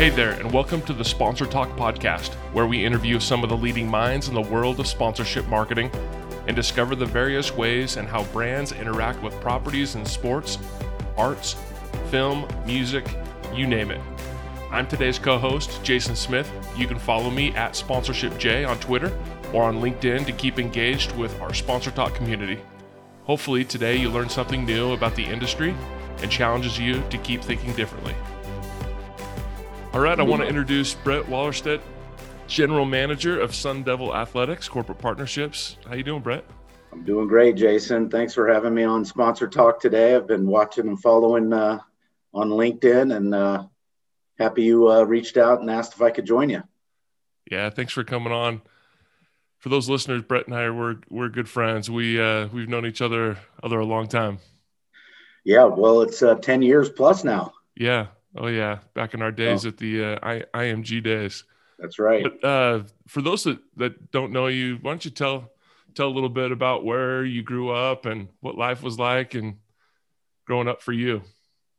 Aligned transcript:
Hey 0.01 0.09
there, 0.09 0.31
and 0.31 0.51
welcome 0.51 0.81
to 0.85 0.95
the 0.95 1.05
Sponsor 1.05 1.45
Talk 1.45 1.69
podcast, 1.77 2.33
where 2.55 2.67
we 2.67 2.83
interview 2.83 3.21
some 3.21 3.43
of 3.43 3.51
the 3.51 3.57
leading 3.59 3.87
minds 3.87 4.29
in 4.29 4.35
the 4.35 4.41
world 4.41 4.81
of 4.81 4.87
sponsorship 4.87 5.47
marketing 5.47 5.91
and 6.47 6.57
discover 6.57 6.95
the 6.97 7.05
various 7.05 7.55
ways 7.55 7.99
and 7.99 8.09
how 8.09 8.25
brands 8.33 8.73
interact 8.73 9.23
with 9.23 9.39
properties 9.43 9.97
in 9.97 10.07
sports, 10.07 10.57
arts, 11.19 11.55
film, 12.11 12.49
music, 12.65 13.05
you 13.55 13.67
name 13.67 13.91
it. 13.91 14.01
I'm 14.71 14.89
today's 14.89 15.19
co 15.19 15.37
host, 15.37 15.85
Jason 15.85 16.17
Smith. 16.17 16.51
You 16.75 16.87
can 16.87 16.99
follow 16.99 17.29
me 17.29 17.51
at 17.51 17.73
SponsorshipJ 17.73 18.67
on 18.67 18.81
Twitter 18.81 19.15
or 19.53 19.65
on 19.65 19.83
LinkedIn 19.83 20.25
to 20.25 20.33
keep 20.33 20.59
engaged 20.59 21.15
with 21.19 21.39
our 21.43 21.53
Sponsor 21.53 21.91
Talk 21.91 22.15
community. 22.15 22.59
Hopefully, 23.25 23.67
today 23.67 23.97
you 23.97 24.09
learn 24.09 24.31
something 24.31 24.65
new 24.65 24.95
about 24.95 25.15
the 25.15 25.27
industry 25.27 25.77
and 26.23 26.31
challenges 26.31 26.79
you 26.79 27.03
to 27.11 27.19
keep 27.19 27.43
thinking 27.43 27.75
differently. 27.75 28.15
All 29.93 29.99
right, 30.01 30.21
I 30.21 30.23
want 30.23 30.41
to 30.43 30.49
introduce 30.49 30.95
Brett 30.95 31.25
Wallerstedt, 31.25 31.81
General 32.47 32.85
Manager 32.85 33.41
of 33.41 33.53
Sun 33.53 33.83
Devil 33.83 34.15
Athletics 34.15 34.69
Corporate 34.69 34.99
Partnerships. 34.99 35.79
How 35.85 35.95
you 35.95 36.05
doing, 36.05 36.23
Brett? 36.23 36.45
I'm 36.93 37.03
doing 37.03 37.27
great, 37.27 37.57
Jason. 37.57 38.09
Thanks 38.09 38.33
for 38.33 38.47
having 38.47 38.73
me 38.73 38.85
on 38.85 39.05
Sponsor 39.05 39.49
Talk 39.49 39.81
today. 39.81 40.15
I've 40.15 40.29
been 40.29 40.47
watching 40.47 40.87
and 40.87 41.03
following 41.03 41.53
uh, 41.53 41.81
on 42.33 42.51
LinkedIn, 42.51 43.17
and 43.17 43.35
uh, 43.35 43.65
happy 44.39 44.63
you 44.63 44.89
uh, 44.89 45.03
reached 45.03 45.37
out 45.37 45.61
and 45.61 45.69
asked 45.69 45.95
if 45.95 46.03
I 46.03 46.13
could 46.13 46.25
join 46.25 46.51
you. 46.51 46.63
Yeah, 47.51 47.69
thanks 47.71 47.93
for 47.93 48.05
coming 48.05 48.33
on. 48.33 48.63
For 49.59 49.71
those 49.71 49.89
listeners, 49.89 50.23
Brett 50.23 50.47
and 50.47 50.55
I 50.55 50.63
are 50.63 50.73
we're, 50.73 50.97
we're 51.09 51.29
good 51.31 51.49
friends. 51.49 51.91
We 51.91 52.21
uh, 52.21 52.47
we've 52.47 52.69
known 52.69 52.87
each 52.87 53.03
other 53.03 53.39
other 53.61 53.81
a 53.81 53.85
long 53.85 54.07
time. 54.07 54.39
Yeah, 55.43 55.65
well, 55.65 56.03
it's 56.03 56.23
uh, 56.23 56.37
ten 56.37 56.63
years 56.63 56.89
plus 56.91 57.25
now. 57.25 57.55
Yeah, 57.75 58.07
Oh 58.37 58.47
yeah, 58.47 58.79
back 58.95 59.15
in 59.15 59.23
our 59.23 59.33
days 59.33 59.65
oh. 59.65 59.69
at 59.69 59.77
the 59.77 60.05
uh, 60.05 60.19
I, 60.23 60.45
IMG 60.55 61.03
days. 61.03 61.45
That's 61.79 61.99
right. 61.99 62.23
But 62.23 62.47
uh, 62.47 62.83
for 63.09 63.23
those 63.23 63.45
that, 63.45 63.59
that 63.77 64.11
don't 64.11 64.33
know 64.33 64.47
you, 64.47 64.79
why 64.81 64.93
don't 64.93 65.05
you 65.05 65.11
tell 65.11 65.51
tell 65.95 66.09
a 66.09 66.11
little 66.11 66.29
bit 66.29 66.53
about 66.53 66.85
where 66.85 67.25
you 67.25 67.43
grew 67.43 67.71
up 67.71 68.07
and 68.07 68.29
what 68.41 68.57
life 68.57 68.83
was 68.83 68.99
like 68.99 69.35
and 69.35 69.57
growing 70.47 70.69
up 70.69 70.83
for 70.83 70.93
you? 70.93 71.23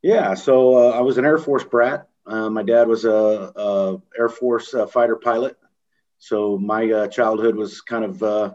Yeah, 0.01 0.33
so 0.33 0.77
uh, 0.77 0.89
I 0.91 1.01
was 1.01 1.17
an 1.17 1.25
Air 1.25 1.37
Force 1.37 1.63
brat. 1.63 2.07
Uh, 2.25 2.49
my 2.49 2.63
dad 2.63 2.87
was 2.87 3.05
a, 3.05 3.51
a 3.55 4.01
Air 4.17 4.29
Force 4.29 4.73
uh, 4.73 4.87
fighter 4.87 5.15
pilot, 5.15 5.57
so 6.17 6.57
my 6.57 6.91
uh, 6.91 7.07
childhood 7.07 7.55
was 7.55 7.81
kind 7.81 8.03
of 8.03 8.21
uh, 8.21 8.53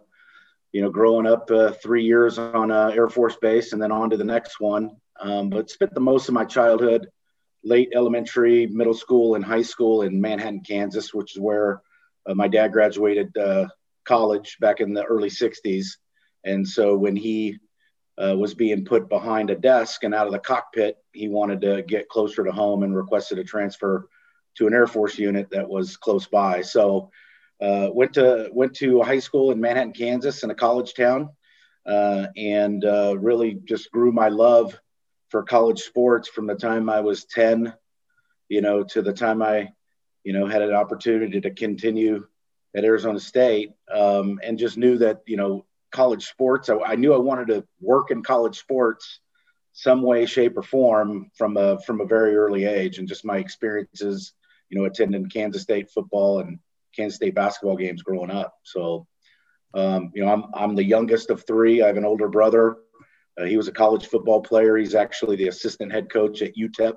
you 0.73 0.83
know 0.83 0.91
growing 0.91 1.27
up 1.27 1.49
three 1.83 2.05
years 2.05 2.39
on 2.39 2.71
Air 2.71 3.09
Force 3.09 3.37
base 3.37 3.73
and 3.73 3.81
then 3.81 3.93
on 3.93 4.11
to 4.11 4.17
the 4.17 4.25
next 4.25 4.61
one. 4.61 4.97
Um, 5.19 5.49
but 5.49 5.71
spent 5.71 5.95
the 5.95 6.01
most 6.01 6.29
of 6.29 6.35
my 6.35 6.45
childhood 6.45 7.09
late 7.67 7.91
elementary, 7.95 8.69
middle 8.69 8.95
school, 8.95 9.35
and 9.35 9.45
high 9.45 9.63
school 9.63 10.03
in 10.03 10.21
Manhattan, 10.21 10.61
Kansas, 10.61 11.13
which 11.13 11.35
is 11.35 11.41
where 11.41 11.83
uh, 12.25 12.35
my 12.35 12.47
dad 12.47 12.73
graduated 12.73 13.37
uh, 13.37 13.67
college 14.05 14.57
back 14.61 14.81
in 14.81 14.95
the 14.95 15.05
early 15.05 15.29
60s. 15.29 15.87
And 16.45 16.67
so 16.67 16.97
when 16.97 17.17
he 17.17 17.59
uh, 18.17 18.37
was 18.39 18.55
being 18.55 18.85
put 18.85 19.09
behind 19.09 19.51
a 19.51 19.57
desk 19.57 20.05
and 20.05 20.15
out 20.15 20.27
of 20.27 20.33
the 20.33 20.39
cockpit, 20.39 20.97
he 21.13 21.29
wanted 21.29 21.61
to 21.63 21.83
get 21.83 22.09
closer 22.09 22.45
to 22.45 22.53
home 22.53 22.85
and 22.85 22.97
requested 22.97 23.39
a 23.39 23.45
transfer 23.45 24.09
to 24.57 24.69
an 24.69 24.73
Air 24.73 24.87
Force 24.87 25.19
unit 25.19 25.51
that 25.51 25.69
was 25.69 25.97
close 25.97 26.27
by. 26.27 26.63
So 26.63 27.11
uh, 27.61 27.89
went 27.93 28.15
to 28.15 28.49
went 28.53 28.75
to 28.77 29.03
high 29.03 29.19
school 29.19 29.51
in 29.51 29.61
Manhattan, 29.61 29.93
Kansas, 29.93 30.45
in 30.45 30.51
a 30.51 30.55
college 30.55 30.95
town, 30.95 31.31
uh, 31.85 32.27
and 32.37 32.85
uh, 32.85 33.17
really 33.19 33.59
just 33.65 33.91
grew 33.91 34.13
my 34.13 34.29
love 34.29 34.79
for 35.37 35.43
college 35.43 35.83
sports 35.83 36.29
from 36.29 36.47
the 36.47 36.55
time 36.55 36.89
I 36.89 37.01
was 37.01 37.27
10, 37.27 37.75
you 38.49 38.63
know, 38.63 38.85
to 38.85 39.03
the 39.03 39.13
time 39.13 39.43
I, 39.43 39.69
you 40.25 40.33
know, 40.33 40.47
had 40.47 40.63
an 40.63 40.73
opportunity 40.73 41.43
to 41.43 41.51
continue 41.51 42.27
at 42.75 42.85
Arizona 42.85 43.21
State 43.21 43.73
um, 43.95 44.41
and 44.43 44.59
just 44.59 44.79
knew 44.79 44.97
that, 44.97 45.21
you 45.27 45.37
know, 45.37 45.67
college 45.93 46.25
sports, 46.25 46.71
I, 46.71 46.79
I, 46.79 46.95
knew 46.95 47.13
I 47.13 47.19
wanted 47.19 47.49
to 47.49 47.67
work 47.83 48.11
in 48.11 48.23
college 48.23 48.59
sports 48.59 49.21
some 49.75 50.01
way, 50.01 50.25
shape 50.25 50.57
or 50.57 50.63
form 50.63 51.31
from 51.35 51.59
a, 51.59 51.79
from 51.83 52.01
a 52.01 52.07
very 52.07 52.35
early 52.35 52.65
age. 52.65 52.97
And 52.97 53.07
just 53.07 53.23
my 53.23 53.37
experiences, 53.37 54.33
you 54.71 54.79
know, 54.79 54.87
attending 54.87 55.29
Kansas 55.29 55.61
State 55.61 55.91
football 55.91 56.41
and 56.41 56.61
Kansas 56.97 57.17
State 57.17 57.35
basketball 57.35 57.77
games 57.77 58.01
growing 58.01 58.31
up. 58.31 58.55
So, 58.63 59.07
um, 59.75 60.13
you 60.15 60.25
know, 60.25 60.33
I'm, 60.33 60.45
I'm 60.55 60.75
the 60.77 60.83
youngest 60.83 61.29
of 61.29 61.47
three. 61.47 61.83
I 61.83 61.89
have 61.89 61.99
an 61.99 62.07
older 62.07 62.29
brother 62.29 62.79
uh, 63.39 63.45
he 63.45 63.57
was 63.57 63.69
a 63.69 63.73
college 63.73 64.07
football 64.07 64.41
player. 64.41 64.77
He's 64.77 64.95
actually 64.95 65.37
the 65.37 65.49
assistant 65.49 65.93
head 65.93 66.11
coach 66.11 66.43
at 66.43 66.57
UTEP 66.57 66.97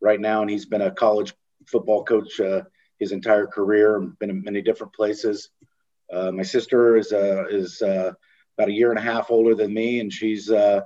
right 0.00 0.20
now, 0.20 0.42
and 0.42 0.50
he's 0.50 0.66
been 0.66 0.82
a 0.82 0.90
college 0.90 1.34
football 1.66 2.04
coach 2.04 2.40
uh, 2.40 2.62
his 2.98 3.12
entire 3.12 3.46
career. 3.46 4.00
Been 4.18 4.30
in 4.30 4.42
many 4.42 4.62
different 4.62 4.92
places. 4.94 5.50
Uh, 6.12 6.32
my 6.32 6.42
sister 6.42 6.96
is 6.96 7.12
uh, 7.12 7.44
is 7.48 7.82
uh, 7.82 8.12
about 8.58 8.68
a 8.68 8.72
year 8.72 8.90
and 8.90 8.98
a 8.98 9.02
half 9.02 9.30
older 9.30 9.54
than 9.54 9.72
me, 9.72 10.00
and 10.00 10.12
she's 10.12 10.50
uh, 10.50 10.80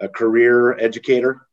a 0.00 0.08
career 0.08 0.78
educator, 0.78 1.46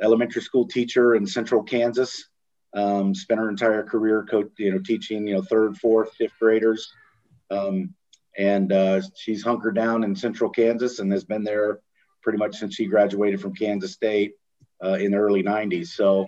elementary 0.00 0.42
school 0.42 0.68
teacher 0.68 1.14
in 1.14 1.26
Central 1.26 1.62
Kansas. 1.62 2.28
Um, 2.74 3.14
spent 3.14 3.40
her 3.40 3.48
entire 3.48 3.84
career, 3.84 4.26
coach, 4.28 4.50
you 4.58 4.70
know, 4.70 4.78
teaching 4.78 5.26
you 5.26 5.34
know 5.34 5.42
third, 5.42 5.78
fourth, 5.78 6.12
fifth 6.14 6.38
graders. 6.38 6.92
Um, 7.50 7.94
and 8.38 8.70
she's 9.16 9.42
hunkered 9.42 9.74
down 9.74 10.04
in 10.04 10.14
Central 10.14 10.50
Kansas 10.50 10.98
and 10.98 11.10
has 11.10 11.24
been 11.24 11.42
there 11.42 11.80
pretty 12.26 12.38
much 12.40 12.56
since 12.56 12.74
she 12.74 12.86
graduated 12.86 13.40
from 13.40 13.54
Kansas 13.54 13.92
State 13.92 14.32
uh, 14.84 14.94
in 14.94 15.12
the 15.12 15.16
early 15.16 15.44
90s. 15.44 15.86
So, 15.86 16.26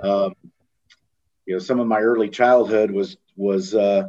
um, 0.00 0.32
you 1.44 1.54
know, 1.54 1.58
some 1.58 1.80
of 1.80 1.88
my 1.88 1.98
early 1.98 2.28
childhood 2.28 2.92
was 2.92 3.16
was 3.36 3.74
uh, 3.74 4.04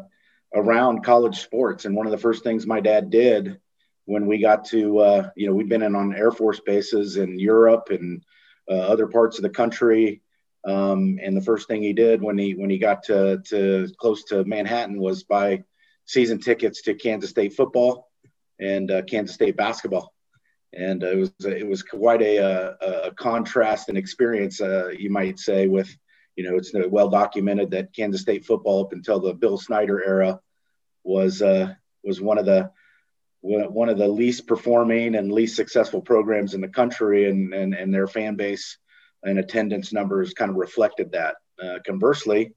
around 0.54 1.04
college 1.04 1.42
sports, 1.42 1.86
and 1.86 1.96
one 1.96 2.06
of 2.06 2.12
the 2.12 2.20
first 2.20 2.44
things 2.44 2.68
my 2.68 2.80
dad 2.80 3.10
did 3.10 3.60
when 4.06 4.28
we 4.28 4.38
got 4.38 4.66
to, 4.66 5.00
uh, 5.00 5.30
you 5.36 5.48
know, 5.48 5.56
we'd 5.56 5.68
been 5.68 5.82
in 5.82 5.96
on 5.96 6.16
Air 6.16 6.32
Force 6.32 6.60
bases 6.60 7.18
in 7.18 7.40
Europe 7.40 7.88
and 7.90 8.24
uh, 8.70 8.76
other 8.76 9.08
parts 9.08 9.40
of 9.40 9.42
the 9.42 9.50
country. 9.50 10.22
Um, 10.64 11.18
and 11.24 11.36
the 11.36 11.42
first 11.42 11.68
thing 11.68 11.82
he 11.82 11.94
did 11.94 12.22
when 12.22 12.38
he 12.38 12.54
when 12.54 12.70
he 12.70 12.78
got 12.78 13.02
to, 13.06 13.42
to 13.48 13.88
close 13.98 14.26
to 14.26 14.46
Manhattan 14.46 15.00
was 15.00 15.24
buy 15.24 15.64
season 16.06 16.40
tickets 16.40 16.84
to 16.84 16.94
Kansas 16.94 17.32
State 17.32 17.54
football 17.54 18.12
and 18.60 18.92
uh, 18.92 19.02
Kansas 19.02 19.34
State 19.34 19.58
basketball 19.58 20.15
and 20.74 21.04
it 21.04 21.18
was 21.18 21.32
it 21.46 21.68
was 21.68 21.84
quite 21.84 22.22
a, 22.22 22.38
a, 22.38 23.08
a 23.08 23.12
contrast 23.14 23.90
and 23.90 23.98
experience, 23.98 24.62
uh, 24.62 24.90
you 24.90 25.10
might 25.10 25.40
say. 25.40 25.68
With 25.68 25.90
you 26.36 26.44
know, 26.44 26.58
it's 26.58 26.72
well 26.74 27.10
documented 27.10 27.72
that 27.72 27.96
Kansas 27.96 28.22
State 28.22 28.46
football 28.46 28.84
up 28.84 28.94
until 28.94 29.20
the 29.20 29.34
Bill 29.34 29.58
Snyder 29.58 30.04
era 30.04 30.40
was 31.04 31.42
uh, 31.42 31.74
was 32.04 32.22
one 32.22 32.38
of 32.38 32.46
the 32.46 32.72
one 33.42 33.90
of 33.90 33.98
the 34.00 34.08
least 34.08 34.48
performing 34.48 35.16
and 35.16 35.32
least 35.32 35.56
successful 35.56 36.02
programs 36.02 36.54
in 36.54 36.62
the 36.62 36.68
country, 36.68 37.30
and 37.30 37.54
and, 37.54 37.74
and 37.74 37.94
their 37.94 38.08
fan 38.08 38.36
base 38.36 38.78
and 39.24 39.40
attendance 39.40 39.92
numbers 39.94 40.34
kind 40.34 40.52
of 40.52 40.58
reflected 40.58 41.12
that. 41.12 41.36
Uh, 41.62 41.80
conversely, 41.86 42.54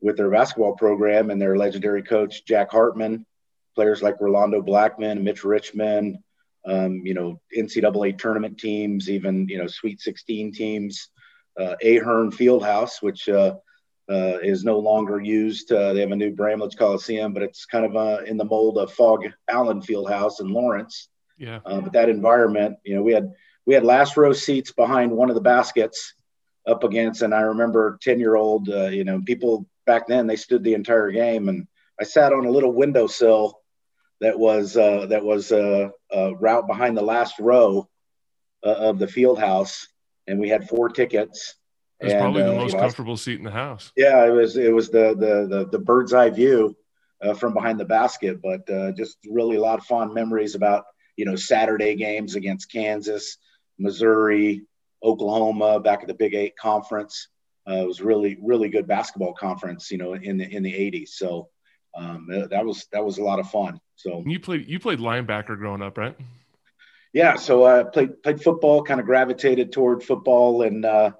with 0.00 0.16
their 0.16 0.30
basketball 0.30 0.76
program 0.76 1.30
and 1.30 1.40
their 1.40 1.56
legendary 1.56 2.02
coach 2.02 2.44
Jack 2.44 2.70
Hartman, 2.70 3.24
players 3.74 4.02
like 4.02 4.20
Rolando 4.20 4.60
Blackman, 4.60 5.24
Mitch 5.24 5.44
Richmond, 5.44 6.18
um, 6.68 7.02
you 7.04 7.14
know, 7.14 7.40
NCAA 7.56 8.18
tournament 8.18 8.58
teams, 8.58 9.08
even, 9.08 9.48
you 9.48 9.58
know, 9.58 9.66
Sweet 9.66 10.00
16 10.00 10.52
teams, 10.52 11.08
uh, 11.58 11.74
Ahearn 11.82 12.30
Fieldhouse, 12.30 13.00
which 13.00 13.28
uh, 13.28 13.54
uh, 14.10 14.38
is 14.42 14.64
no 14.64 14.78
longer 14.78 15.20
used. 15.20 15.72
Uh, 15.72 15.92
they 15.92 16.00
have 16.00 16.12
a 16.12 16.16
new 16.16 16.30
Bramlage 16.30 16.76
Coliseum, 16.76 17.32
but 17.32 17.42
it's 17.42 17.64
kind 17.64 17.86
of 17.86 17.96
uh, 17.96 18.22
in 18.26 18.36
the 18.36 18.44
mold 18.44 18.76
of 18.78 18.92
Phog 18.92 19.24
Allen 19.48 19.80
Fieldhouse 19.80 20.40
in 20.40 20.48
Lawrence. 20.48 21.08
Yeah. 21.38 21.60
Uh, 21.64 21.80
but 21.80 21.92
that 21.94 22.08
environment, 22.08 22.76
you 22.84 22.96
know, 22.96 23.02
we 23.02 23.12
had 23.12 23.32
we 23.64 23.74
had 23.74 23.84
last 23.84 24.16
row 24.16 24.32
seats 24.32 24.72
behind 24.72 25.12
one 25.12 25.28
of 25.28 25.34
the 25.34 25.40
baskets 25.40 26.14
up 26.66 26.84
against, 26.84 27.22
and 27.22 27.34
I 27.34 27.40
remember 27.40 27.98
10 28.02 28.18
year 28.18 28.34
old, 28.34 28.68
you 28.68 29.04
know, 29.04 29.20
people 29.24 29.66
back 29.86 30.06
then 30.06 30.26
they 30.26 30.36
stood 30.36 30.64
the 30.64 30.74
entire 30.74 31.10
game, 31.10 31.48
and 31.48 31.66
I 32.00 32.04
sat 32.04 32.32
on 32.32 32.44
a 32.44 32.50
little 32.50 32.72
windowsill 32.72 33.60
that 34.20 34.38
was 34.38 34.76
uh, 34.76 35.06
that 35.06 35.24
was 35.24 35.52
uh, 35.52 35.90
uh, 36.14 36.34
route 36.36 36.66
behind 36.66 36.96
the 36.96 37.02
last 37.02 37.38
row 37.38 37.88
uh, 38.64 38.70
of 38.72 38.98
the 38.98 39.08
field 39.08 39.38
house, 39.38 39.88
and 40.26 40.38
we 40.38 40.48
had 40.48 40.68
four 40.68 40.88
tickets. 40.88 41.54
It 42.00 42.06
was 42.06 42.14
probably 42.14 42.42
the 42.42 42.52
uh, 42.52 42.56
most 42.56 42.72
you 42.72 42.76
know, 42.76 42.82
comfortable 42.82 43.16
seat 43.16 43.38
in 43.38 43.44
the 43.44 43.50
house. 43.50 43.92
Yeah, 43.96 44.24
it 44.24 44.30
was. 44.30 44.56
It 44.56 44.72
was 44.72 44.90
the 44.90 45.14
the 45.14 45.56
the, 45.56 45.68
the 45.70 45.78
bird's 45.78 46.12
eye 46.12 46.30
view 46.30 46.76
uh, 47.22 47.34
from 47.34 47.54
behind 47.54 47.78
the 47.80 47.84
basket, 47.84 48.40
but 48.42 48.68
uh, 48.70 48.92
just 48.92 49.18
really 49.28 49.56
a 49.56 49.60
lot 49.60 49.78
of 49.78 49.84
fond 49.84 50.14
memories 50.14 50.54
about 50.54 50.84
you 51.16 51.24
know 51.24 51.36
Saturday 51.36 51.94
games 51.94 52.34
against 52.34 52.70
Kansas, 52.70 53.38
Missouri, 53.78 54.62
Oklahoma, 55.02 55.80
back 55.80 56.02
at 56.02 56.08
the 56.08 56.14
Big 56.14 56.34
Eight 56.34 56.56
conference. 56.56 57.28
Uh, 57.68 57.82
it 57.82 57.86
was 57.86 58.00
really 58.00 58.38
really 58.42 58.68
good 58.68 58.86
basketball 58.86 59.34
conference, 59.34 59.90
you 59.90 59.98
know, 59.98 60.14
in 60.14 60.38
the 60.38 60.48
in 60.48 60.62
the 60.62 60.72
'80s. 60.72 61.10
So 61.10 61.48
um, 61.96 62.28
that 62.50 62.64
was 62.64 62.86
that 62.92 63.04
was 63.04 63.18
a 63.18 63.24
lot 63.24 63.40
of 63.40 63.50
fun. 63.50 63.80
So 63.98 64.22
you 64.24 64.38
played 64.38 64.68
you 64.68 64.78
played 64.78 65.00
linebacker 65.00 65.58
growing 65.58 65.82
up, 65.82 65.98
right? 65.98 66.16
Yeah, 67.12 67.34
so 67.34 67.64
I 67.64 67.82
played 67.82 68.22
played 68.22 68.40
football, 68.40 68.84
kind 68.84 69.00
of 69.00 69.06
gravitated 69.06 69.72
toward 69.72 70.04
football, 70.04 70.62
and 70.62 70.84
uh, 70.84 71.10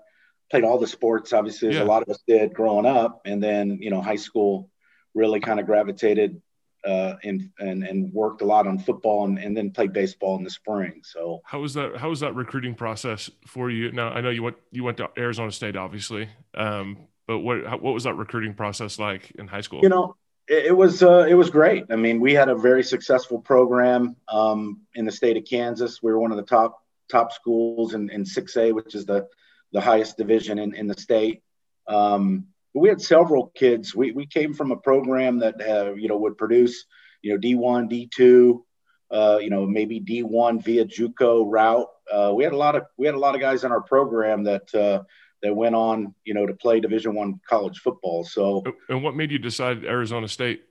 played 0.48 0.62
all 0.62 0.78
the 0.78 0.86
sports. 0.86 1.32
Obviously, 1.32 1.70
as 1.70 1.74
yeah. 1.74 1.82
a 1.82 1.84
lot 1.84 2.02
of 2.02 2.08
us 2.08 2.22
did 2.28 2.54
growing 2.54 2.86
up, 2.86 3.22
and 3.24 3.42
then 3.42 3.78
you 3.80 3.90
know, 3.90 4.00
high 4.00 4.16
school 4.16 4.70
really 5.12 5.40
kind 5.40 5.58
of 5.58 5.66
gravitated 5.66 6.40
uh, 6.84 7.14
and, 7.24 7.50
and 7.58 7.82
and 7.82 8.12
worked 8.12 8.42
a 8.42 8.44
lot 8.44 8.68
on 8.68 8.78
football, 8.78 9.24
and, 9.24 9.38
and 9.38 9.56
then 9.56 9.72
played 9.72 9.92
baseball 9.92 10.36
in 10.36 10.44
the 10.44 10.50
spring. 10.50 11.00
So 11.02 11.40
how 11.44 11.58
was 11.58 11.74
that? 11.74 11.96
How 11.96 12.10
was 12.10 12.20
that 12.20 12.36
recruiting 12.36 12.76
process 12.76 13.28
for 13.44 13.70
you? 13.70 13.90
Now 13.90 14.10
I 14.10 14.20
know 14.20 14.30
you 14.30 14.44
went 14.44 14.56
you 14.70 14.84
went 14.84 14.98
to 14.98 15.10
Arizona 15.18 15.50
State, 15.50 15.74
obviously, 15.74 16.28
um, 16.54 17.08
but 17.26 17.40
what 17.40 17.82
what 17.82 17.92
was 17.92 18.04
that 18.04 18.14
recruiting 18.14 18.54
process 18.54 19.00
like 19.00 19.32
in 19.32 19.48
high 19.48 19.62
school? 19.62 19.80
You 19.82 19.88
know, 19.88 20.14
it, 20.48 20.76
was 20.76 21.02
uh, 21.02 21.26
it 21.28 21.34
was 21.34 21.50
great. 21.50 21.84
I 21.90 21.96
mean, 21.96 22.20
we 22.20 22.34
had 22.34 22.48
a 22.48 22.54
very 22.54 22.82
successful 22.82 23.38
program 23.38 24.16
um, 24.28 24.80
in 24.94 25.04
the 25.04 25.12
state 25.12 25.36
of 25.36 25.44
Kansas. 25.44 26.02
We 26.02 26.10
were 26.10 26.18
one 26.18 26.30
of 26.30 26.36
the 26.36 26.44
top 26.44 26.82
top 27.10 27.32
schools 27.32 27.94
in, 27.94 28.10
in 28.10 28.24
6A, 28.24 28.74
which 28.74 28.94
is 28.94 29.06
the 29.06 29.28
the 29.72 29.80
highest 29.80 30.16
division 30.16 30.58
in, 30.58 30.74
in 30.74 30.86
the 30.86 30.94
state. 30.94 31.42
Um, 31.86 32.46
we 32.74 32.88
had 32.88 33.00
several 33.00 33.48
kids. 33.48 33.94
We, 33.94 34.12
we 34.12 34.26
came 34.26 34.54
from 34.54 34.70
a 34.70 34.76
program 34.76 35.40
that 35.40 35.60
uh, 35.60 35.94
you 35.94 36.08
know 36.08 36.16
would 36.18 36.38
produce 36.38 36.84
you 37.22 37.32
know 37.32 37.38
D1, 37.38 38.10
D2, 38.10 38.62
uh, 39.10 39.38
you 39.38 39.50
know 39.50 39.66
maybe 39.66 40.00
D1 40.00 40.62
via 40.62 40.84
JUCO 40.84 41.44
route. 41.46 41.88
Uh, 42.10 42.32
we 42.34 42.44
had 42.44 42.52
a 42.52 42.56
lot 42.56 42.76
of 42.76 42.84
we 42.96 43.06
had 43.06 43.14
a 43.14 43.18
lot 43.18 43.34
of 43.34 43.40
guys 43.40 43.64
in 43.64 43.72
our 43.72 43.82
program 43.82 44.44
that 44.44 44.74
uh, 44.74 45.02
that 45.42 45.54
went 45.54 45.74
on, 45.74 46.14
you 46.24 46.34
know, 46.34 46.46
to 46.46 46.54
play 46.54 46.80
Division 46.80 47.14
One 47.14 47.40
college 47.48 47.78
football. 47.78 48.24
So, 48.24 48.64
and 48.88 49.02
what 49.02 49.14
made 49.14 49.30
you 49.30 49.38
decide 49.38 49.84
Arizona 49.84 50.28
State? 50.28 50.62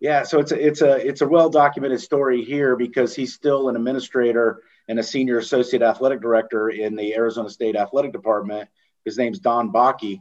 Yeah, 0.00 0.24
so 0.24 0.40
it's 0.40 0.50
a 0.50 0.66
it's 0.66 0.82
a 0.82 1.06
it's 1.06 1.20
a 1.20 1.28
well 1.28 1.48
documented 1.48 2.00
story 2.00 2.42
here 2.42 2.74
because 2.74 3.14
he's 3.14 3.34
still 3.34 3.68
an 3.68 3.76
administrator 3.76 4.62
and 4.88 4.98
a 4.98 5.02
senior 5.02 5.38
associate 5.38 5.80
athletic 5.80 6.20
director 6.20 6.70
in 6.70 6.96
the 6.96 7.14
Arizona 7.14 7.48
State 7.48 7.76
athletic 7.76 8.12
department. 8.12 8.68
His 9.04 9.16
name's 9.16 9.38
Don 9.38 9.72
Bakke. 9.72 10.20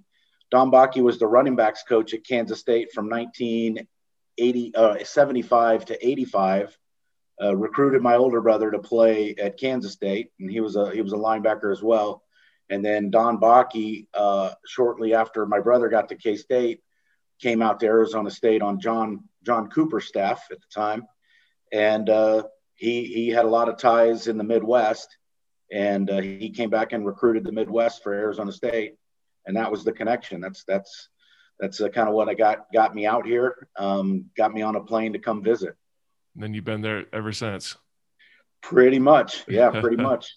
Don 0.51 0.69
Bakke 0.69 1.01
was 1.01 1.17
the 1.17 1.25
running 1.25 1.55
backs 1.55 1.81
coach 1.81 2.13
at 2.13 2.23
Kansas 2.23 2.59
State 2.59 2.91
from 2.91 3.09
1980 3.09 4.75
uh, 4.75 5.03
75 5.03 5.85
to 5.85 6.07
85. 6.07 6.77
Uh, 7.41 7.55
recruited 7.55 8.03
my 8.03 8.17
older 8.17 8.39
brother 8.39 8.69
to 8.69 8.77
play 8.77 9.33
at 9.35 9.57
Kansas 9.57 9.93
State, 9.93 10.31
and 10.39 10.51
he 10.51 10.59
was 10.59 10.75
a 10.75 10.91
he 10.91 11.01
was 11.01 11.13
a 11.13 11.17
linebacker 11.17 11.71
as 11.71 11.81
well. 11.81 12.20
And 12.71 12.83
then 12.83 13.09
Don 13.09 13.37
Bakke, 13.37 14.07
uh, 14.13 14.51
shortly 14.65 15.13
after 15.13 15.45
my 15.45 15.59
brother 15.59 15.89
got 15.89 16.07
to 16.09 16.15
K 16.15 16.37
State, 16.37 16.79
came 17.41 17.61
out 17.61 17.81
to 17.81 17.85
Arizona 17.85 18.31
State 18.31 18.61
on 18.61 18.79
John 18.79 19.25
John 19.45 19.69
Cooper's 19.69 20.07
staff 20.07 20.47
at 20.51 20.57
the 20.61 20.67
time, 20.73 21.05
and 21.73 22.09
uh, 22.09 22.43
he 22.75 23.03
he 23.03 23.27
had 23.27 23.43
a 23.43 23.49
lot 23.49 23.67
of 23.67 23.77
ties 23.77 24.27
in 24.27 24.37
the 24.37 24.45
Midwest, 24.45 25.17
and 25.69 26.09
uh, 26.09 26.21
he 26.21 26.49
came 26.49 26.69
back 26.69 26.93
and 26.93 27.05
recruited 27.05 27.43
the 27.43 27.51
Midwest 27.51 28.03
for 28.03 28.13
Arizona 28.13 28.53
State, 28.53 28.93
and 29.45 29.57
that 29.57 29.69
was 29.69 29.83
the 29.83 29.91
connection. 29.91 30.39
That's 30.39 30.63
that's 30.63 31.09
that's 31.59 31.81
uh, 31.81 31.89
kind 31.89 32.07
of 32.07 32.15
what 32.15 32.29
I 32.29 32.35
got 32.35 32.71
got 32.73 32.95
me 32.95 33.05
out 33.05 33.25
here, 33.25 33.67
um, 33.77 34.27
got 34.37 34.53
me 34.53 34.61
on 34.61 34.77
a 34.77 34.81
plane 34.81 35.11
to 35.11 35.19
come 35.19 35.43
visit. 35.43 35.75
And 36.35 36.43
then 36.43 36.53
you've 36.53 36.63
been 36.63 36.81
there 36.81 37.05
ever 37.11 37.33
since. 37.33 37.75
Pretty 38.61 38.99
much, 38.99 39.43
yeah, 39.49 39.71
pretty 39.81 39.97
much. 40.01 40.33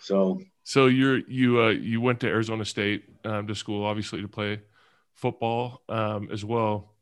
So 0.00 0.42
so 0.64 0.86
you're 0.86 1.18
you 1.18 1.60
uh, 1.60 1.68
you 1.70 2.00
went 2.00 2.20
to 2.20 2.28
Arizona 2.28 2.64
State 2.64 3.04
um, 3.24 3.46
to 3.46 3.54
school, 3.54 3.84
obviously 3.84 4.20
to 4.22 4.28
play 4.28 4.60
football 5.14 5.82
um, 5.88 6.28
as 6.32 6.44
well, 6.44 6.94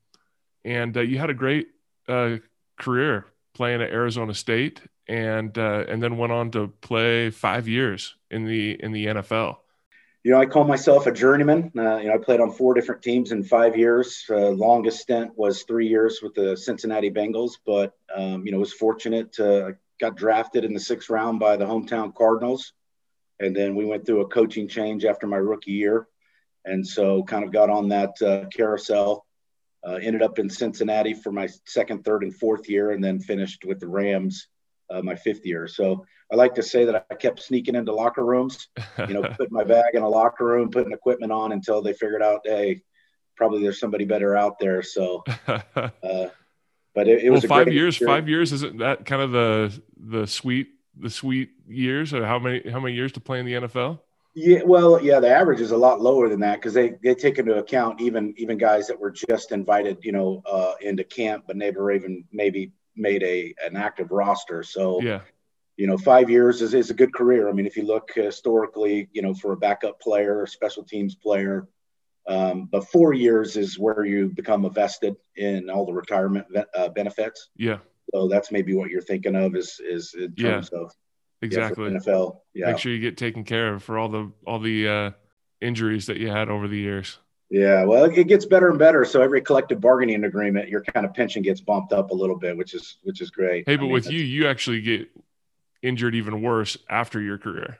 and 0.65 0.97
uh, 0.97 1.01
you 1.01 1.19
had 1.19 1.31
a 1.31 1.35
great 1.35 1.69
uh, 2.09 2.37
career 2.79 3.27
playing 3.55 3.83
at 3.83 3.91
Arizona 3.91 4.35
State, 4.35 4.81
and 5.09 5.57
uh, 5.59 5.85
and 5.89 6.03
then 6.03 6.17
went 6.17 6.33
on 6.33 6.51
to 6.53 6.69
play 6.81 7.31
five 7.31 7.69
years 7.69 8.15
in 8.31 8.45
the 8.45 8.83
in 8.83 8.93
the 8.93 9.07
NFL. 9.07 9.57
You 10.23 10.33
know, 10.33 10.41
I 10.41 10.47
call 10.47 10.65
myself 10.65 11.07
a 11.07 11.13
journeyman. 11.13 11.73
Uh, 11.77 11.97
you 11.97 12.09
know, 12.09 12.15
I 12.15 12.19
played 12.19 12.41
on 12.41 12.53
four 12.53 12.75
different 12.75 13.03
teams 13.03 13.33
in 13.33 13.43
five 13.43 13.77
years. 13.77 14.25
Uh, 14.29 14.51
longest 14.51 15.01
stint 15.01 15.33
was 15.37 15.63
three 15.63 15.89
years 15.89 16.21
with 16.23 16.35
the 16.35 16.57
Cincinnati 16.57 17.11
Bengals, 17.11 17.53
but 17.65 17.95
um, 18.15 18.45
you 18.45 18.53
know, 18.53 18.59
was 18.59 18.73
fortunate 18.73 19.33
to 19.35 19.77
got 19.99 20.17
drafted 20.17 20.65
in 20.65 20.73
the 20.73 20.81
sixth 20.81 21.11
round 21.11 21.39
by 21.39 21.57
the 21.57 21.65
hometown 21.65 22.15
Cardinals 22.15 22.73
and 23.41 23.57
then 23.57 23.75
we 23.75 23.85
went 23.85 24.07
through 24.07 24.21
a 24.21 24.29
coaching 24.29 24.69
change 24.69 25.05
after 25.05 25.27
my 25.27 25.39
rookie 25.39 25.73
year, 25.73 26.07
and 26.65 26.87
so 26.87 27.23
kind 27.25 27.45
of 27.45 27.53
got 27.53 27.71
on 27.71 27.89
that 27.89 28.21
uh, 28.23 28.45
carousel. 28.55 29.27
Uh, 29.83 29.99
ended 30.03 30.21
up 30.21 30.39
in 30.39 30.51
Cincinnati 30.51 31.15
for 31.15 31.33
my 31.33 31.49
second, 31.65 32.05
third, 32.05 32.23
and 32.23 32.37
fourth 32.37 32.69
year, 32.69 32.91
and 32.91 33.03
then 33.03 33.19
finished 33.19 33.65
with 33.65 33.81
the 33.81 33.89
Rams 33.89 34.47
uh, 34.91 35.01
my 35.03 35.15
fifth 35.15 35.47
year. 35.47 35.67
So 35.67 36.05
I 36.31 36.37
like 36.37 36.55
to 36.57 36.63
say 36.63 36.85
that 36.85 37.07
I 37.11 37.15
kept 37.15 37.43
sneaking 37.43 37.75
into 37.75 37.95
locker 37.95 38.25
rooms, 38.25 38.69
you 38.99 39.15
know, 39.15 39.23
putting 39.37 39.53
my 39.53 39.65
bag 39.65 39.95
in 39.95 40.03
a 40.03 40.09
locker 40.09 40.45
room, 40.45 40.71
putting 40.71 40.93
equipment 40.93 41.33
on 41.33 41.53
until 41.53 41.83
they 41.83 41.93
figured 41.93 42.23
out, 42.23 42.41
hey, 42.45 42.83
probably 43.37 43.63
there's 43.63 43.81
somebody 43.81 44.05
better 44.05 44.37
out 44.37 44.59
there. 44.59 44.83
So, 44.83 45.25
uh, 45.47 46.29
but 46.95 47.09
it, 47.09 47.25
it 47.25 47.31
was 47.31 47.43
well, 47.43 47.59
five 47.59 47.73
years. 47.73 47.97
Experience. 47.97 48.19
Five 48.19 48.29
years 48.29 48.53
isn't 48.53 48.79
that 48.79 49.07
kind 49.07 49.23
of 49.23 49.31
the 49.33 49.83
the 49.97 50.27
sweet 50.27 50.69
the 50.99 51.11
sweet 51.11 51.51
years 51.69 52.13
or 52.13 52.25
how 52.27 52.39
many 52.39 52.69
how 52.71 52.81
many 52.81 52.95
years 52.95 53.13
to 53.13 53.21
play 53.21 53.41
in 53.41 53.47
the 53.47 53.55
NFL? 53.55 54.01
Yeah, 54.35 54.63
well, 54.65 55.03
yeah, 55.03 55.19
the 55.19 55.29
average 55.29 55.61
is 55.61 55.73
a 55.73 55.77
lot 55.77 56.01
lower 56.01 56.29
than 56.29 56.41
that 56.41 56.57
because 56.57 56.73
they, 56.73 56.95
they 57.03 57.17
take 57.17 57.39
into 57.39 57.59
account 57.59 58.01
even 58.01 58.35
even 58.37 58.59
guys 58.59 58.87
that 58.87 58.99
were 58.99 59.11
just 59.11 59.51
invited, 59.51 59.99
you 60.03 60.13
know, 60.13 60.43
uh, 60.47 60.75
into 60.81 61.03
camp, 61.03 61.45
but 61.47 61.57
never 61.57 61.91
even 61.91 62.25
maybe 62.31 62.73
made 62.95 63.23
a 63.23 63.55
an 63.65 63.77
active 63.77 64.11
roster. 64.11 64.63
So 64.63 65.01
yeah, 65.03 65.23
you 65.77 65.87
know, 65.87 65.99
five 65.99 66.31
years 66.31 66.63
is, 66.63 66.75
is 66.75 66.91
a 66.91 66.95
good 66.95 67.13
career. 67.13 67.49
I 67.49 67.53
mean, 67.53 67.67
if 67.67 67.77
you 67.77 67.83
look 67.83 68.13
historically, 68.15 69.09
you 69.13 69.23
know, 69.23 69.35
for 69.35 69.53
a 69.53 69.57
backup 69.57 70.01
player, 70.01 70.47
special 70.47 70.85
teams 70.85 71.15
player, 71.15 71.67
um, 72.29 72.69
but 72.71 72.87
four 72.89 73.15
years 73.15 73.57
is 73.57 73.79
where 73.79 74.05
you 74.05 74.29
become 74.29 74.65
a 74.65 74.71
vested 74.71 75.17
in 75.37 75.71
all 75.71 75.87
the 75.87 75.93
retirement 75.93 76.47
uh, 76.75 76.89
benefits. 76.91 77.49
Yeah. 77.57 77.79
So 78.13 78.29
that's 78.29 78.51
maybe 78.51 78.75
what 78.75 78.91
you're 78.91 79.01
thinking 79.01 79.37
of 79.37 79.57
is 79.57 79.81
is 79.81 80.15
in 80.15 80.35
terms 80.35 80.71
yeah, 80.73 80.79
of 80.79 80.93
exactly 81.43 81.91
yeah, 81.91 81.99
NFL. 81.99 82.39
Yeah. 82.55 82.67
Make 82.67 82.79
sure 82.79 82.93
you 82.93 83.01
get 83.01 83.17
taken 83.17 83.45
care 83.45 83.75
of 83.75 83.83
for 83.83 83.99
all 83.99 84.09
the 84.09 84.33
all 84.47 84.59
the 84.59 84.89
uh, 84.89 85.11
injuries 85.61 86.07
that 86.07 86.17
you 86.17 86.29
had 86.29 86.49
over 86.49 86.69
the 86.69 86.79
years. 86.79 87.19
Yeah, 87.51 87.85
well, 87.85 88.05
it 88.05 88.29
gets 88.29 88.47
better 88.47 88.71
and 88.71 88.79
better. 88.79 89.05
So 89.05 89.23
every 89.23 89.43
collective 89.43 89.81
bargaining 89.81 90.23
agreement, 90.23 90.69
your 90.69 90.83
kind 90.83 91.05
of 91.05 91.13
pension 91.13 91.43
gets 91.43 91.61
bumped 91.61 91.93
up 91.93 92.13
a 92.13 92.15
little 92.15 92.39
bit, 92.39 92.57
which 92.57 92.75
is 92.75 92.99
which 93.03 93.21
is 93.21 93.31
great. 93.31 93.65
Hey, 93.67 93.77
but 93.77 93.83
I 93.83 93.87
mean, 93.87 93.93
with 93.93 94.11
you, 94.11 94.21
you 94.21 94.47
actually 94.47 94.81
get 94.81 95.09
injured 95.83 96.15
even 96.15 96.43
worse 96.43 96.77
after 96.89 97.21
your 97.21 97.39
career, 97.39 97.79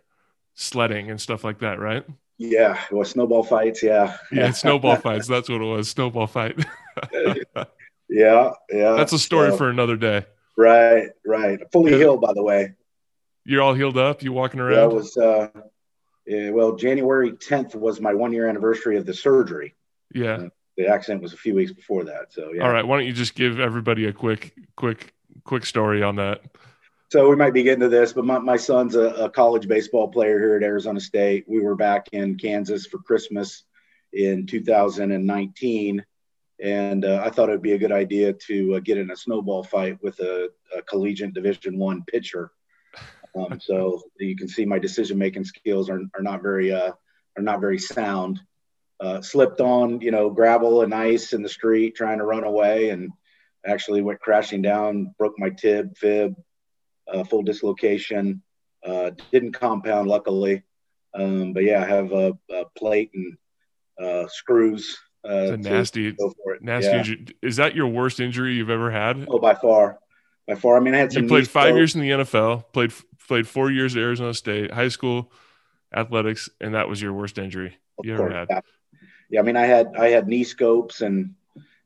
sledding 0.55 1.09
and 1.09 1.21
stuff 1.21 1.45
like 1.45 1.61
that, 1.61 1.79
right? 1.79 2.05
Yeah, 2.37 2.81
well, 2.91 3.05
snowball 3.05 3.45
fights. 3.45 3.81
Yeah, 3.81 4.17
yeah, 4.33 4.51
snowball 4.51 4.97
fights. 5.01 5.29
That's 5.29 5.49
what 5.49 5.61
it 5.61 5.65
was. 5.65 5.89
Snowball 5.89 6.27
fight. 6.27 6.59
Yeah, 8.11 8.53
yeah. 8.71 8.93
That's 8.93 9.13
a 9.13 9.19
story 9.19 9.51
so, 9.51 9.57
for 9.57 9.71
another 9.71 9.97
day. 9.97 10.27
Right, 10.57 11.09
right. 11.25 11.61
Fully 11.73 11.93
yeah. 11.93 11.99
healed, 11.99 12.21
by 12.21 12.33
the 12.35 12.43
way. 12.43 12.75
You're 13.45 13.63
all 13.63 13.73
healed 13.73 13.97
up. 13.97 14.23
You 14.23 14.33
walking 14.33 14.61
around? 14.61 14.77
Yeah, 14.77 14.87
was. 14.87 15.17
Uh, 15.17 15.49
yeah, 16.27 16.51
well, 16.51 16.77
January 16.77 17.33
10th 17.33 17.75
was 17.75 18.01
my 18.01 18.15
one 18.15 18.33
year 18.33 18.49
anniversary 18.49 18.97
of 18.97 19.07
the 19.07 19.15
surgery. 19.15 19.75
Yeah. 20.13 20.35
Uh, 20.35 20.49
the 20.77 20.89
accident 20.89 21.23
was 21.23 21.33
a 21.33 21.37
few 21.37 21.55
weeks 21.55 21.73
before 21.73 22.05
that. 22.05 22.33
So 22.33 22.53
yeah. 22.53 22.63
All 22.63 22.73
right. 22.73 22.87
Why 22.87 22.99
don't 22.99 23.07
you 23.07 23.13
just 23.13 23.35
give 23.35 23.59
everybody 23.61 24.07
a 24.07 24.13
quick, 24.13 24.55
quick, 24.77 25.15
quick 25.45 25.65
story 25.65 26.03
on 26.03 26.17
that? 26.17 26.43
So 27.11 27.29
we 27.29 27.37
might 27.37 27.53
be 27.53 27.65
getting 27.65 27.81
to 27.81 27.89
this, 27.89 28.13
but 28.13 28.25
my, 28.25 28.39
my 28.39 28.57
son's 28.57 28.95
a, 28.95 29.09
a 29.25 29.31
college 29.31 29.67
baseball 29.67 30.09
player 30.09 30.39
here 30.39 30.57
at 30.57 30.63
Arizona 30.63 31.01
State. 31.01 31.45
We 31.49 31.61
were 31.61 31.75
back 31.75 32.09
in 32.13 32.37
Kansas 32.37 32.87
for 32.87 32.99
Christmas 32.99 33.65
in 34.13 34.47
2019 34.47 36.05
and 36.63 37.05
uh, 37.05 37.23
I 37.25 37.31
thought 37.31 37.49
it 37.49 37.53
would 37.53 37.63
be 37.63 37.73
a 37.73 37.79
good 37.79 37.93
idea 37.93 38.33
to 38.33 38.75
uh, 38.75 38.81
get 38.81 38.99
in 38.99 39.11
a 39.11 39.17
snowball 39.17 39.63
fight 39.63 39.99
with 40.03 40.19
a, 40.21 40.51
a 40.77 40.83
collegiate 40.83 41.33
Division 41.33 41.79
One 41.79 42.05
pitcher. 42.05 42.51
Um, 43.35 43.61
so 43.61 44.03
you 44.19 44.37
can 44.37 44.49
see 44.49 44.65
my 44.65 44.79
decision 44.79 45.17
making 45.17 45.45
skills 45.45 45.89
are, 45.89 46.01
are 46.15 46.23
not 46.23 46.43
very 46.43 46.73
uh, 46.73 46.93
are 47.37 47.43
not 47.43 47.61
very 47.61 47.79
sound. 47.79 48.41
Uh, 49.01 49.23
slipped 49.23 49.61
on 49.61 50.01
you 50.01 50.11
know 50.11 50.29
gravel 50.29 50.83
and 50.83 50.95
ice 50.95 51.33
in 51.33 51.43
the 51.43 51.49
street 51.49 51.95
trying 51.95 52.19
to 52.19 52.25
run 52.25 52.45
away, 52.45 52.91
and 52.91 53.11
actually 53.67 54.03
went 54.03 54.21
crashing 54.21 54.61
down, 54.61 55.15
broke 55.19 55.39
my 55.39 55.51
tib, 55.51 55.97
fib, 55.97 56.35
uh, 57.11 57.25
full 57.25 57.43
dislocation. 57.43 58.43
Uh, 58.85 59.11
didn't 59.31 59.53
compound 59.53 60.09
luckily. 60.09 60.63
Um, 61.15 61.53
but 61.53 61.65
yeah, 61.65 61.83
I 61.83 61.87
have 61.87 62.13
a, 62.13 62.39
a 62.51 62.65
plate 62.77 63.11
and 63.15 64.31
screws. 64.31 64.99
Uh, 65.23 65.57
nasty, 65.59 66.17
nasty 66.61 66.89
yeah. 66.89 66.99
injury. 66.99 67.27
Is 67.43 67.57
that 67.57 67.75
your 67.75 67.89
worst 67.89 68.21
injury 68.21 68.55
you've 68.55 68.71
ever 68.71 68.91
had? 68.91 69.27
Oh, 69.29 69.39
by 69.39 69.55
far, 69.55 69.99
by 70.49 70.55
far. 70.55 70.77
I 70.77 70.81
mean, 70.81 70.95
I 70.95 70.99
had 70.99 71.13
some. 71.13 71.25
You 71.25 71.29
played 71.29 71.49
five 71.49 71.77
years 71.77 71.95
in 71.95 72.01
the 72.01 72.11
NFL. 72.11 72.73
Played 72.73 72.93
played 73.29 73.47
four 73.47 73.71
years 73.71 73.97
at 73.97 74.03
Arizona 74.03 74.33
State, 74.33 74.73
high 74.73 74.89
school 74.89 75.31
athletics, 75.95 76.49
and 76.61 76.75
that 76.75 76.89
was 76.89 77.03
your 77.03 77.13
worst 77.13 77.39
injury 77.39 77.77
of 77.99 78.07
you 78.07 78.17
course, 78.17 78.31
ever 78.31 78.39
had. 78.39 78.49
Yeah. 78.51 78.61
yeah, 79.31 79.41
I 79.41 79.43
mean, 79.43 79.57
I 79.57 79.67
had 79.67 79.95
I 79.97 80.09
had 80.09 80.27
knee 80.27 80.45
scopes 80.45 81.03
and 81.03 81.35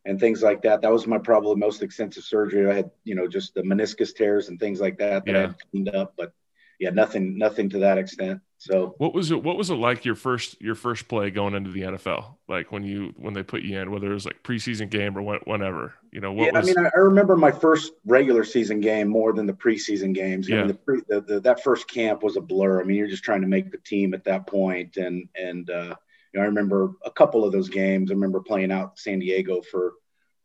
and 0.04 0.20
things 0.20 0.42
like 0.42 0.62
that. 0.62 0.82
That 0.82 0.92
was 0.92 1.06
my 1.06 1.18
probably 1.18 1.56
most 1.56 1.82
extensive 1.82 2.24
surgery. 2.24 2.70
I 2.70 2.74
had, 2.74 2.90
you 3.04 3.14
know, 3.14 3.26
just 3.26 3.54
the 3.54 3.62
meniscus 3.62 4.14
tears 4.14 4.48
and 4.48 4.60
things 4.60 4.80
like 4.80 4.98
that 4.98 5.24
that 5.24 5.32
yeah. 5.32 5.38
I 5.38 5.40
had 5.42 5.56
cleaned 5.70 5.94
up, 5.94 6.14
but 6.16 6.32
yeah, 6.78 6.90
nothing, 6.90 7.38
nothing 7.38 7.70
to 7.70 7.78
that 7.80 7.98
extent. 7.98 8.40
So 8.64 8.94
what 8.97 9.12
was 9.12 9.30
it? 9.30 9.42
What 9.42 9.59
was 9.59 9.68
it 9.68 9.75
like 9.75 10.06
your 10.06 10.14
first 10.14 10.59
your 10.59 10.75
first 10.75 11.06
play 11.06 11.30
going 11.30 11.54
into 11.54 11.71
the 11.71 11.83
NFL? 11.83 12.37
Like 12.49 12.73
when 12.73 12.83
you 12.83 13.12
when 13.18 13.35
they 13.35 13.42
put 13.42 13.61
you 13.61 13.78
in, 13.78 13.90
whether 13.90 14.11
it 14.11 14.14
was 14.14 14.25
like 14.25 14.42
preseason 14.42 14.88
game 14.88 15.18
or 15.18 15.38
whenever, 15.44 15.92
you 16.11 16.23
know. 16.23 16.33
What 16.33 16.47
yeah, 16.47 16.61
was... 16.61 16.71
I 16.71 16.80
mean, 16.80 16.90
I 16.97 16.99
remember 16.99 17.37
my 17.37 17.52
first 17.52 17.92
regular 18.06 18.42
season 18.42 18.80
game 18.80 19.09
more 19.09 19.35
than 19.35 19.44
the 19.44 19.52
preseason 19.52 20.14
games. 20.14 20.49
Yeah. 20.49 20.56
I 20.56 20.59
mean, 20.61 20.68
the, 20.68 20.75
pre, 20.75 21.00
the, 21.06 21.21
the, 21.21 21.40
that 21.40 21.62
first 21.62 21.90
camp 21.90 22.23
was 22.23 22.38
a 22.38 22.40
blur. 22.40 22.80
I 22.80 22.85
mean, 22.85 22.97
you're 22.97 23.06
just 23.06 23.23
trying 23.23 23.42
to 23.42 23.47
make 23.47 23.71
the 23.71 23.76
team 23.76 24.14
at 24.14 24.25
that 24.25 24.47
point, 24.47 24.97
and 24.97 25.28
and 25.37 25.68
uh, 25.68 25.94
you 26.33 26.40
know, 26.40 26.40
I 26.40 26.47
remember 26.47 26.92
a 27.04 27.11
couple 27.11 27.44
of 27.44 27.52
those 27.52 27.68
games. 27.68 28.11
I 28.11 28.14
remember 28.14 28.40
playing 28.40 28.73
out 28.73 28.99
San 28.99 29.18
Diego 29.18 29.61
for 29.61 29.92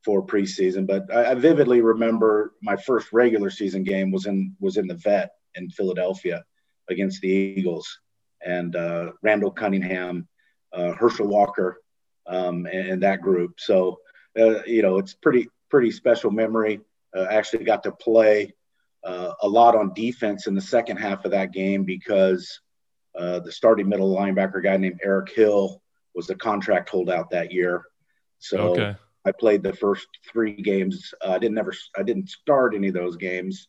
for 0.04 0.26
preseason, 0.26 0.86
but 0.86 1.06
I, 1.16 1.32
I 1.32 1.36
vividly 1.36 1.80
remember 1.80 2.56
my 2.62 2.76
first 2.76 3.14
regular 3.14 3.50
season 3.50 3.84
game 3.84 4.12
was 4.12 4.26
in 4.26 4.58
was 4.60 4.76
in 4.76 4.88
the 4.88 4.96
vet 4.96 5.36
in 5.56 5.70
Philadelphia 5.70 6.44
against 6.90 7.22
the 7.22 7.30
Eagles 7.30 8.00
and 8.46 8.76
uh, 8.76 9.12
Randall 9.22 9.52
Cunningham, 9.52 10.28
uh, 10.74 10.94
Herschel 10.94 11.28
Walker, 11.28 11.82
um, 12.28 12.66
and, 12.66 12.90
and, 12.90 13.04
that 13.04 13.22
group. 13.22 13.60
So 13.60 14.00
uh, 14.40 14.64
you 14.66 14.82
know, 14.82 14.98
it's 14.98 15.14
pretty 15.14 15.50
pretty 15.70 15.92
special 15.92 16.32
memory. 16.32 16.82
Uh, 17.16 17.26
actually, 17.30 17.64
got 17.64 17.84
to 17.84 17.92
play 17.92 18.54
uh, 19.04 19.34
a 19.42 19.48
lot 19.48 19.76
on 19.76 19.94
defense 19.94 20.48
in 20.48 20.56
the 20.56 20.62
second 20.62 20.98
half 20.98 21.26
of 21.26 21.32
that 21.32 21.52
game 21.52 21.84
because 21.84 22.60
uh, 23.18 23.40
the 23.40 23.52
starting 23.52 23.90
middle 23.90 24.16
linebacker 24.16 24.62
guy 24.62 24.78
named 24.78 25.00
Eric 25.04 25.32
Hill 25.34 25.82
was 26.14 26.30
a 26.30 26.36
contract 26.36 26.90
holdout 26.90 27.32
that 27.32 27.52
year. 27.52 27.84
So 28.40 28.72
okay. 28.72 28.96
I 29.26 29.32
played 29.32 29.64
the 29.64 29.74
first 29.74 30.08
three 30.32 30.54
games. 30.54 31.14
I 31.26 31.40
didn't 31.40 31.58
ever 31.58 31.74
I 31.98 32.04
didn't 32.04 32.30
start 32.30 32.76
any 32.76 32.90
of 32.90 32.94
those 32.94 33.18
games, 33.18 33.68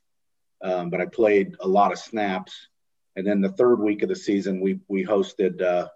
um, 0.62 0.90
but 0.90 1.00
I 1.00 1.06
played 1.06 1.56
a 1.60 1.68
lot 1.68 1.92
of 1.92 1.98
snaps 1.98 2.68
and 3.16 3.26
then 3.26 3.40
the 3.40 3.52
third 3.52 3.80
week 3.80 4.02
of 4.02 4.08
the 4.08 4.16
season, 4.16 4.60
we 4.60 4.80
we 4.88 5.04
hosted 5.04 5.60
uh, 5.60 5.88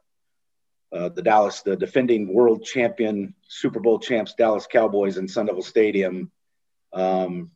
uh, 0.95 1.09
the 1.09 1.23
Dallas, 1.23 1.63
the 1.63 1.77
defending 1.77 2.33
world 2.33 2.65
champion, 2.65 3.35
Super 3.49 3.81
Bowl 3.81 3.99
champs, 3.99 4.35
Dallas 4.35 4.67
Cowboys 4.67 5.17
in 5.17 5.29
Sun 5.29 5.47
Devil 5.47 5.63
Stadium 5.63 6.31
um, 6.93 7.51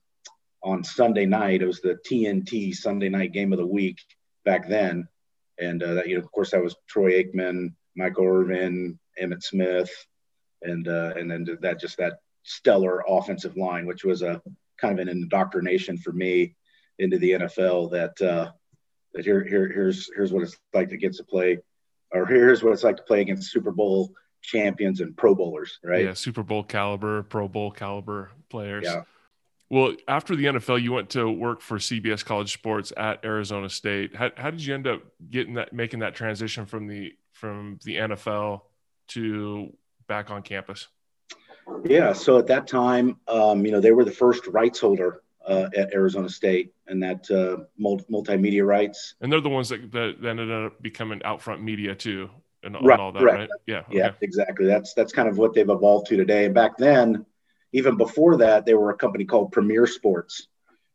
on 0.63 0.85
Sunday 0.85 1.27
night. 1.27 1.63
It 1.63 1.67
was 1.67 1.81
the 1.81 1.99
TNT 2.09 2.75
Sunday 2.75 3.09
night 3.09 3.33
game 3.33 3.53
of 3.53 3.59
the 3.59 3.67
week 3.67 3.99
back 4.45 4.69
then, 4.69 5.09
and 5.59 5.83
uh, 5.83 5.95
that, 5.95 6.09
you 6.09 6.17
know, 6.17 6.23
of 6.23 6.33
course, 6.33 6.51
that 6.53 6.63
was 6.63 6.77
Troy 6.89 7.23
Aikman, 7.23 7.75
Michael 7.97 8.27
Irvin, 8.27 8.99
Emmitt 9.21 9.43
Smith, 9.43 9.91
and 10.63 10.87
uh, 10.89 11.15
and 11.17 11.31
then 11.31 11.47
that 11.61 11.81
just 11.81 11.99
that 11.99 12.21
stellar 12.45 13.05
offensive 13.07 13.57
line, 13.57 13.87
which 13.87 14.05
was 14.05 14.23
a 14.23 14.41
kind 14.81 14.99
of 14.99 15.07
an 15.07 15.09
indoctrination 15.09 15.99
for 15.99 16.13
me 16.13 16.55
into 16.99 17.19
the 17.19 17.33
NFL 17.33 17.91
that 17.91 18.21
uh, 18.21 18.51
that 19.15 19.25
here, 19.25 19.45
here, 19.45 19.71
here's, 19.73 20.11
here's 20.15 20.33
what 20.33 20.43
it's 20.43 20.57
like 20.75 20.89
to 20.91 20.97
get 20.97 21.15
to 21.15 21.25
play, 21.25 21.59
or 22.13 22.27
here's 22.27 22.63
what 22.63 22.73
it's 22.73 22.85
like 22.85 22.97
to 22.97 23.03
play 23.03 23.21
against 23.21 23.51
Super 23.51 23.71
Bowl 23.71 24.13
champions 24.43 25.01
and 25.01 25.17
Pro 25.17 25.35
Bowlers, 25.35 25.79
right? 25.83 26.05
Yeah, 26.05 26.15
Super 26.15 26.43
Bowl 26.43 26.63
caliber, 26.63 27.23
Pro 27.25 27.49
Bowl 27.49 27.71
caliber 27.71 28.31
players. 28.49 28.85
Yeah. 28.85 29.03
Well, 29.71 29.95
after 30.07 30.35
the 30.35 30.47
NFL, 30.47 30.83
you 30.83 30.93
went 30.93 31.11
to 31.11 31.31
work 31.31 31.61
for 31.61 31.77
CBS 31.77 32.25
College 32.25 32.53
Sports 32.55 32.93
at 32.97 33.23
Arizona 33.25 33.69
State. 33.69 34.17
How, 34.17 34.31
how 34.37 34.51
did 34.51 34.65
you 34.65 34.73
end 34.75 34.87
up 34.87 35.03
getting 35.31 35.55
that, 35.55 35.73
making 35.73 36.01
that 36.01 36.15
transition 36.15 36.65
from 36.65 36.87
the 36.87 37.13
from 37.33 37.79
the 37.85 37.97
NFL 37.97 38.63
to 39.09 39.73
back 40.07 40.31
on 40.31 40.43
campus? 40.43 40.89
Yeah, 41.85 42.15
so 42.15 42.39
at 42.39 42.47
that 42.47 42.67
time, 42.67 43.19
um, 43.29 43.65
you 43.67 43.73
know, 43.73 43.81
they 43.81 43.93
were 43.93 44.05
the 44.05 44.11
first 44.11 44.47
rights 44.47 44.81
holder 44.81 45.21
uh, 45.49 45.69
at 45.77 45.93
Arizona 45.95 46.29
State 46.29 46.73
and 46.87 47.03
that 47.03 47.31
uh, 47.31 47.65
multimedia 47.81 48.65
rights. 48.67 49.15
And 49.21 49.33
they're 49.33 49.41
the 49.41 49.49
ones 49.49 49.71
that, 49.71 49.91
that 49.93 50.17
ended 50.25 50.51
up 50.51 50.81
becoming 50.83 51.21
Outfront 51.21 51.63
Media 51.63 51.95
too, 51.95 52.31
and, 52.63 52.75
right, 52.75 52.93
and 52.93 53.01
all 53.01 53.13
that, 53.13 53.23
right? 53.23 53.49
Yeah, 53.67 53.79
okay. 53.89 53.97
yeah, 53.97 54.13
exactly. 54.21 54.67
That's 54.67 54.95
that's 54.95 55.13
kind 55.13 55.29
of 55.29 55.39
what 55.39 55.55
they've 55.55 55.69
evolved 55.69 56.09
to 56.09 56.17
today. 56.17 56.45
And 56.45 56.55
back 56.55 56.77
then, 56.77 57.25
even 57.73 57.97
before 57.97 58.37
that, 58.39 58.67
they 58.67 58.75
were 58.75 58.91
a 58.91 58.97
company 58.97 59.25
called 59.25 59.53
Premier 59.53 59.87
Sports. 59.87 60.49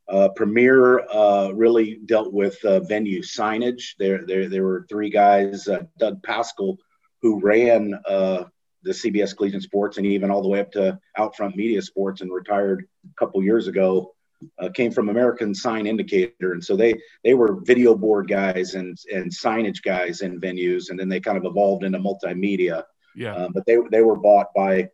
Uh, 0.08 0.30
Premier 0.36 1.00
uh, 1.10 1.52
really 1.54 2.00
dealt 2.06 2.34
with 2.34 2.64
uh, 2.66 2.82
venue 2.82 3.22
signage. 3.22 3.96
There, 3.98 4.26
there, 4.26 4.50
there 4.50 4.64
were 4.64 4.86
three 4.90 5.10
guys, 5.10 5.68
uh, 5.68 5.84
Doug 5.98 6.22
Pascal, 6.24 6.78
who 7.22 7.40
ran 7.40 7.98
uh, 8.06 8.44
the 8.84 8.92
CBS 8.92 9.36
Collegiate 9.36 9.64
Sports 9.64 9.98
and 9.98 10.06
even 10.06 10.30
all 10.30 10.42
the 10.42 10.50
way 10.50 10.60
up 10.60 10.72
to 10.74 11.00
Outfront 11.18 11.56
Media 11.56 11.82
Sports 11.82 12.22
and 12.22 12.32
retired 12.32 12.86
a 13.06 13.16
couple 13.18 13.42
years 13.42 13.68
ago 13.68 14.13
uh, 14.60 14.70
came 14.70 14.92
from 14.92 15.10
American 15.10 15.54
Sign 15.54 15.88
Indicator, 15.88 16.54
and 16.54 16.64
so 16.64 16.76
they 16.76 16.94
they 17.24 17.34
were 17.34 17.62
video 17.62 17.96
board 17.96 18.28
guys 18.28 18.76
and 18.76 18.98
and 19.14 19.32
signage 19.32 19.82
guys 19.84 20.22
in 20.22 20.40
venues, 20.40 20.90
and 20.90 21.00
then 21.00 21.10
they 21.10 21.20
kind 21.20 21.38
of 21.38 21.46
evolved 21.46 21.84
into 21.84 22.00
multimedia. 22.00 22.84
Yeah. 23.16 23.36
Um, 23.36 23.52
but 23.54 23.66
they 23.66 23.78
they 23.92 24.02
were 24.02 24.16
bought 24.16 24.48
by, 24.56 24.90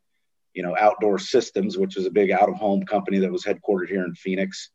you 0.54 0.64
know, 0.64 0.76
Outdoor 0.78 1.20
Systems, 1.20 1.78
which 1.78 1.96
was 1.96 2.06
a 2.06 2.12
big 2.12 2.32
out 2.32 2.50
of 2.50 2.56
home 2.56 2.84
company 2.84 3.20
that 3.20 3.32
was 3.32 3.44
headquartered 3.44 3.90
here 3.90 4.04
in 4.04 4.16
Phoenix, 4.16 4.72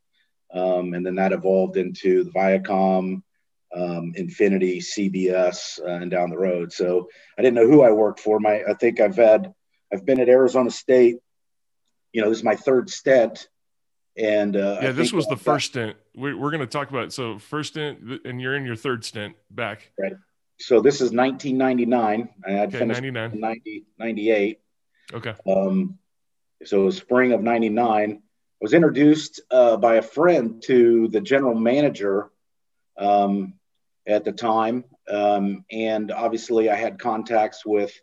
um, 0.53 0.93
and 0.93 1.05
then 1.05 1.15
that 1.15 1.33
evolved 1.33 1.77
into 1.77 2.23
the 2.23 2.31
Viacom. 2.31 3.21
Um, 3.75 4.13
Infinity, 4.15 4.79
CBS, 4.79 5.81
uh, 5.81 5.99
and 5.99 6.09
down 6.09 6.29
the 6.29 6.37
road. 6.37 6.71
So 6.71 7.09
I 7.37 7.41
didn't 7.41 7.55
know 7.55 7.67
who 7.67 7.81
I 7.81 7.91
worked 7.91 8.21
for. 8.21 8.39
My, 8.39 8.63
I 8.65 8.73
think 8.73 9.01
I've 9.01 9.17
had, 9.17 9.53
I've 9.91 10.05
been 10.05 10.21
at 10.21 10.29
Arizona 10.29 10.71
State. 10.71 11.17
You 12.13 12.21
know, 12.21 12.29
this 12.29 12.37
is 12.37 12.43
my 12.45 12.55
third 12.55 12.89
stint, 12.89 13.49
and 14.17 14.55
uh, 14.55 14.79
yeah, 14.81 14.91
this 14.91 15.11
was 15.11 15.27
the 15.27 15.35
first 15.35 15.67
stint. 15.67 15.97
We're, 16.15 16.37
we're 16.37 16.51
going 16.51 16.61
to 16.61 16.67
talk 16.67 16.89
about 16.89 17.05
it. 17.05 17.13
So 17.13 17.37
first 17.37 17.73
stint, 17.73 18.21
and 18.25 18.39
you're 18.39 18.55
in 18.55 18.65
your 18.65 18.75
third 18.75 19.03
stint 19.03 19.35
back. 19.51 19.91
Right. 19.99 20.13
So 20.59 20.79
this 20.79 20.95
is 20.95 21.11
1999. 21.11 22.29
I 22.47 22.51
had 22.51 22.69
okay, 22.69 22.79
finished 22.79 23.01
99. 23.01 23.39
90, 23.39 23.85
98. 23.99 24.59
Okay. 25.13 25.33
Um, 25.45 25.99
so 26.63 26.89
spring 26.89 27.33
of 27.33 27.41
99. 27.41 28.11
I 28.11 28.19
was 28.61 28.73
introduced 28.73 29.41
uh, 29.51 29.75
by 29.77 29.95
a 29.95 30.01
friend 30.01 30.63
to 30.63 31.09
the 31.09 31.19
general 31.19 31.55
manager 31.55 32.31
um, 32.97 33.55
at 34.07 34.23
the 34.23 34.31
time. 34.31 34.85
Um, 35.09 35.65
and 35.69 36.11
obviously 36.11 36.69
I 36.69 36.75
had 36.75 36.99
contacts 36.99 37.65
with 37.65 37.93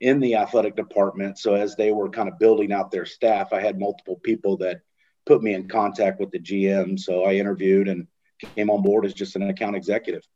in 0.00 0.18
the 0.18 0.34
athletic 0.34 0.74
department. 0.74 1.38
So 1.38 1.54
as 1.54 1.76
they 1.76 1.92
were 1.92 2.10
kind 2.10 2.28
of 2.28 2.40
building 2.40 2.72
out 2.72 2.90
their 2.90 3.06
staff, 3.06 3.52
I 3.52 3.60
had 3.60 3.78
multiple 3.78 4.16
people 4.16 4.56
that 4.58 4.80
put 5.26 5.42
me 5.42 5.54
in 5.54 5.68
contact 5.68 6.20
with 6.20 6.30
the 6.30 6.38
GM. 6.38 6.98
So 6.98 7.24
I 7.24 7.34
interviewed 7.34 7.88
and 7.88 8.06
came 8.56 8.70
on 8.70 8.82
board 8.82 9.04
as 9.06 9.14
just 9.14 9.36
an 9.36 9.48
account 9.48 9.76
executive. 9.76 10.26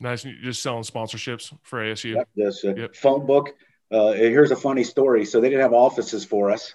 Nice. 0.00 0.24
You're 0.24 0.34
just 0.42 0.62
selling 0.62 0.82
sponsorships 0.82 1.56
for 1.62 1.80
ASU. 1.80 2.14
Yep, 2.14 2.28
this 2.36 2.64
uh, 2.64 2.74
yep. 2.74 2.96
phone 2.96 3.26
book. 3.26 3.54
Uh, 3.90 4.12
here's 4.12 4.50
a 4.50 4.56
funny 4.56 4.84
story. 4.84 5.24
So 5.24 5.40
they 5.40 5.48
didn't 5.48 5.62
have 5.62 5.72
offices 5.72 6.24
for 6.24 6.50
us 6.50 6.74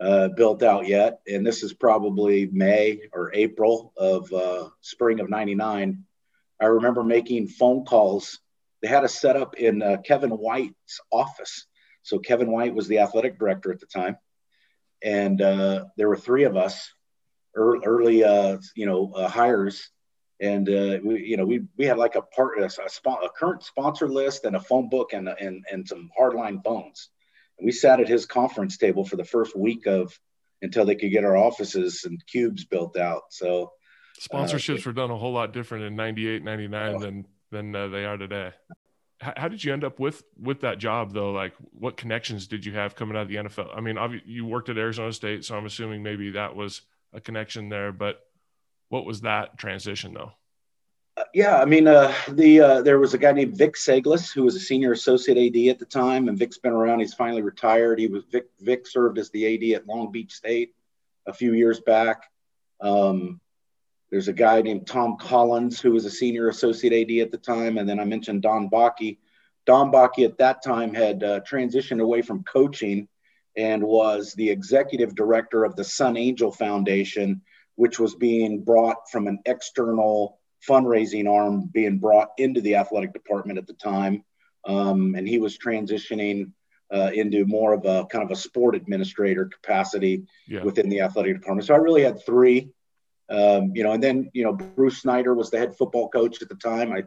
uh, 0.00 0.28
built 0.28 0.62
out 0.62 0.86
yet, 0.88 1.20
and 1.26 1.46
this 1.46 1.62
is 1.62 1.72
probably 1.72 2.46
May 2.46 3.02
or 3.12 3.32
April 3.34 3.92
of 3.96 4.32
uh, 4.32 4.70
spring 4.80 5.20
of 5.20 5.30
'99. 5.30 6.04
I 6.60 6.64
remember 6.66 7.04
making 7.04 7.48
phone 7.48 7.84
calls. 7.84 8.40
They 8.82 8.88
had 8.88 9.04
us 9.04 9.14
set 9.14 9.36
up 9.36 9.56
in 9.56 9.82
uh, 9.82 9.98
Kevin 10.04 10.30
White's 10.30 11.00
office. 11.10 11.66
So 12.02 12.18
Kevin 12.18 12.50
White 12.50 12.74
was 12.74 12.88
the 12.88 12.98
athletic 12.98 13.38
director 13.38 13.72
at 13.72 13.80
the 13.80 13.86
time 13.86 14.16
and 15.02 15.40
uh, 15.40 15.86
there 15.96 16.08
were 16.08 16.16
three 16.16 16.44
of 16.44 16.56
us, 16.56 16.92
early, 17.54 17.80
early 17.84 18.24
uh, 18.24 18.58
you 18.74 18.86
know, 18.86 19.12
uh, 19.12 19.28
hires, 19.28 19.90
and 20.40 20.68
uh, 20.68 20.98
we, 21.02 21.24
you 21.26 21.36
know, 21.36 21.44
we 21.44 21.62
we 21.76 21.84
had 21.84 21.98
like 21.98 22.14
a 22.14 22.22
part 22.22 22.58
a, 22.58 22.64
a, 22.64 23.10
a, 23.10 23.30
current 23.30 23.62
sponsor 23.62 24.08
list 24.08 24.44
and 24.44 24.56
a 24.56 24.60
phone 24.60 24.88
book 24.88 25.12
and 25.12 25.28
and 25.28 25.64
and 25.70 25.86
some 25.86 26.10
hardline 26.18 26.62
phones. 26.64 27.10
And 27.58 27.66
we 27.66 27.72
sat 27.72 28.00
at 28.00 28.08
his 28.08 28.26
conference 28.26 28.78
table 28.78 29.04
for 29.04 29.16
the 29.16 29.24
first 29.24 29.56
week 29.56 29.86
of 29.86 30.18
until 30.62 30.84
they 30.84 30.94
could 30.94 31.10
get 31.10 31.24
our 31.24 31.36
offices 31.36 32.04
and 32.04 32.24
cubes 32.26 32.64
built 32.64 32.96
out. 32.96 33.24
So 33.30 33.72
sponsorships 34.20 34.86
uh, 34.86 34.90
were 34.90 34.92
done 34.92 35.10
a 35.10 35.16
whole 35.16 35.32
lot 35.32 35.52
different 35.52 35.84
in 35.84 35.96
98 35.96 36.42
99 36.42 36.94
oh. 36.94 36.98
than 36.98 37.26
than 37.50 37.74
uh, 37.74 37.88
they 37.88 38.04
are 38.04 38.16
today 38.16 38.52
how 39.20 39.48
did 39.48 39.62
you 39.62 39.72
end 39.72 39.84
up 39.84 39.98
with 39.98 40.22
with 40.40 40.62
that 40.62 40.78
job 40.78 41.12
though 41.12 41.30
like 41.30 41.52
what 41.72 41.96
connections 41.96 42.46
did 42.46 42.64
you 42.64 42.72
have 42.72 42.94
coming 42.94 43.16
out 43.16 43.22
of 43.22 43.28
the 43.28 43.36
nfl 43.36 43.68
i 43.76 43.80
mean 43.80 43.98
you 44.24 44.46
worked 44.46 44.68
at 44.68 44.78
arizona 44.78 45.12
state 45.12 45.44
so 45.44 45.56
i'm 45.56 45.66
assuming 45.66 46.02
maybe 46.02 46.30
that 46.30 46.56
was 46.56 46.82
a 47.12 47.20
connection 47.20 47.68
there 47.68 47.92
but 47.92 48.20
what 48.88 49.04
was 49.04 49.20
that 49.22 49.58
transition 49.58 50.14
though 50.14 50.32
Uh, 51.16 51.24
yeah, 51.34 51.58
I 51.60 51.64
mean, 51.64 51.88
uh, 51.88 52.14
the 52.28 52.60
uh, 52.60 52.82
there 52.82 53.00
was 53.00 53.14
a 53.14 53.18
guy 53.18 53.32
named 53.32 53.56
Vic 53.56 53.74
Cegles 53.74 54.32
who 54.32 54.44
was 54.44 54.54
a 54.54 54.60
senior 54.60 54.92
associate 54.92 55.36
AD 55.36 55.68
at 55.68 55.78
the 55.78 55.84
time, 55.84 56.28
and 56.28 56.38
Vic's 56.38 56.58
been 56.58 56.72
around. 56.72 57.00
He's 57.00 57.14
finally 57.14 57.42
retired. 57.42 57.98
He 57.98 58.06
was 58.06 58.22
Vic. 58.30 58.46
Vic 58.60 58.86
served 58.86 59.18
as 59.18 59.28
the 59.30 59.42
AD 59.44 59.64
at 59.76 59.86
Long 59.88 60.12
Beach 60.12 60.32
State 60.32 60.72
a 61.26 61.32
few 61.32 61.52
years 61.52 61.80
back. 61.80 62.30
Um, 62.80 63.40
there's 64.10 64.28
a 64.28 64.32
guy 64.32 64.60
named 64.62 64.86
Tom 64.86 65.16
Collins 65.18 65.80
who 65.80 65.92
was 65.92 66.04
a 66.04 66.10
senior 66.10 66.48
associate 66.48 66.92
AD 66.92 67.18
at 67.18 67.30
the 67.30 67.38
time, 67.38 67.78
and 67.78 67.88
then 67.88 68.00
I 68.00 68.04
mentioned 68.04 68.42
Don 68.42 68.68
Bakke. 68.68 69.18
Don 69.66 69.92
Bakke 69.92 70.24
at 70.24 70.38
that 70.38 70.62
time 70.64 70.92
had 70.94 71.22
uh, 71.22 71.40
transitioned 71.40 72.02
away 72.02 72.22
from 72.22 72.42
coaching 72.44 73.08
and 73.56 73.82
was 73.82 74.32
the 74.34 74.50
executive 74.50 75.14
director 75.14 75.64
of 75.64 75.76
the 75.76 75.84
Sun 75.84 76.16
Angel 76.16 76.50
Foundation, 76.50 77.42
which 77.76 77.98
was 77.98 78.14
being 78.14 78.62
brought 78.62 79.08
from 79.10 79.26
an 79.26 79.38
external 79.46 80.38
fundraising 80.68 81.28
arm 81.28 81.68
being 81.72 81.98
brought 81.98 82.30
into 82.36 82.60
the 82.60 82.76
athletic 82.76 83.12
department 83.12 83.58
at 83.58 83.66
the 83.66 83.74
time. 83.74 84.24
Um, 84.64 85.14
and 85.14 85.26
he 85.26 85.38
was 85.38 85.56
transitioning 85.56 86.52
uh, 86.92 87.10
into 87.14 87.46
more 87.46 87.72
of 87.72 87.84
a 87.84 88.06
kind 88.06 88.24
of 88.24 88.30
a 88.30 88.36
sport 88.36 88.74
administrator 88.74 89.46
capacity 89.46 90.24
yeah. 90.46 90.62
within 90.62 90.88
the 90.88 91.00
athletic 91.00 91.36
department. 91.36 91.66
So 91.66 91.74
I 91.74 91.78
really 91.78 92.02
had 92.02 92.24
three, 92.24 92.70
um, 93.30 93.72
you 93.74 93.84
know, 93.84 93.92
and 93.92 94.02
then, 94.02 94.30
you 94.32 94.42
know, 94.42 94.52
Bruce 94.52 95.02
Snyder 95.02 95.34
was 95.34 95.50
the 95.50 95.58
head 95.58 95.76
football 95.76 96.08
coach 96.08 96.42
at 96.42 96.48
the 96.48 96.56
time. 96.56 96.92
I, 96.92 97.04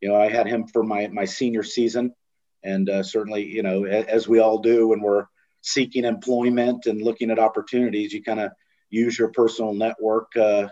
you 0.00 0.08
know, 0.08 0.16
I 0.16 0.28
had 0.28 0.46
him 0.46 0.66
for 0.66 0.82
my, 0.82 1.08
my 1.08 1.26
senior 1.26 1.62
season 1.62 2.14
and 2.62 2.88
uh, 2.88 3.02
certainly, 3.02 3.44
you 3.44 3.62
know, 3.62 3.84
as 3.84 4.26
we 4.26 4.38
all 4.40 4.58
do 4.58 4.88
when 4.88 5.00
we're 5.00 5.26
seeking 5.60 6.04
employment 6.04 6.86
and 6.86 7.02
looking 7.02 7.30
at 7.30 7.38
opportunities, 7.38 8.12
you 8.12 8.22
kind 8.22 8.40
of 8.40 8.52
use 8.90 9.18
your 9.18 9.28
personal 9.28 9.74
network 9.74 10.34
uh, 10.36 10.68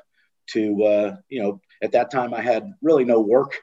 to, 0.48 0.84
uh, 0.84 1.16
you 1.28 1.42
know, 1.42 1.60
at 1.82 1.92
that 1.92 2.10
time 2.10 2.32
I 2.32 2.40
had 2.40 2.72
really 2.80 3.04
no 3.04 3.20
work 3.20 3.58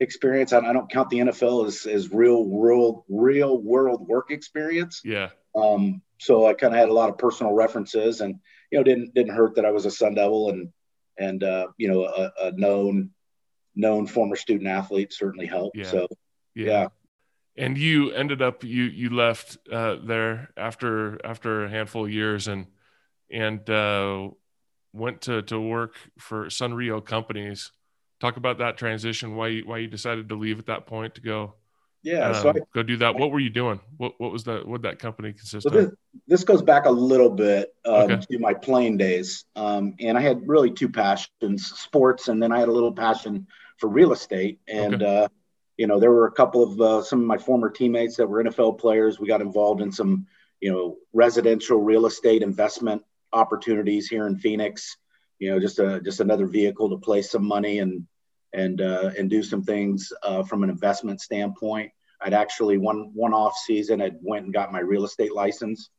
experience. 0.00 0.52
I, 0.52 0.58
I 0.58 0.72
don't 0.72 0.90
count 0.90 1.10
the 1.10 1.20
NFL 1.20 1.66
as, 1.66 1.86
as 1.86 2.12
real 2.12 2.44
world, 2.44 3.04
real 3.08 3.56
world 3.56 4.06
work 4.08 4.30
experience. 4.30 5.00
Yeah. 5.04 5.30
Um, 5.54 6.02
so 6.18 6.46
I 6.46 6.54
kind 6.54 6.74
of 6.74 6.80
had 6.80 6.88
a 6.88 6.94
lot 6.94 7.08
of 7.08 7.18
personal 7.18 7.52
references 7.52 8.20
and, 8.20 8.40
you 8.72 8.78
know, 8.78 8.84
didn't, 8.84 9.14
didn't 9.14 9.34
hurt 9.34 9.54
that 9.56 9.66
I 9.66 9.70
was 9.70 9.84
a 9.84 9.90
Sun 9.90 10.14
Devil 10.14 10.48
and, 10.48 10.72
and, 11.18 11.44
uh, 11.44 11.66
you 11.76 11.88
know, 11.88 12.04
a, 12.04 12.32
a 12.46 12.52
known, 12.52 13.10
known 13.76 14.06
former 14.06 14.34
student 14.34 14.66
athlete 14.66 15.12
certainly 15.12 15.46
helped. 15.46 15.76
Yeah. 15.76 15.84
So, 15.84 16.08
yeah. 16.54 16.66
yeah. 16.66 16.88
And 17.58 17.76
you 17.76 18.12
ended 18.12 18.40
up, 18.40 18.64
you, 18.64 18.84
you 18.84 19.10
left, 19.10 19.58
uh, 19.70 19.96
there 20.02 20.48
after, 20.56 21.24
after 21.24 21.66
a 21.66 21.70
handful 21.70 22.06
of 22.06 22.10
years 22.10 22.48
and, 22.48 22.66
and, 23.30 23.68
uh, 23.68 24.30
went 24.94 25.20
to, 25.22 25.42
to 25.42 25.60
work 25.60 25.96
for 26.18 26.46
Sunrio 26.46 27.04
companies. 27.04 27.72
Talk 28.20 28.38
about 28.38 28.58
that 28.58 28.78
transition. 28.78 29.36
Why 29.36 29.48
you, 29.48 29.62
why 29.66 29.78
you 29.78 29.86
decided 29.86 30.30
to 30.30 30.34
leave 30.34 30.58
at 30.58 30.66
that 30.66 30.86
point 30.86 31.16
to 31.16 31.20
go. 31.20 31.56
Yeah, 32.02 32.30
um, 32.30 32.34
so 32.34 32.50
I, 32.50 32.54
go 32.74 32.82
do 32.82 32.96
that. 32.98 33.14
What 33.14 33.30
were 33.30 33.38
you 33.38 33.50
doing? 33.50 33.78
What 33.96 34.14
what 34.18 34.32
was 34.32 34.44
that? 34.44 34.66
What 34.66 34.82
that 34.82 34.98
company 34.98 35.32
consist 35.32 35.62
so 35.62 35.70
this, 35.70 35.86
of? 35.86 35.96
This 36.26 36.44
goes 36.44 36.60
back 36.60 36.86
a 36.86 36.90
little 36.90 37.30
bit 37.30 37.74
um, 37.84 38.10
okay. 38.10 38.20
to 38.30 38.38
my 38.38 38.54
playing 38.54 38.96
days, 38.96 39.44
um, 39.54 39.94
and 40.00 40.18
I 40.18 40.20
had 40.20 40.46
really 40.46 40.72
two 40.72 40.88
passions: 40.88 41.66
sports, 41.76 42.28
and 42.28 42.42
then 42.42 42.50
I 42.50 42.58
had 42.58 42.68
a 42.68 42.72
little 42.72 42.92
passion 42.92 43.46
for 43.78 43.88
real 43.88 44.12
estate. 44.12 44.60
And 44.66 44.96
okay. 44.96 45.22
uh, 45.22 45.28
you 45.76 45.86
know, 45.86 46.00
there 46.00 46.10
were 46.10 46.26
a 46.26 46.32
couple 46.32 46.62
of 46.62 46.80
uh, 46.80 47.02
some 47.02 47.20
of 47.20 47.26
my 47.26 47.38
former 47.38 47.70
teammates 47.70 48.16
that 48.16 48.26
were 48.26 48.42
NFL 48.42 48.78
players. 48.78 49.20
We 49.20 49.28
got 49.28 49.40
involved 49.40 49.80
in 49.80 49.92
some, 49.92 50.26
you 50.60 50.72
know, 50.72 50.96
residential 51.12 51.78
real 51.78 52.06
estate 52.06 52.42
investment 52.42 53.02
opportunities 53.32 54.08
here 54.08 54.26
in 54.26 54.38
Phoenix. 54.38 54.96
You 55.38 55.50
know, 55.50 55.60
just 55.60 55.78
a 55.78 56.00
just 56.00 56.20
another 56.20 56.46
vehicle 56.46 56.90
to 56.90 56.96
place 56.96 57.30
some 57.30 57.44
money 57.44 57.78
and 57.78 58.06
and 58.52 58.80
uh, 58.80 59.10
and 59.18 59.30
do 59.30 59.42
some 59.42 59.62
things 59.62 60.12
uh, 60.22 60.42
from 60.42 60.62
an 60.62 60.70
investment 60.70 61.20
standpoint. 61.20 61.92
I'd 62.20 62.34
actually 62.34 62.78
one 62.78 63.10
one 63.14 63.34
off 63.34 63.56
season 63.56 64.00
I 64.00 64.12
went 64.20 64.44
and 64.44 64.54
got 64.54 64.72
my 64.72 64.80
real 64.80 65.04
estate 65.04 65.32
license 65.32 65.90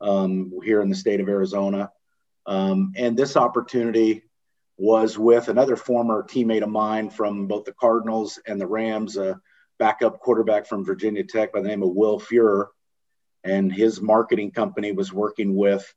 um, 0.00 0.52
here 0.64 0.80
in 0.82 0.88
the 0.88 0.96
state 0.96 1.20
of 1.20 1.28
Arizona, 1.28 1.90
um, 2.46 2.92
and 2.96 3.16
this 3.16 3.36
opportunity 3.36 4.22
was 4.76 5.18
with 5.18 5.48
another 5.48 5.76
former 5.76 6.22
teammate 6.22 6.62
of 6.62 6.68
mine 6.68 7.10
from 7.10 7.46
both 7.46 7.64
the 7.64 7.72
Cardinals 7.72 8.40
and 8.46 8.60
the 8.60 8.66
Rams, 8.66 9.16
a 9.16 9.40
backup 9.78 10.20
quarterback 10.20 10.66
from 10.66 10.84
Virginia 10.84 11.24
Tech 11.24 11.52
by 11.52 11.60
the 11.60 11.68
name 11.68 11.82
of 11.82 11.90
Will 11.90 12.18
Furrer, 12.18 12.70
and 13.44 13.72
his 13.72 14.00
marketing 14.00 14.50
company 14.50 14.92
was 14.92 15.12
working 15.12 15.56
with 15.56 15.92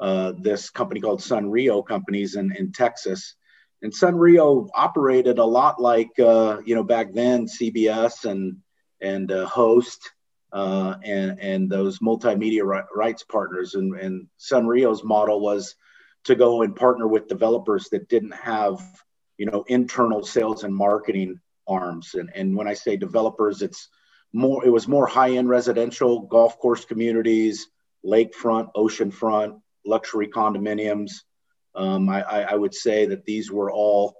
uh, 0.00 0.32
this 0.38 0.70
company 0.70 1.00
called 1.00 1.20
Sunrio 1.20 1.84
Companies 1.84 2.36
in, 2.36 2.54
in 2.54 2.72
Texas. 2.72 3.34
And 3.82 3.92
Sunrio 3.92 4.68
operated 4.74 5.38
a 5.38 5.44
lot 5.44 5.80
like, 5.80 6.18
uh, 6.18 6.58
you 6.64 6.74
know, 6.74 6.82
back 6.82 7.12
then 7.12 7.46
CBS 7.46 8.24
and, 8.24 8.56
and 9.00 9.30
uh, 9.30 9.46
Host 9.46 10.10
uh, 10.52 10.96
and, 11.04 11.38
and 11.40 11.70
those 11.70 12.00
multimedia 12.00 12.64
rights 12.94 13.22
partners. 13.22 13.74
And, 13.74 13.94
and 13.94 14.26
Sunrio's 14.38 15.04
model 15.04 15.40
was 15.40 15.76
to 16.24 16.34
go 16.34 16.62
and 16.62 16.74
partner 16.74 17.06
with 17.06 17.28
developers 17.28 17.88
that 17.90 18.08
didn't 18.08 18.34
have, 18.34 18.80
you 19.36 19.46
know, 19.46 19.64
internal 19.68 20.24
sales 20.24 20.64
and 20.64 20.74
marketing 20.74 21.40
arms. 21.66 22.14
And, 22.14 22.30
and 22.34 22.56
when 22.56 22.66
I 22.66 22.74
say 22.74 22.96
developers, 22.96 23.62
it's 23.62 23.88
more, 24.32 24.64
it 24.64 24.70
was 24.70 24.88
more 24.88 25.06
high 25.06 25.32
end 25.32 25.48
residential 25.48 26.20
golf 26.20 26.58
course 26.58 26.84
communities, 26.84 27.68
lakefront, 28.04 28.72
oceanfront, 28.74 29.60
luxury 29.86 30.28
condominiums. 30.28 31.12
Um, 31.78 32.08
I, 32.08 32.22
I, 32.22 32.54
would 32.54 32.74
say 32.74 33.06
that 33.06 33.24
these 33.24 33.52
were 33.52 33.70
all 33.70 34.16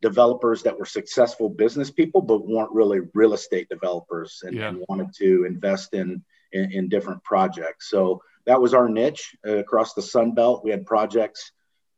developers 0.00 0.62
that 0.62 0.78
were 0.78 0.86
successful 0.86 1.50
business 1.50 1.90
people, 1.90 2.22
but 2.22 2.46
weren't 2.46 2.72
really 2.72 3.00
real 3.12 3.34
estate 3.34 3.68
developers 3.68 4.42
and, 4.42 4.56
yeah. 4.56 4.68
and 4.68 4.82
wanted 4.88 5.08
to 5.16 5.44
invest 5.44 5.92
in, 5.92 6.24
in, 6.52 6.72
in, 6.72 6.88
different 6.88 7.22
projects. 7.22 7.90
So 7.90 8.22
that 8.46 8.60
was 8.60 8.72
our 8.72 8.88
niche 8.88 9.36
uh, 9.46 9.58
across 9.58 9.92
the 9.92 10.00
Sun 10.00 10.32
Belt. 10.34 10.64
We 10.64 10.70
had 10.70 10.86
projects 10.86 11.52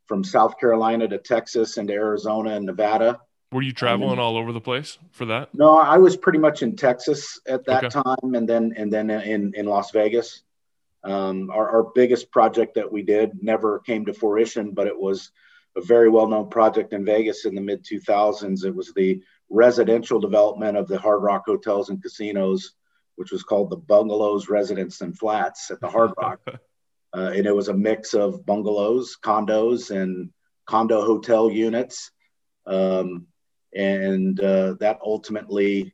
from 0.07 0.25
South 0.25 0.59
Carolina 0.59 1.07
to 1.07 1.17
Texas 1.17 1.77
and 1.77 1.87
to 1.87 1.93
Arizona 1.93 2.51
and 2.51 2.65
Nevada. 2.65 3.21
Were 3.53 3.61
you 3.61 3.71
traveling 3.71 4.19
all 4.19 4.35
over 4.35 4.51
the 4.51 4.59
place 4.59 4.97
for 5.11 5.25
that? 5.27 5.55
No, 5.55 5.77
I 5.77 5.99
was 5.99 6.17
pretty 6.17 6.39
much 6.39 6.63
in 6.63 6.75
Texas 6.75 7.39
at 7.47 7.63
that 7.65 7.85
okay. 7.85 8.01
time, 8.03 8.35
and 8.35 8.47
then 8.47 8.73
and 8.75 8.91
then 8.91 9.09
in 9.09 9.53
in 9.55 9.65
Las 9.65 9.91
Vegas. 9.91 10.43
Um, 11.03 11.49
our, 11.51 11.69
our 11.69 11.83
biggest 11.95 12.31
project 12.31 12.75
that 12.75 12.91
we 12.91 13.03
did 13.03 13.41
never 13.41 13.79
came 13.79 14.05
to 14.05 14.13
fruition, 14.13 14.71
but 14.71 14.87
it 14.87 14.99
was 14.99 15.31
a 15.75 15.81
very 15.81 16.09
well 16.09 16.27
known 16.27 16.49
project 16.49 16.93
in 16.93 17.05
Vegas 17.05 17.45
in 17.45 17.55
the 17.55 17.61
mid 17.61 17.85
2000s. 17.85 18.65
It 18.65 18.75
was 18.75 18.93
the 18.93 19.21
residential 19.49 20.19
development 20.19 20.77
of 20.77 20.87
the 20.87 20.99
Hard 20.99 21.21
Rock 21.21 21.43
hotels 21.45 21.89
and 21.89 22.01
casinos, 22.01 22.73
which 23.15 23.31
was 23.31 23.43
called 23.43 23.69
the 23.69 23.77
Bungalows, 23.77 24.49
Residence, 24.49 25.01
and 25.01 25.17
Flats 25.17 25.71
at 25.71 25.79
the 25.79 25.89
Hard 25.89 26.11
Rock. 26.17 26.41
uh, 27.13 27.31
and 27.35 27.45
it 27.45 27.55
was 27.55 27.69
a 27.69 27.73
mix 27.73 28.13
of 28.13 28.45
bungalows, 28.45 29.17
condos, 29.21 29.91
and 29.91 30.31
condo 30.65 31.05
hotel 31.05 31.49
units. 31.49 32.11
Um, 32.65 33.27
and 33.73 34.39
uh, 34.39 34.73
that 34.79 34.99
ultimately 35.03 35.93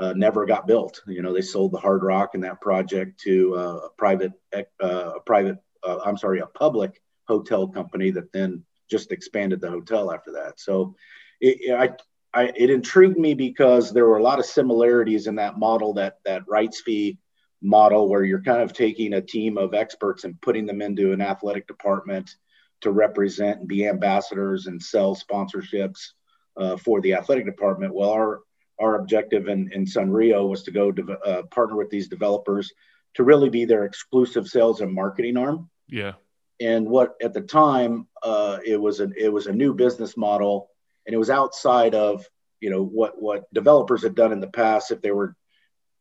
uh, 0.00 0.14
never 0.16 0.46
got 0.46 0.66
built. 0.66 1.02
You 1.06 1.22
know, 1.22 1.32
they 1.32 1.42
sold 1.42 1.72
the 1.72 1.78
Hard 1.78 2.02
Rock 2.02 2.30
and 2.34 2.42
that 2.42 2.60
project 2.60 3.20
to 3.20 3.54
uh, 3.54 3.80
a 3.86 3.90
private, 3.98 4.32
uh, 4.54 5.12
a 5.16 5.20
private, 5.20 5.58
uh, 5.86 5.98
I'm 6.04 6.16
sorry, 6.16 6.40
a 6.40 6.46
public 6.46 7.02
hotel 7.28 7.68
company 7.68 8.10
that 8.10 8.32
then 8.32 8.64
just 8.90 9.12
expanded 9.12 9.60
the 9.60 9.70
hotel 9.70 10.12
after 10.12 10.32
that. 10.32 10.58
So, 10.58 10.96
it, 11.40 11.74
I, 11.82 11.90
I, 12.32 12.52
it 12.56 12.70
intrigued 12.70 13.18
me 13.18 13.34
because 13.34 13.92
there 13.92 14.06
were 14.06 14.18
a 14.18 14.22
lot 14.22 14.38
of 14.38 14.46
similarities 14.46 15.26
in 15.26 15.36
that 15.36 15.58
model, 15.58 15.94
that 15.94 16.18
that 16.24 16.48
rights 16.48 16.80
fee 16.80 17.18
model, 17.60 18.08
where 18.08 18.24
you're 18.24 18.42
kind 18.42 18.62
of 18.62 18.72
taking 18.72 19.14
a 19.14 19.20
team 19.20 19.58
of 19.58 19.74
experts 19.74 20.24
and 20.24 20.40
putting 20.40 20.66
them 20.66 20.80
into 20.80 21.12
an 21.12 21.20
athletic 21.20 21.66
department 21.66 22.36
to 22.80 22.90
represent 22.90 23.60
and 23.60 23.68
be 23.68 23.86
ambassadors 23.86 24.66
and 24.66 24.82
sell 24.82 25.14
sponsorships 25.14 26.12
uh, 26.56 26.76
for 26.76 27.00
the 27.00 27.14
athletic 27.14 27.44
department. 27.44 27.94
Well, 27.94 28.10
our 28.10 28.40
our 28.80 28.96
objective 28.96 29.48
in, 29.48 29.70
in 29.72 29.84
Sunrio 29.84 30.48
was 30.48 30.62
to 30.64 30.70
go 30.70 30.90
de- 30.90 31.18
uh, 31.18 31.42
partner 31.44 31.76
with 31.76 31.90
these 31.90 32.08
developers 32.08 32.72
to 33.14 33.24
really 33.24 33.50
be 33.50 33.64
their 33.64 33.84
exclusive 33.84 34.48
sales 34.48 34.80
and 34.80 34.92
marketing 34.92 35.36
arm. 35.36 35.68
Yeah. 35.88 36.14
And 36.60 36.88
what 36.88 37.14
at 37.22 37.32
the 37.32 37.40
time 37.40 38.06
uh, 38.22 38.58
it 38.64 38.80
was 38.80 39.00
a 39.00 39.10
it 39.16 39.32
was 39.32 39.46
a 39.46 39.52
new 39.52 39.74
business 39.74 40.16
model, 40.16 40.68
and 41.06 41.14
it 41.14 41.18
was 41.18 41.30
outside 41.30 41.94
of 41.94 42.26
you 42.60 42.70
know 42.70 42.84
what 42.84 43.20
what 43.20 43.52
developers 43.52 44.02
had 44.02 44.14
done 44.14 44.32
in 44.32 44.40
the 44.40 44.48
past. 44.48 44.90
If 44.90 45.00
they 45.00 45.10
were 45.10 45.34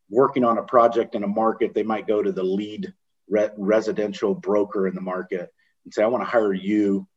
working 0.09 0.43
on 0.43 0.57
a 0.57 0.63
project 0.63 1.15
in 1.15 1.23
a 1.23 1.27
market, 1.27 1.73
they 1.73 1.83
might 1.83 2.07
go 2.07 2.21
to 2.21 2.31
the 2.31 2.43
lead 2.43 2.93
re- 3.29 3.51
residential 3.57 4.35
broker 4.35 4.87
in 4.87 4.95
the 4.95 5.01
market 5.01 5.49
and 5.85 5.93
say, 5.93 6.03
"I 6.03 6.07
want 6.07 6.23
to 6.23 6.29
hire 6.29 6.53
you 6.53 7.07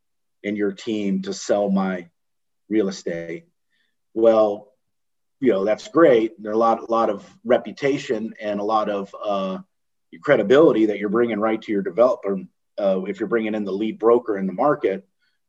and 0.44 0.56
your 0.56 0.72
team 0.72 1.22
to 1.22 1.34
sell 1.34 1.68
my 1.68 2.08
real 2.68 2.88
estate." 2.88 3.46
Well, 4.14 4.71
you 5.42 5.50
know 5.50 5.64
that's 5.64 5.88
great. 5.88 6.40
There's 6.40 6.54
a 6.54 6.58
lot, 6.58 6.88
a 6.88 6.90
lot 6.90 7.10
of 7.10 7.28
reputation 7.44 8.32
and 8.40 8.60
a 8.60 8.64
lot 8.64 8.88
of 8.88 9.14
uh, 9.22 9.58
credibility 10.22 10.86
that 10.86 11.00
you're 11.00 11.08
bringing 11.08 11.40
right 11.40 11.60
to 11.60 11.72
your 11.72 11.82
developer 11.82 12.38
uh, 12.78 13.02
if 13.08 13.18
you're 13.18 13.28
bringing 13.28 13.56
in 13.56 13.64
the 13.64 13.72
lead 13.72 13.98
broker 13.98 14.38
in 14.38 14.46
the 14.46 14.52
market. 14.52 15.04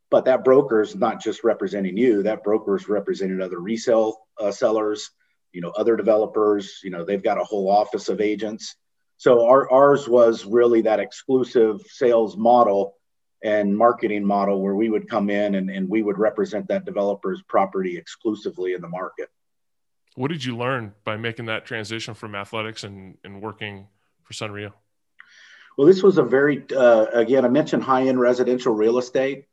but 0.09 0.25
that 0.25 0.43
broker 0.43 0.81
is 0.81 0.95
not 0.95 1.21
just 1.21 1.43
representing 1.43 1.97
you. 1.97 2.23
That 2.23 2.43
broker 2.43 2.75
is 2.75 2.89
representing 2.89 3.41
other 3.41 3.59
resale 3.59 4.17
uh, 4.39 4.51
sellers, 4.51 5.11
you 5.51 5.61
know, 5.61 5.71
other 5.71 5.95
developers. 5.95 6.79
You 6.83 6.91
know, 6.91 7.03
they've 7.05 7.23
got 7.23 7.41
a 7.41 7.43
whole 7.43 7.69
office 7.69 8.09
of 8.09 8.21
agents. 8.21 8.75
So 9.17 9.47
our, 9.47 9.71
ours 9.71 10.07
was 10.07 10.45
really 10.45 10.81
that 10.83 10.99
exclusive 10.99 11.81
sales 11.87 12.35
model 12.35 12.95
and 13.43 13.77
marketing 13.77 14.25
model 14.25 14.61
where 14.61 14.75
we 14.75 14.89
would 14.89 15.09
come 15.09 15.29
in 15.29 15.55
and, 15.55 15.69
and 15.69 15.89
we 15.89 16.01
would 16.01 16.17
represent 16.17 16.67
that 16.67 16.85
developer's 16.85 17.41
property 17.47 17.97
exclusively 17.97 18.73
in 18.73 18.81
the 18.81 18.87
market. 18.87 19.29
What 20.15 20.29
did 20.29 20.45
you 20.45 20.55
learn 20.55 20.93
by 21.03 21.17
making 21.17 21.45
that 21.47 21.65
transition 21.65 22.13
from 22.13 22.35
athletics 22.35 22.83
and, 22.83 23.17
and 23.23 23.41
working 23.41 23.87
for 24.23 24.33
Sunrio? 24.33 24.73
Well, 25.77 25.87
this 25.87 26.03
was 26.03 26.17
a 26.17 26.23
very, 26.23 26.63
uh, 26.75 27.05
again, 27.13 27.45
I 27.45 27.49
mentioned 27.49 27.83
high 27.83 28.03
end 28.07 28.19
residential 28.19 28.73
real 28.73 28.99
estate. 28.99 29.45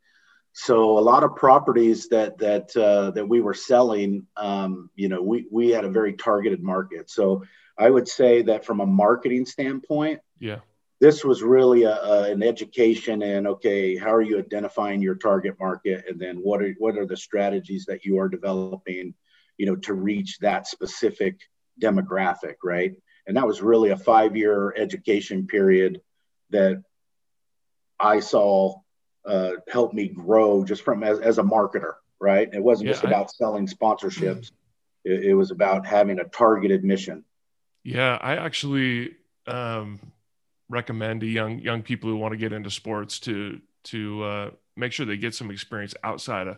So 0.53 0.97
a 0.97 0.99
lot 0.99 1.23
of 1.23 1.35
properties 1.35 2.09
that 2.09 2.37
that 2.39 2.75
uh, 2.75 3.11
that 3.11 3.25
we 3.25 3.39
were 3.39 3.53
selling, 3.53 4.27
um, 4.35 4.89
you 4.95 5.07
know, 5.07 5.21
we 5.21 5.47
we 5.49 5.69
had 5.69 5.85
a 5.85 5.89
very 5.89 6.13
targeted 6.13 6.61
market. 6.61 7.09
So 7.09 7.43
I 7.77 7.89
would 7.89 8.07
say 8.07 8.41
that 8.43 8.65
from 8.65 8.81
a 8.81 8.85
marketing 8.85 9.45
standpoint, 9.45 10.19
yeah, 10.39 10.59
this 10.99 11.23
was 11.23 11.41
really 11.41 11.83
a, 11.83 11.95
a, 11.95 12.31
an 12.31 12.43
education 12.43 13.21
in 13.21 13.47
okay, 13.47 13.95
how 13.95 14.13
are 14.13 14.21
you 14.21 14.39
identifying 14.39 15.01
your 15.01 15.15
target 15.15 15.55
market, 15.57 16.03
and 16.09 16.19
then 16.19 16.37
what 16.37 16.61
are 16.61 16.75
what 16.79 16.97
are 16.97 17.05
the 17.05 17.17
strategies 17.17 17.85
that 17.85 18.03
you 18.03 18.19
are 18.19 18.27
developing, 18.27 19.13
you 19.61 19.67
know, 19.67 19.75
to 19.75 19.93
reach 19.93 20.39
that 20.39 20.65
specific 20.65 21.39
demographic, 21.79 22.55
right? 22.63 22.93
And 23.27 23.37
that 23.37 23.45
was 23.45 23.61
really 23.61 23.91
a 23.91 23.95
five 23.95 24.35
year 24.35 24.73
education 24.75 25.45
period 25.45 26.01
that 26.49 26.81
I 27.99 28.21
saw 28.21 28.79
uh, 29.23 29.51
help 29.69 29.93
me 29.93 30.07
grow 30.07 30.65
just 30.65 30.81
from 30.81 31.03
as, 31.03 31.19
as 31.19 31.37
a 31.37 31.43
marketer, 31.43 31.93
right? 32.19 32.49
It 32.51 32.63
wasn't 32.63 32.87
yeah, 32.87 32.93
just 32.93 33.03
about 33.03 33.25
I, 33.27 33.37
selling 33.37 33.67
sponsorships. 33.67 34.49
It, 35.05 35.25
it, 35.25 35.33
was 35.35 35.51
about 35.51 35.85
having 35.85 36.17
a 36.17 36.23
targeted 36.23 36.83
mission. 36.83 37.23
Yeah, 37.83 38.17
I 38.19 38.37
actually 38.37 39.11
um, 39.45 39.99
recommend 40.69 41.21
to 41.21 41.27
young 41.27 41.59
young 41.59 41.83
people 41.83 42.09
who 42.09 42.15
want 42.15 42.31
to 42.31 42.37
get 42.37 42.51
into 42.51 42.71
sports 42.71 43.19
to 43.21 43.61
to 43.83 44.23
uh, 44.23 44.49
make 44.75 44.91
sure 44.91 45.05
they 45.05 45.17
get 45.17 45.35
some 45.35 45.51
experience 45.51 45.93
outside 46.03 46.47
of, 46.47 46.57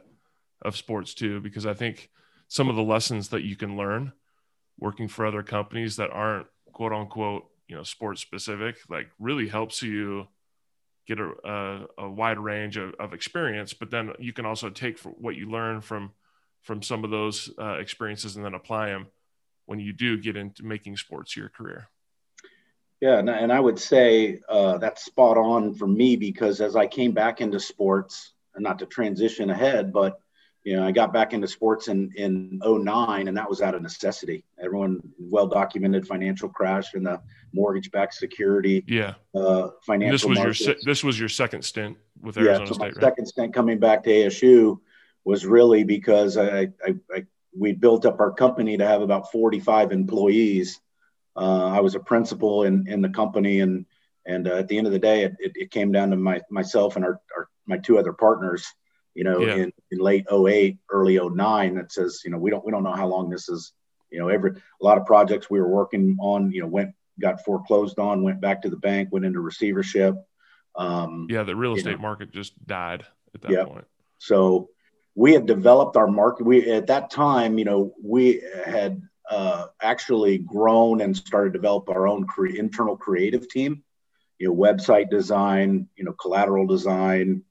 of 0.61 0.77
sports 0.77 1.13
too, 1.13 1.41
because 1.41 1.65
I 1.65 1.73
think 1.73 2.09
some 2.53 2.69
of 2.69 2.75
the 2.75 2.83
lessons 2.83 3.29
that 3.29 3.41
you 3.41 3.55
can 3.55 3.75
learn 3.75 4.13
working 4.77 5.07
for 5.07 5.25
other 5.25 5.41
companies 5.41 5.95
that 5.95 6.11
aren't 6.11 6.45
quote 6.71 6.93
unquote 6.93 7.45
you 7.67 7.75
know 7.75 7.81
sports 7.81 8.21
specific 8.21 8.75
like 8.89 9.09
really 9.17 9.47
helps 9.47 9.81
you 9.81 10.27
get 11.07 11.19
a, 11.19 11.31
a, 11.43 12.03
a 12.03 12.09
wide 12.09 12.37
range 12.37 12.77
of, 12.77 12.93
of, 12.99 13.11
experience. 13.11 13.73
But 13.73 13.89
then 13.89 14.11
you 14.19 14.33
can 14.33 14.45
also 14.45 14.69
take 14.69 14.99
what 14.99 15.35
you 15.35 15.49
learn 15.49 15.81
from 15.81 16.11
from 16.61 16.83
some 16.83 17.03
of 17.03 17.09
those 17.09 17.49
uh, 17.59 17.77
experiences 17.79 18.35
and 18.35 18.45
then 18.45 18.53
apply 18.53 18.89
them 18.89 19.07
when 19.65 19.79
you 19.79 19.91
do 19.91 20.17
get 20.17 20.37
into 20.37 20.63
making 20.63 20.95
sports 20.97 21.35
your 21.35 21.49
career. 21.49 21.89
Yeah 23.01 23.17
and, 23.17 23.29
and 23.29 23.51
i 23.51 23.59
would 23.59 23.79
say 23.79 24.39
uh, 24.47 24.77
that's 24.77 25.03
spot 25.03 25.37
on 25.37 25.73
for 25.73 25.87
me 25.87 26.15
because 26.15 26.61
as 26.61 26.77
i 26.77 26.87
came 26.87 27.11
back 27.11 27.41
into 27.41 27.59
sports 27.59 28.31
and 28.55 28.63
not 28.63 28.79
to 28.79 28.85
transition 28.85 29.49
ahead 29.49 29.91
but 29.91 30.22
you 30.63 30.77
know, 30.77 30.85
I 30.85 30.91
got 30.91 31.11
back 31.11 31.33
into 31.33 31.47
sports 31.47 31.89
in 31.89 32.11
in 32.15 32.61
09 32.63 33.27
and 33.27 33.37
that 33.37 33.49
was 33.49 33.61
out 33.61 33.75
of 33.75 33.81
necessity. 33.81 34.45
Everyone 34.59 35.01
well 35.19 35.47
documented 35.47 36.07
financial 36.07 36.47
crash 36.47 36.93
and 36.93 37.05
the 37.05 37.21
mortgage 37.53 37.91
backed 37.91 38.13
security. 38.13 38.83
Yeah. 38.87 39.15
Uh, 39.35 39.69
financial. 39.85 40.13
This 40.13 40.25
was 40.25 40.37
markets. 40.37 40.61
your 40.61 40.75
this 40.85 41.03
was 41.03 41.19
your 41.19 41.29
second 41.29 41.63
stint 41.63 41.97
with 42.21 42.37
Arizona 42.37 42.59
yeah, 42.59 42.67
so 42.67 42.73
State. 42.73 42.79
My 42.79 42.87
right? 42.87 43.01
second 43.01 43.25
stint 43.25 43.53
coming 43.53 43.79
back 43.79 44.03
to 44.03 44.09
ASU 44.09 44.79
was 45.25 45.45
really 45.45 45.83
because 45.83 46.37
I, 46.37 46.69
I, 46.85 46.95
I 47.13 47.25
we 47.57 47.73
built 47.73 48.05
up 48.05 48.19
our 48.19 48.31
company 48.31 48.77
to 48.77 48.87
have 48.87 49.01
about 49.01 49.31
45 49.31 49.91
employees. 49.91 50.79
Uh, 51.35 51.67
I 51.67 51.81
was 51.81 51.95
a 51.95 51.99
principal 51.99 52.63
in 52.63 52.87
in 52.87 53.01
the 53.01 53.09
company 53.09 53.59
and 53.59 53.85
and 54.25 54.47
uh, 54.47 54.55
at 54.55 54.69
the 54.69 54.77
end 54.77 54.87
of 54.87 54.93
the 54.93 54.99
day, 54.99 55.23
it, 55.23 55.35
it, 55.39 55.51
it, 55.55 55.71
came 55.71 55.91
down 55.91 56.11
to 56.11 56.15
my 56.15 56.39
myself 56.49 56.95
and 56.95 57.03
our, 57.03 57.19
our 57.35 57.49
my 57.65 57.77
two 57.77 57.97
other 57.97 58.13
partners 58.13 58.73
you 59.15 59.23
know, 59.23 59.41
yeah. 59.41 59.55
in, 59.55 59.73
in 59.91 59.99
late 59.99 60.25
08, 60.31 60.77
early 60.89 61.19
09 61.19 61.75
that 61.75 61.91
says, 61.91 62.21
you 62.25 62.31
know, 62.31 62.37
we 62.37 62.49
don't 62.49 62.65
we 62.65 62.71
don't 62.71 62.83
know 62.83 62.93
how 62.93 63.07
long 63.07 63.29
this 63.29 63.49
is, 63.49 63.73
you 64.09 64.19
know, 64.19 64.29
every 64.29 64.51
a 64.51 64.85
lot 64.85 64.97
of 64.97 65.05
projects 65.05 65.49
we 65.49 65.59
were 65.59 65.69
working 65.69 66.17
on, 66.19 66.51
you 66.51 66.61
know, 66.61 66.67
went 66.67 66.93
got 67.19 67.43
foreclosed 67.43 67.99
on, 67.99 68.23
went 68.23 68.41
back 68.41 68.61
to 68.63 68.69
the 68.69 68.77
bank, 68.77 69.09
went 69.11 69.25
into 69.25 69.39
receivership. 69.39 70.15
Um, 70.75 71.27
yeah, 71.29 71.43
the 71.43 71.55
real 71.55 71.75
estate 71.75 71.97
know. 71.97 72.01
market 72.01 72.31
just 72.31 72.53
died 72.65 73.05
at 73.35 73.41
that 73.41 73.51
yeah. 73.51 73.65
point. 73.65 73.85
So 74.17 74.69
we 75.15 75.33
had 75.33 75.45
developed 75.45 75.95
our 75.95 76.07
market. 76.07 76.45
We 76.45 76.71
at 76.71 76.87
that 76.87 77.11
time, 77.11 77.57
you 77.57 77.65
know, 77.65 77.93
we 78.03 78.41
had 78.65 79.01
uh, 79.29 79.67
actually 79.81 80.39
grown 80.39 81.01
and 81.01 81.15
started 81.15 81.53
to 81.53 81.59
develop 81.59 81.89
our 81.89 82.07
own 82.07 82.25
cre- 82.25 82.47
internal 82.47 82.97
creative 82.97 83.47
team. 83.47 83.83
You 84.39 84.47
know, 84.49 84.55
website 84.55 85.09
design, 85.09 85.87
you 85.95 86.03
know, 86.03 86.13
collateral 86.13 86.65
design, 86.65 87.43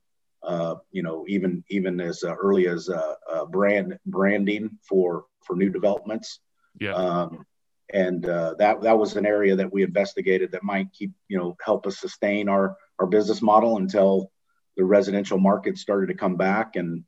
uh, 0.43 0.75
you 0.91 1.03
know, 1.03 1.25
even 1.27 1.63
even 1.69 1.99
as 2.01 2.23
uh, 2.23 2.35
early 2.35 2.67
as 2.67 2.89
uh, 2.89 3.15
uh, 3.31 3.45
brand 3.45 3.97
branding 4.05 4.77
for 4.87 5.25
for 5.45 5.55
new 5.55 5.69
developments. 5.69 6.39
Yeah. 6.79 6.93
Um, 6.93 7.45
and 7.93 8.27
uh, 8.27 8.55
that 8.57 8.81
that 8.81 8.97
was 8.97 9.15
an 9.15 9.25
area 9.25 9.55
that 9.55 9.71
we 9.71 9.83
investigated 9.83 10.51
that 10.51 10.63
might 10.63 10.91
keep 10.93 11.11
you 11.27 11.37
know 11.37 11.55
help 11.63 11.85
us 11.85 11.99
sustain 11.99 12.49
our 12.49 12.75
our 12.99 13.07
business 13.07 13.41
model 13.41 13.77
until 13.77 14.31
the 14.77 14.83
residential 14.83 15.37
market 15.37 15.77
started 15.77 16.07
to 16.07 16.15
come 16.15 16.35
back 16.35 16.75
and 16.75 17.03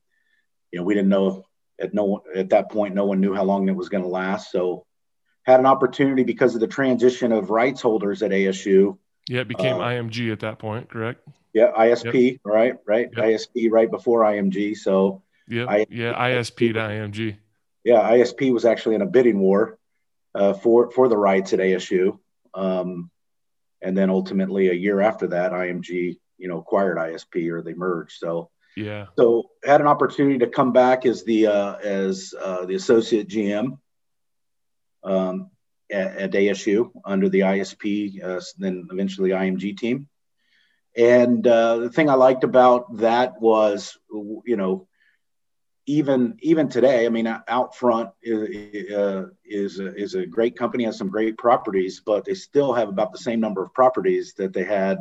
you 0.71 0.80
know 0.80 0.86
we 0.86 0.93
didn't 0.93 1.10
know 1.10 1.43
at 1.80 1.93
no 1.93 2.21
at 2.36 2.50
that 2.50 2.69
point 2.69 2.93
no 2.93 3.06
one 3.06 3.19
knew 3.19 3.34
how 3.34 3.43
long 3.43 3.67
it 3.67 3.76
was 3.76 3.89
going 3.89 4.04
to 4.04 4.10
last 4.10 4.52
so 4.52 4.86
had 5.43 5.60
an 5.60 5.65
opportunity 5.65 6.24
because 6.24 6.56
of 6.56 6.62
the 6.62 6.67
transition 6.67 7.32
of 7.32 7.50
rights 7.50 7.82
holders 7.82 8.21
at 8.21 8.32
ASU 8.32 8.98
yeah 9.27 9.41
it 9.41 9.47
became 9.47 9.75
uh, 9.75 9.85
IMG 9.85 10.31
at 10.31 10.39
that 10.39 10.59
point 10.59 10.89
correct 10.89 11.27
yeah, 11.55 11.71
ISP, 11.71 12.31
yep. 12.33 12.41
right, 12.43 12.75
right, 12.85 13.09
yep. 13.15 13.25
ISP 13.25 13.71
right 13.71 13.89
before 13.89 14.23
IMG. 14.23 14.75
So 14.75 15.23
yeah, 15.47 15.85
yeah, 15.89 16.11
ISP 16.13 16.73
to 16.73 16.79
IMG. 16.79 17.38
Yeah, 17.85 18.01
ISP 18.11 18.51
was 18.51 18.65
actually 18.65 18.95
in 18.95 19.01
a 19.01 19.05
bidding 19.05 19.39
war 19.39 19.79
uh, 20.35 20.51
for 20.51 20.91
for 20.91 21.07
the 21.07 21.15
rights 21.15 21.53
at 21.53 21.59
ASU, 21.59 22.19
um, 22.53 23.09
and 23.81 23.97
then 23.97 24.09
ultimately 24.09 24.67
a 24.67 24.73
year 24.73 24.99
after 24.99 25.27
that, 25.27 25.53
IMG, 25.53 26.17
you 26.38 26.47
know, 26.49 26.57
acquired 26.57 26.97
ISP 26.97 27.49
or 27.49 27.61
they 27.61 27.73
merged. 27.73 28.17
So 28.19 28.49
yeah, 28.75 29.05
so 29.17 29.51
had 29.63 29.79
an 29.79 29.88
opportunity 29.88 30.39
to 30.39 30.47
come 30.47 30.73
back 30.73 31.05
as 31.05 31.23
the 31.23 31.47
uh, 31.47 31.75
as 31.75 32.33
uh, 32.38 32.65
the 32.65 32.75
associate 32.75 33.29
GM. 33.29 33.77
Um, 35.05 35.51
at, 35.91 36.17
at 36.17 36.32
ASU 36.32 36.91
under 37.04 37.30
the 37.30 37.41
ISP, 37.41 38.24
uh, 38.24 38.41
then 38.58 38.88
eventually 38.91 39.30
IMG 39.30 39.78
team. 39.78 40.08
And 40.98 41.45
uh, 41.45 41.78
the 41.78 41.89
thing 41.89 42.10
I 42.10 42.13
liked 42.13 42.43
about 42.43 42.98
that 42.98 43.41
was, 43.41 43.98
you 44.12 44.56
know, 44.56 44.88
even 45.88 46.38
even 46.41 46.69
today, 46.69 47.06
I 47.06 47.10
mean, 47.10 47.26
Outfront 47.26 48.12
is 48.24 48.91
uh, 48.91 49.26
is, 49.43 49.80
a, 49.80 49.93
is 49.95 50.15
a 50.15 50.26
great 50.26 50.58
company, 50.58 50.86
has 50.86 50.98
some 50.98 51.10
great 51.10 51.38
properties, 51.38 52.02
but 52.04 52.26
they 52.26 52.34
still 52.34 52.74
have 52.74 52.89
about 52.89 53.12
the 53.12 53.19
same 53.19 53.39
number 53.39 53.62
of 53.62 53.74
properties 53.74 54.34
that 54.36 54.54
they 54.54 54.63
had, 54.63 54.98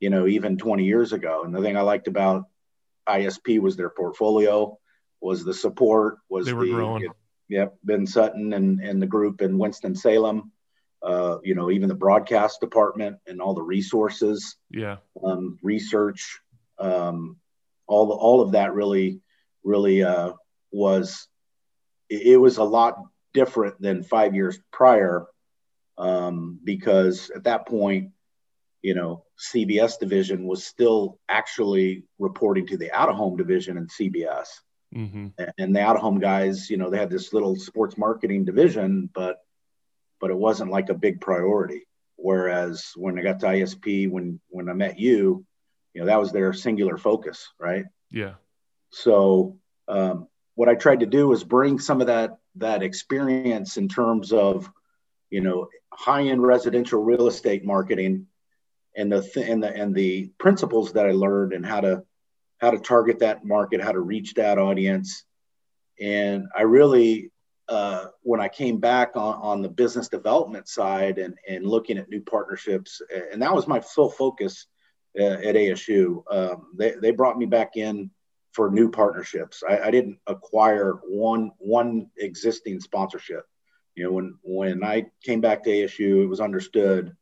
you 0.00 0.10
know, 0.10 0.26
even 0.26 0.58
20 0.58 0.84
years 0.84 1.12
ago. 1.12 1.44
And 1.44 1.54
the 1.54 1.60
thing 1.60 1.76
I 1.76 1.82
liked 1.82 2.08
about 2.08 2.46
ISP 3.08 3.60
was 3.60 3.76
their 3.76 3.90
portfolio, 3.90 4.78
was 5.20 5.44
the 5.44 5.54
support, 5.54 6.18
was 6.28 6.46
they 6.46 6.52
were 6.52 6.66
the, 6.66 6.72
growing. 6.72 7.08
Yep, 7.48 7.76
Ben 7.84 8.06
Sutton 8.06 8.52
and 8.52 8.80
and 8.80 9.00
the 9.00 9.06
group 9.06 9.40
in 9.40 9.58
Winston 9.58 9.94
Salem 9.94 10.52
uh, 11.02 11.38
you 11.42 11.54
know, 11.54 11.70
even 11.70 11.88
the 11.88 11.94
broadcast 11.94 12.60
department 12.60 13.18
and 13.26 13.40
all 13.40 13.54
the 13.54 13.62
resources, 13.62 14.56
yeah, 14.70 14.96
um, 15.22 15.58
research, 15.62 16.40
um, 16.78 17.36
all 17.86 18.06
the, 18.06 18.14
all 18.14 18.40
of 18.40 18.52
that 18.52 18.74
really, 18.74 19.20
really 19.62 20.02
uh, 20.02 20.32
was. 20.72 21.28
It, 22.08 22.22
it 22.22 22.36
was 22.36 22.56
a 22.56 22.64
lot 22.64 22.96
different 23.32 23.80
than 23.80 24.02
five 24.02 24.34
years 24.34 24.58
prior, 24.72 25.26
um, 25.96 26.58
because 26.64 27.30
at 27.30 27.44
that 27.44 27.66
point, 27.66 28.10
you 28.82 28.94
know, 28.94 29.24
CBS 29.38 29.98
division 29.98 30.46
was 30.46 30.64
still 30.64 31.18
actually 31.28 32.04
reporting 32.18 32.66
to 32.68 32.76
the 32.76 32.90
out 32.92 33.08
of 33.08 33.14
home 33.16 33.36
division 33.36 33.76
in 33.76 33.86
CBS. 33.86 34.48
Mm-hmm. 34.94 35.28
And 35.58 35.76
the 35.76 35.80
out 35.80 35.96
of 35.96 36.02
home 36.02 36.18
guys, 36.18 36.70
you 36.70 36.76
know, 36.76 36.90
they 36.90 36.98
had 36.98 37.10
this 37.10 37.32
little 37.32 37.56
sports 37.56 37.98
marketing 37.98 38.44
division, 38.44 39.10
but 39.12 39.38
but 40.20 40.30
it 40.30 40.36
wasn't 40.36 40.70
like 40.70 40.88
a 40.88 40.94
big 40.94 41.20
priority. 41.20 41.86
Whereas 42.16 42.92
when 42.96 43.18
I 43.18 43.22
got 43.22 43.40
to 43.40 43.46
ISP, 43.46 44.10
when 44.10 44.40
when 44.48 44.68
I 44.68 44.72
met 44.72 44.98
you, 44.98 45.44
you 45.94 46.00
know 46.00 46.06
that 46.06 46.18
was 46.18 46.32
their 46.32 46.52
singular 46.52 46.96
focus, 46.96 47.48
right? 47.58 47.84
Yeah. 48.10 48.34
So 48.90 49.58
um, 49.86 50.28
what 50.54 50.68
I 50.68 50.74
tried 50.74 51.00
to 51.00 51.06
do 51.06 51.28
was 51.28 51.44
bring 51.44 51.78
some 51.78 52.00
of 52.00 52.06
that 52.08 52.38
that 52.56 52.82
experience 52.82 53.76
in 53.76 53.88
terms 53.88 54.32
of, 54.32 54.70
you 55.30 55.40
know, 55.40 55.68
high 55.92 56.22
end 56.22 56.42
residential 56.42 57.02
real 57.02 57.28
estate 57.28 57.64
marketing, 57.64 58.26
and 58.96 59.12
the 59.12 59.22
th- 59.22 59.48
and 59.48 59.62
the 59.62 59.72
and 59.72 59.94
the 59.94 60.32
principles 60.38 60.94
that 60.94 61.06
I 61.06 61.12
learned 61.12 61.52
and 61.52 61.64
how 61.64 61.80
to 61.82 62.04
how 62.58 62.70
to 62.70 62.78
target 62.78 63.20
that 63.20 63.44
market, 63.44 63.82
how 63.82 63.92
to 63.92 64.00
reach 64.00 64.34
that 64.34 64.58
audience. 64.58 65.24
And 66.00 66.46
I 66.56 66.62
really, 66.62 67.30
uh, 67.68 68.06
when 68.22 68.40
I 68.40 68.48
came 68.48 68.78
back 68.78 69.16
on, 69.16 69.34
on 69.34 69.62
the 69.62 69.68
business 69.68 70.08
development 70.08 70.68
side 70.68 71.18
and, 71.18 71.34
and 71.48 71.66
looking 71.66 71.98
at 71.98 72.08
new 72.08 72.20
partnerships, 72.20 73.00
and 73.32 73.42
that 73.42 73.54
was 73.54 73.66
my 73.66 73.80
sole 73.80 74.10
focus 74.10 74.66
uh, 75.18 75.22
at 75.22 75.54
ASU. 75.54 76.22
Um, 76.30 76.68
they, 76.76 76.92
they 77.00 77.10
brought 77.10 77.38
me 77.38 77.46
back 77.46 77.76
in 77.76 78.10
for 78.52 78.70
new 78.70 78.90
partnerships. 78.90 79.62
I, 79.68 79.78
I, 79.78 79.90
didn't 79.90 80.18
acquire 80.26 80.94
one 81.04 81.52
one 81.58 82.10
existing 82.16 82.80
sponsorship. 82.80 83.44
You 83.94 84.04
know, 84.04 84.12
when 84.12 84.34
when 84.42 84.84
I 84.84 85.06
came 85.22 85.40
back 85.40 85.62
to 85.64 85.70
ASU, 85.70 86.22
it 86.22 86.26
was 86.26 86.40
understood 86.40 87.14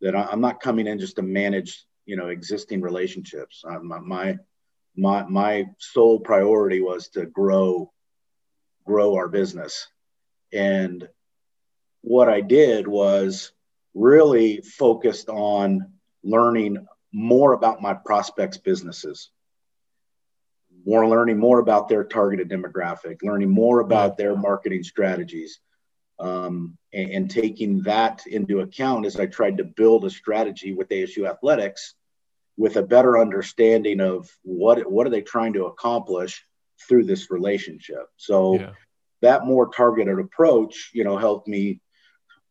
that 0.00 0.14
I, 0.14 0.32
am 0.32 0.40
not 0.40 0.60
coming 0.60 0.86
in 0.86 0.98
just 0.98 1.16
to 1.16 1.22
manage 1.22 1.84
you 2.04 2.16
know 2.16 2.28
existing 2.28 2.80
relationships. 2.82 3.64
Uh, 3.68 3.80
my 3.80 4.36
my 4.96 5.24
my 5.24 5.66
sole 5.78 6.20
priority 6.20 6.80
was 6.80 7.08
to 7.10 7.26
grow 7.26 7.92
grow 8.84 9.16
our 9.16 9.28
business, 9.28 9.88
and 10.52 11.08
what 12.02 12.28
I 12.28 12.40
did 12.40 12.86
was 12.86 13.52
really 13.94 14.60
focused 14.60 15.28
on 15.28 15.92
learning 16.22 16.86
more 17.12 17.52
about 17.52 17.82
my 17.82 17.94
prospects' 17.94 18.58
businesses. 18.58 19.30
More 20.84 21.08
learning 21.08 21.38
more 21.38 21.58
about 21.58 21.88
their 21.88 22.04
targeted 22.04 22.48
demographic, 22.48 23.22
learning 23.22 23.50
more 23.50 23.80
about 23.80 24.16
their 24.16 24.36
marketing 24.36 24.84
strategies, 24.84 25.58
um, 26.20 26.78
and, 26.92 27.10
and, 27.10 27.30
taking 27.30 27.82
that 27.82 28.24
into 28.26 28.60
account 28.60 29.04
as 29.04 29.18
I 29.18 29.26
tried 29.26 29.58
to 29.58 29.64
build 29.64 30.04
a 30.04 30.10
strategy 30.10 30.72
with 30.72 30.88
ASU 30.88 31.28
Athletics 31.28 31.94
with 32.56 32.76
a 32.76 32.82
better 32.82 33.18
understanding 33.18 34.00
of 34.00 34.30
what 34.42 34.90
what 34.90 35.06
are 35.06 35.10
they 35.10 35.22
trying 35.22 35.52
to 35.54 35.66
accomplish 35.66 36.44
through 36.88 37.04
this 37.04 37.30
relationship. 37.30 38.06
So 38.16 38.58
yeah. 38.58 38.70
that 39.22 39.44
more 39.44 39.68
targeted 39.68 40.18
approach, 40.18 40.90
you 40.92 41.04
know, 41.04 41.16
helped 41.16 41.48
me 41.48 41.80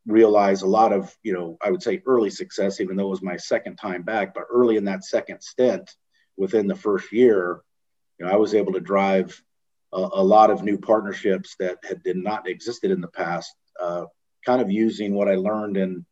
realize 0.07 0.61
a 0.61 0.67
lot 0.67 0.93
of, 0.93 1.15
you 1.23 1.33
know, 1.33 1.57
I 1.61 1.71
would 1.71 1.81
say 1.81 2.01
early 2.05 2.29
success, 2.29 2.79
even 2.79 2.95
though 2.95 3.07
it 3.07 3.09
was 3.09 3.21
my 3.21 3.37
second 3.37 3.77
time 3.77 4.03
back, 4.03 4.33
but 4.33 4.45
early 4.51 4.77
in 4.77 4.85
that 4.85 5.03
second 5.03 5.41
stint 5.41 5.89
within 6.37 6.67
the 6.67 6.75
first 6.75 7.11
year, 7.11 7.61
you 8.19 8.25
know, 8.25 8.31
I 8.31 8.35
was 8.35 8.53
able 8.53 8.73
to 8.73 8.79
drive 8.79 9.41
a, 9.93 9.97
a 9.97 10.23
lot 10.23 10.51
of 10.51 10.63
new 10.63 10.77
partnerships 10.77 11.55
that 11.59 11.77
had 11.83 12.03
did 12.03 12.17
not 12.17 12.47
existed 12.47 12.91
in 12.91 13.01
the 13.01 13.07
past, 13.07 13.53
uh, 13.81 14.05
kind 14.45 14.61
of 14.61 14.71
using 14.71 15.13
what 15.13 15.27
I 15.27 15.35
learned 15.35 15.77
in 15.77 16.05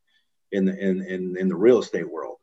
in 0.51 0.67
in 0.67 1.01
in, 1.03 1.37
in 1.37 1.47
the 1.47 1.55
real 1.55 1.79
estate 1.79 2.09
world. 2.09 2.37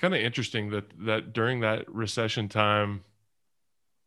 It's 0.00 0.02
kind 0.02 0.14
of 0.14 0.20
interesting 0.20 0.70
that 0.70 0.84
that 1.06 1.32
during 1.34 1.60
that 1.60 1.92
recession 1.92 2.48
time, 2.48 3.04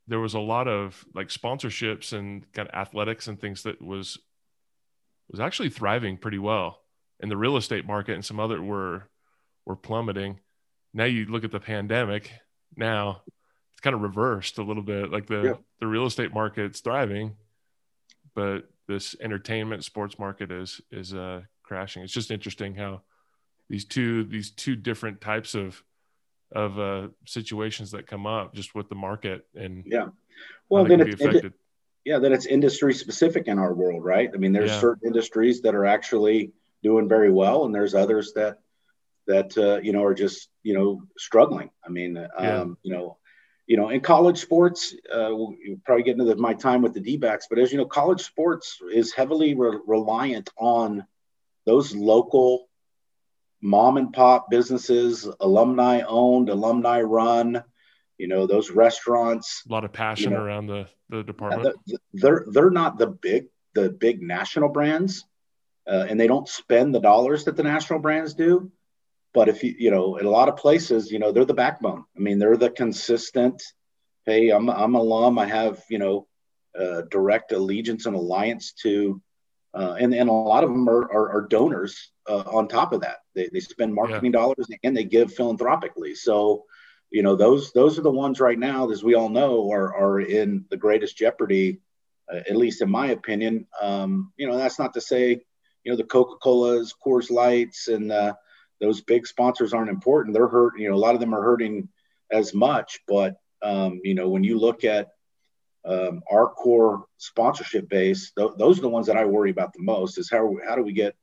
there 0.08 0.20
was 0.20 0.34
a 0.34 0.40
lot 0.40 0.68
of 0.68 1.06
like 1.14 1.28
sponsorships 1.28 2.14
and 2.14 2.52
kind 2.52 2.68
of 2.68 2.76
athletics 2.76 3.28
and 3.28 3.40
things 3.40 3.64
that 3.64 3.82
was 3.82 4.18
was 5.30 5.40
actually 5.40 5.70
thriving 5.70 6.18
pretty 6.18 6.40
well 6.40 6.82
and 7.22 7.30
the 7.32 7.38
real 7.38 7.58
estate 7.58 7.86
market 7.86 8.14
and 8.14 8.26
some 8.26 8.40
other 8.40 8.62
were 8.62 9.08
were 9.66 9.76
plummeting 9.76 10.40
now 10.94 11.06
you 11.06 11.26
look 11.26 11.44
at 11.44 11.52
the 11.52 11.60
pandemic 11.60 12.30
now 12.76 13.22
it's 13.74 13.82
kind 13.82 13.96
of 13.96 14.02
reversed 14.02 14.58
a 14.58 14.64
little 14.64 14.84
bit. 14.84 15.12
Like 15.12 15.28
the 15.28 15.42
yeah. 15.42 15.54
the 15.80 15.88
real 15.88 16.06
estate 16.06 16.34
market's 16.34 16.80
thriving, 16.80 17.36
but 18.36 18.70
this 18.88 19.16
entertainment 19.20 19.84
sports 19.84 20.20
market 20.20 20.52
is 20.52 20.82
is 20.92 21.14
uh, 21.14 21.42
crashing. 21.64 22.04
It's 22.04 22.14
just 22.14 22.32
interesting 22.32 22.76
how 22.76 23.02
these 23.74 23.86
two 23.86 24.24
these 24.26 24.52
two 24.52 24.76
different 24.76 25.20
types 25.20 25.56
of 25.56 25.84
of 26.52 26.78
uh, 26.78 27.08
situations 27.26 27.90
that 27.90 28.06
come 28.06 28.28
up 28.28 28.54
just 28.54 28.76
with 28.76 28.88
the 28.88 28.94
market 28.94 29.48
and 29.56 29.84
yeah, 29.88 30.10
well 30.70 30.86
then 30.86 31.02
it's 31.02 31.20
it, 31.20 31.52
yeah 32.06 32.20
then 32.20 32.32
it's 32.32 32.46
industry 32.46 32.94
specific 32.94 33.48
in 33.48 33.58
our 33.58 33.74
world, 33.74 34.06
right? 34.06 34.30
I 34.32 34.38
mean, 34.38 34.54
there's 34.54 34.70
yeah. 34.70 34.80
certain 34.80 35.08
industries 35.08 35.64
that 35.64 35.74
are 35.74 35.88
actually 35.88 36.52
doing 36.84 37.10
very 37.10 37.32
well, 37.32 37.66
and 37.66 37.74
there's 37.74 37.96
others 37.96 38.34
that 38.36 38.60
that 39.26 39.58
uh, 39.58 39.82
you 39.82 39.92
know 39.92 40.04
are 40.04 40.14
just 40.14 40.50
you 40.62 40.76
know 40.76 41.02
struggling. 41.18 41.72
I 41.84 41.90
mean, 41.90 42.16
um, 42.16 42.28
yeah. 42.38 42.66
you 42.84 42.94
know, 42.94 43.18
you 43.66 43.78
know, 43.78 43.90
in 43.90 44.02
college 44.02 44.38
sports, 44.38 44.94
uh, 45.12 45.30
we'll 45.32 45.56
probably 45.84 46.04
get 46.04 46.20
into 46.20 46.26
the, 46.26 46.36
my 46.36 46.54
time 46.54 46.84
with 46.84 46.94
the 46.94 47.00
D-backs, 47.00 47.48
but 47.50 47.58
as 47.58 47.72
you 47.72 47.80
know, 47.80 47.86
college 47.86 48.22
sports 48.22 48.78
is 48.94 49.14
heavily 49.14 49.56
re- 49.56 49.80
reliant 49.88 50.52
on 50.60 51.08
those 51.66 51.96
local 51.96 52.68
mom 53.64 53.98
and 53.98 54.14
pop 54.14 54.50
businesses, 54.52 55.28
alumni 55.40 56.02
owned, 56.08 56.50
alumni 56.50 57.02
run, 57.02 57.64
you 58.18 58.28
know, 58.28 58.46
those 58.46 58.70
restaurants. 58.70 59.64
A 59.68 59.72
lot 59.72 59.86
of 59.86 59.92
passion 59.92 60.32
you 60.32 60.38
know, 60.38 60.44
around 60.44 60.68
the, 60.68 60.88
the 61.10 61.24
department. 61.24 61.76
They're, 62.14 62.46
they're 62.52 62.70
not 62.70 62.98
the 63.00 63.08
big, 63.08 63.46
the 63.74 63.90
big 63.90 64.22
national 64.22 64.70
brands, 64.70 65.26
uh, 65.88 66.06
and 66.08 66.20
they 66.20 66.28
don't 66.28 66.48
spend 66.48 66.94
the 66.94 67.00
dollars 67.00 67.46
that 67.46 67.56
the 67.56 67.64
national 67.64 68.00
brands 68.00 68.36
do 68.36 68.72
but 69.34 69.50
if 69.50 69.64
you, 69.64 69.76
you 69.78 69.92
know, 69.92 70.18
in 70.18 70.26
a 70.26 70.30
lot 70.30 70.48
of 70.48 70.58
places, 70.58 71.12
you 71.12 71.20
know, 71.20 71.32
they're 71.32 71.44
the 71.44 71.54
backbone. 71.54 72.06
I 72.16 72.20
mean, 72.20 72.38
they're 72.38 72.58
the 72.58 72.70
consistent, 72.70 73.62
hey, 74.26 74.50
I'm, 74.50 74.70
I'm 74.70 74.96
alum. 74.96 75.40
I 75.40 75.48
have, 75.48 75.84
you 75.90 75.98
know, 75.98 76.28
uh, 76.80 77.02
direct 77.10 77.52
allegiance 77.52 78.06
and 78.06 78.16
alliance 78.16 78.74
to, 78.84 79.22
uh, 79.74 79.96
and, 80.00 80.14
and 80.14 80.30
a 80.30 80.34
lot 80.34 80.64
of 80.64 80.70
them 80.70 80.88
are, 80.88 81.12
are, 81.12 81.30
are 81.38 81.48
donors 81.48 82.12
uh, 82.30 82.44
on 82.46 82.68
top 82.68 82.94
of 82.94 83.02
that. 83.02 83.18
They, 83.36 83.50
they 83.52 83.60
spend 83.60 83.94
marketing 83.94 84.34
yeah. 84.34 84.40
dollars 84.40 84.68
and 84.84 84.96
they 84.96 85.04
give 85.04 85.34
philanthropically. 85.34 86.16
So, 86.16 86.66
you 87.10 87.24
know, 87.24 87.36
those, 87.36 87.74
those 87.74 87.98
are 87.98 88.04
the 88.04 88.12
ones 88.12 88.40
right 88.40 88.60
now, 88.60 88.90
as 88.90 89.04
we 89.04 89.16
all 89.16 89.30
know, 89.30 89.72
are, 89.72 89.96
are 89.96 90.20
in 90.22 90.66
the 90.70 90.78
greatest 90.78 91.18
jeopardy, 91.18 91.80
uh, 92.32 92.38
at 92.38 92.56
least 92.56 92.82
in 92.82 92.90
my 92.90 93.08
opinion. 93.08 93.68
Um, 93.82 94.32
you 94.38 94.48
know, 94.48 94.58
that's 94.58 94.80
not 94.80 94.94
to 94.94 95.02
say, 95.02 95.42
you 95.84 95.92
know, 95.92 95.98
the 95.98 96.04
Coca-Colas, 96.04 96.94
Coors 97.06 97.30
Lights, 97.30 97.88
and, 97.88 98.12
uh, 98.12 98.34
those 98.82 99.02
big 99.02 99.26
sponsors 99.26 99.74
aren't 99.74 99.90
important. 99.90 100.34
They're 100.34 100.48
hurt. 100.48 100.78
You 100.78 100.90
know, 100.90 100.96
a 100.96 100.98
lot 100.98 101.14
of 101.14 101.22
them 101.22 101.34
are 101.34 101.42
hurting 101.42 101.88
as 102.30 102.54
much. 102.54 103.00
But 103.08 103.38
um, 103.62 104.02
you 104.04 104.14
know, 104.14 104.28
when 104.28 104.44
you 104.44 104.60
look 104.60 104.84
at 104.84 105.12
um, 105.86 106.22
our 106.32 106.48
core 106.48 107.06
sponsorship 107.18 107.90
base, 107.90 108.32
th- 108.38 108.52
those 108.58 108.80
are 108.80 108.82
the 108.82 108.90
ones 108.90 109.08
that 109.08 109.18
I 109.18 109.26
worry 109.26 109.50
about 109.50 109.74
the 109.74 109.82
most. 109.82 110.18
Is 110.18 110.30
how 110.30 110.56
how 110.66 110.76
do 110.76 110.84
we 110.84 110.94
get, 110.94 111.16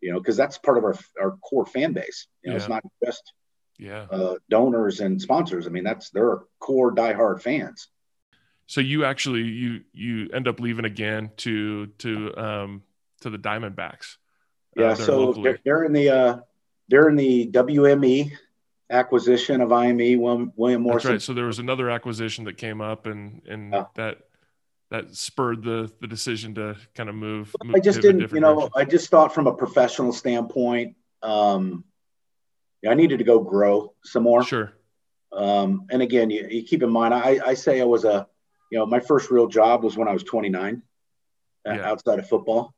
you 0.00 0.12
know, 0.12 0.18
because 0.18 0.36
that's 0.36 0.58
part 0.58 0.78
of 0.78 0.84
our 0.84 0.96
our 1.20 1.36
core 1.38 1.66
fan 1.66 1.92
base. 1.92 2.26
You 2.42 2.50
know, 2.50 2.54
yeah. 2.54 2.60
it's 2.60 2.68
not 2.68 2.82
just 3.04 3.32
yeah 3.78 4.06
uh, 4.10 4.34
donors 4.50 5.00
and 5.00 5.20
sponsors. 5.20 5.66
I 5.66 5.70
mean, 5.70 5.84
that's 5.84 6.10
their 6.10 6.40
core 6.58 6.94
diehard 6.94 7.42
fans. 7.42 7.88
So 8.66 8.80
you 8.80 9.04
actually 9.04 9.42
you 9.42 9.80
you 9.92 10.30
end 10.32 10.48
up 10.48 10.58
leaving 10.58 10.84
again 10.84 11.30
to 11.38 11.86
to 11.98 12.36
um 12.36 12.82
to 13.20 13.30
the 13.30 13.38
Diamondbacks. 13.38 14.16
Uh, 14.76 14.82
yeah, 14.82 14.94
so 14.94 15.32
they're, 15.34 15.58
they're, 15.64 15.84
in 15.84 15.92
the 15.92 16.08
uh, 16.08 16.38
during 16.88 17.14
the 17.14 17.50
WME 17.50 18.32
acquisition 18.92 19.60
of 19.60 19.70
IMG, 19.70 20.18
William, 20.18 20.52
William 20.54 20.82
Morrison. 20.82 21.12
That's 21.12 21.22
right. 21.22 21.22
So 21.22 21.34
there 21.34 21.46
was 21.46 21.58
another 21.58 21.90
acquisition 21.90 22.44
that 22.44 22.56
came 22.56 22.80
up, 22.80 23.06
and 23.06 23.42
and 23.48 23.72
yeah. 23.72 23.84
that 23.94 24.18
that 24.90 25.16
spurred 25.16 25.64
the 25.64 25.90
the 26.00 26.06
decision 26.06 26.54
to 26.56 26.76
kind 26.94 27.08
of 27.08 27.14
move. 27.14 27.54
move 27.64 27.74
I 27.74 27.80
just 27.80 28.00
didn't, 28.00 28.30
you 28.32 28.40
know, 28.40 28.54
direction. 28.54 28.72
I 28.76 28.84
just 28.84 29.10
thought 29.10 29.34
from 29.34 29.46
a 29.46 29.54
professional 29.54 30.12
standpoint, 30.12 30.96
um, 31.22 31.84
I 32.86 32.94
needed 32.94 33.18
to 33.18 33.24
go 33.24 33.40
grow 33.40 33.94
some 34.04 34.24
more. 34.24 34.44
Sure. 34.44 34.72
Um, 35.32 35.86
and 35.90 36.02
again, 36.02 36.28
you, 36.28 36.46
you, 36.46 36.62
keep 36.62 36.82
in 36.82 36.90
mind, 36.90 37.14
I, 37.14 37.40
I 37.44 37.54
say 37.54 37.80
I 37.80 37.84
was 37.84 38.04
a, 38.04 38.28
you 38.70 38.78
know, 38.78 38.84
my 38.84 39.00
first 39.00 39.30
real 39.30 39.46
job 39.46 39.82
was 39.82 39.96
when 39.96 40.06
I 40.06 40.12
was 40.12 40.22
29, 40.24 40.82
uh, 41.66 41.72
yeah. 41.72 41.90
outside 41.90 42.18
of 42.18 42.28
football. 42.28 42.74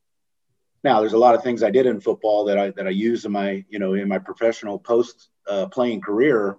Now, 0.85 1.01
there's 1.01 1.11
a 1.11 1.17
lot 1.17 1.35
of 1.35 1.43
things 1.43 1.63
I 1.63 1.69
did 1.69 1.85
in 1.85 1.99
football 1.99 2.45
that 2.45 2.57
I 2.57 2.69
that 2.71 2.87
I 2.87 2.91
use 2.91 3.25
in 3.25 3.31
my 3.31 3.65
you 3.69 3.79
know 3.79 3.93
in 3.93 4.07
my 4.07 4.19
professional 4.19 4.79
post 4.79 5.29
uh, 5.47 5.67
playing 5.67 6.01
career. 6.01 6.57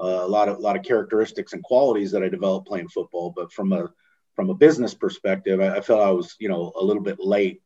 Uh, 0.00 0.22
a 0.22 0.26
lot 0.26 0.48
of 0.48 0.56
a 0.56 0.60
lot 0.60 0.76
of 0.76 0.82
characteristics 0.82 1.52
and 1.52 1.62
qualities 1.62 2.10
that 2.10 2.22
I 2.22 2.28
developed 2.28 2.66
playing 2.66 2.88
football, 2.88 3.32
but 3.34 3.52
from 3.52 3.72
a 3.72 3.90
from 4.34 4.50
a 4.50 4.54
business 4.54 4.92
perspective, 4.92 5.60
I, 5.60 5.76
I 5.76 5.80
felt 5.80 6.00
I 6.00 6.10
was 6.10 6.34
you 6.40 6.48
know 6.48 6.72
a 6.76 6.84
little 6.84 7.02
bit 7.02 7.20
late 7.20 7.62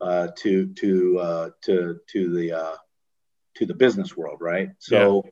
uh, 0.00 0.28
to 0.38 0.66
to 0.74 1.18
uh, 1.18 1.50
to 1.64 2.00
to 2.08 2.34
the 2.34 2.52
uh, 2.52 2.76
to 3.56 3.66
the 3.66 3.74
business 3.74 4.16
world, 4.16 4.38
right? 4.40 4.70
So. 4.78 5.22
Yeah. 5.24 5.30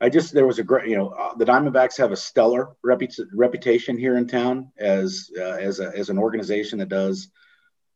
I 0.00 0.08
just 0.08 0.34
there 0.34 0.48
was 0.48 0.58
a 0.58 0.64
great 0.64 0.88
you 0.88 0.96
know 0.96 1.10
uh, 1.10 1.36
the 1.36 1.44
Diamondbacks 1.44 1.96
have 1.98 2.10
a 2.10 2.16
stellar 2.16 2.70
repu- 2.84 3.24
reputation 3.32 3.96
here 3.96 4.16
in 4.16 4.26
town 4.26 4.72
as 4.76 5.30
uh, 5.38 5.58
as 5.60 5.78
a, 5.78 5.96
as 5.96 6.10
an 6.10 6.18
organization 6.18 6.80
that 6.80 6.88
does 6.88 7.30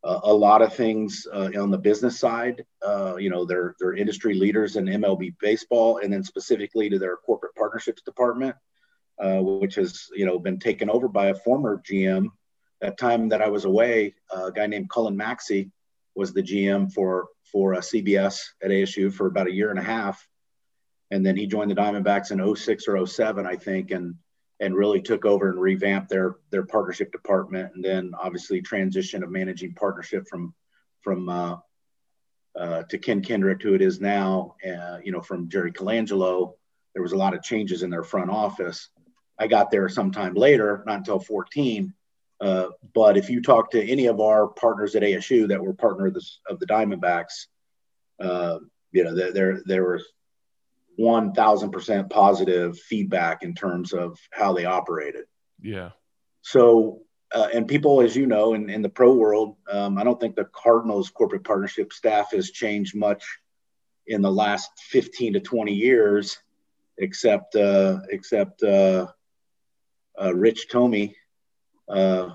a 0.06 0.32
lot 0.32 0.62
of 0.62 0.74
things 0.74 1.26
uh, 1.32 1.50
on 1.58 1.70
the 1.70 1.78
business 1.78 2.18
side. 2.18 2.64
Uh, 2.86 3.16
you 3.16 3.30
know, 3.30 3.44
they're 3.44 3.74
they're 3.78 3.94
industry 3.94 4.34
leaders 4.34 4.76
in 4.76 4.84
MLB 4.86 5.34
baseball, 5.40 5.98
and 5.98 6.12
then 6.12 6.22
specifically 6.22 6.88
to 6.90 6.98
their 6.98 7.16
corporate 7.16 7.54
partnerships 7.56 8.02
department, 8.02 8.54
uh, 9.18 9.38
which 9.40 9.74
has 9.74 10.06
you 10.14 10.26
know 10.26 10.38
been 10.38 10.58
taken 10.58 10.88
over 10.90 11.08
by 11.08 11.26
a 11.26 11.34
former 11.34 11.82
GM. 11.88 12.28
That 12.80 12.98
time 12.98 13.30
that 13.30 13.42
I 13.42 13.48
was 13.48 13.64
away, 13.64 14.14
a 14.30 14.52
guy 14.52 14.66
named 14.66 14.90
Cullen 14.90 15.16
Maxey 15.16 15.70
was 16.14 16.32
the 16.32 16.42
GM 16.42 16.92
for 16.92 17.28
for 17.50 17.74
CBS 17.74 18.40
at 18.62 18.70
ASU 18.70 19.12
for 19.12 19.26
about 19.26 19.48
a 19.48 19.52
year 19.52 19.70
and 19.70 19.78
a 19.78 19.82
half, 19.82 20.26
and 21.10 21.24
then 21.24 21.36
he 21.36 21.46
joined 21.46 21.70
the 21.70 21.74
Diamondbacks 21.74 22.30
in 22.30 22.56
06 22.56 22.88
or 22.88 23.06
07, 23.06 23.46
I 23.46 23.56
think, 23.56 23.90
and 23.90 24.16
and 24.60 24.74
really 24.74 25.02
took 25.02 25.24
over 25.24 25.50
and 25.50 25.60
revamped 25.60 26.08
their 26.08 26.36
their 26.50 26.64
partnership 26.64 27.12
department, 27.12 27.72
and 27.74 27.84
then 27.84 28.12
obviously 28.20 28.60
transition 28.60 29.22
of 29.22 29.30
managing 29.30 29.74
partnership 29.74 30.26
from 30.28 30.54
from 31.02 31.28
uh, 31.28 31.56
uh, 32.58 32.82
to 32.84 32.98
Ken 32.98 33.22
Kendrick, 33.22 33.62
who 33.62 33.74
it 33.74 33.82
is 33.82 34.00
now. 34.00 34.56
Uh, 34.66 34.98
you 35.04 35.12
know, 35.12 35.20
from 35.20 35.48
Jerry 35.48 35.72
Colangelo, 35.72 36.54
there 36.94 37.02
was 37.02 37.12
a 37.12 37.16
lot 37.16 37.34
of 37.34 37.42
changes 37.42 37.82
in 37.82 37.90
their 37.90 38.02
front 38.02 38.30
office. 38.30 38.88
I 39.38 39.46
got 39.46 39.70
there 39.70 39.88
sometime 39.88 40.34
later, 40.34 40.82
not 40.86 40.98
until 40.98 41.20
14. 41.20 41.92
Uh, 42.40 42.68
but 42.94 43.16
if 43.16 43.30
you 43.30 43.40
talk 43.40 43.70
to 43.70 43.82
any 43.82 44.06
of 44.06 44.20
our 44.20 44.48
partners 44.48 44.94
at 44.94 45.02
ASU 45.02 45.48
that 45.48 45.62
were 45.62 45.74
partner 45.74 46.06
of 46.06 46.14
the, 46.14 46.26
of 46.48 46.58
the 46.58 46.66
Diamondbacks, 46.66 47.46
uh, 48.20 48.58
you 48.92 49.04
know, 49.04 49.14
there, 49.14 49.32
there, 49.32 49.62
there 49.66 49.84
was 49.84 50.04
1000% 50.98 52.10
positive 52.10 52.78
feedback 52.78 53.42
in 53.42 53.54
terms 53.54 53.92
of 53.92 54.18
how 54.30 54.52
they 54.52 54.64
operated. 54.64 55.24
Yeah. 55.60 55.90
So, 56.42 57.02
uh, 57.34 57.48
and 57.52 57.66
people, 57.66 58.00
as 58.00 58.16
you 58.16 58.26
know, 58.26 58.54
in, 58.54 58.70
in 58.70 58.82
the 58.82 58.88
pro 58.88 59.12
world, 59.12 59.56
um, 59.70 59.98
I 59.98 60.04
don't 60.04 60.20
think 60.20 60.36
the 60.36 60.48
Cardinals 60.52 61.10
corporate 61.10 61.44
partnership 61.44 61.92
staff 61.92 62.32
has 62.32 62.50
changed 62.50 62.94
much 62.94 63.24
in 64.06 64.22
the 64.22 64.30
last 64.30 64.70
15 64.78 65.34
to 65.34 65.40
20 65.40 65.72
years, 65.72 66.38
except, 66.98 67.56
uh, 67.56 68.00
except, 68.10 68.62
uh, 68.62 69.08
uh 70.20 70.34
Rich 70.34 70.68
Thome, 70.70 71.14
uh, 71.88 72.30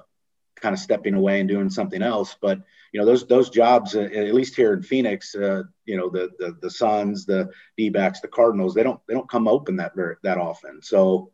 kind 0.62 0.74
of 0.74 0.80
stepping 0.80 1.16
away 1.16 1.40
and 1.40 1.50
doing 1.50 1.70
something 1.70 2.02
else. 2.02 2.36
But 2.40 2.62
you 2.92 3.00
know 3.00 3.06
those 3.06 3.26
those 3.28 3.50
jobs, 3.50 3.96
uh, 3.96 4.02
at 4.02 4.34
least 4.34 4.56
here 4.56 4.74
in 4.74 4.84
Phoenix, 4.84 5.34
uh, 5.36 5.64
you 5.86 5.98
know 5.98 6.10
the 6.10 6.30
the 6.40 6.58
the 6.62 6.70
Suns, 6.70 7.26
the 7.26 7.50
D-backs, 7.78 8.22
the 8.22 8.28
Cardinals, 8.28 8.74
they 8.74 8.84
don't 8.84 9.00
they 9.08 9.14
don't 9.14 9.30
come 9.30 9.48
open 9.48 9.78
that 9.78 9.96
very 9.96 10.16
that 10.24 10.38
often. 10.38 10.82
So 10.82 11.32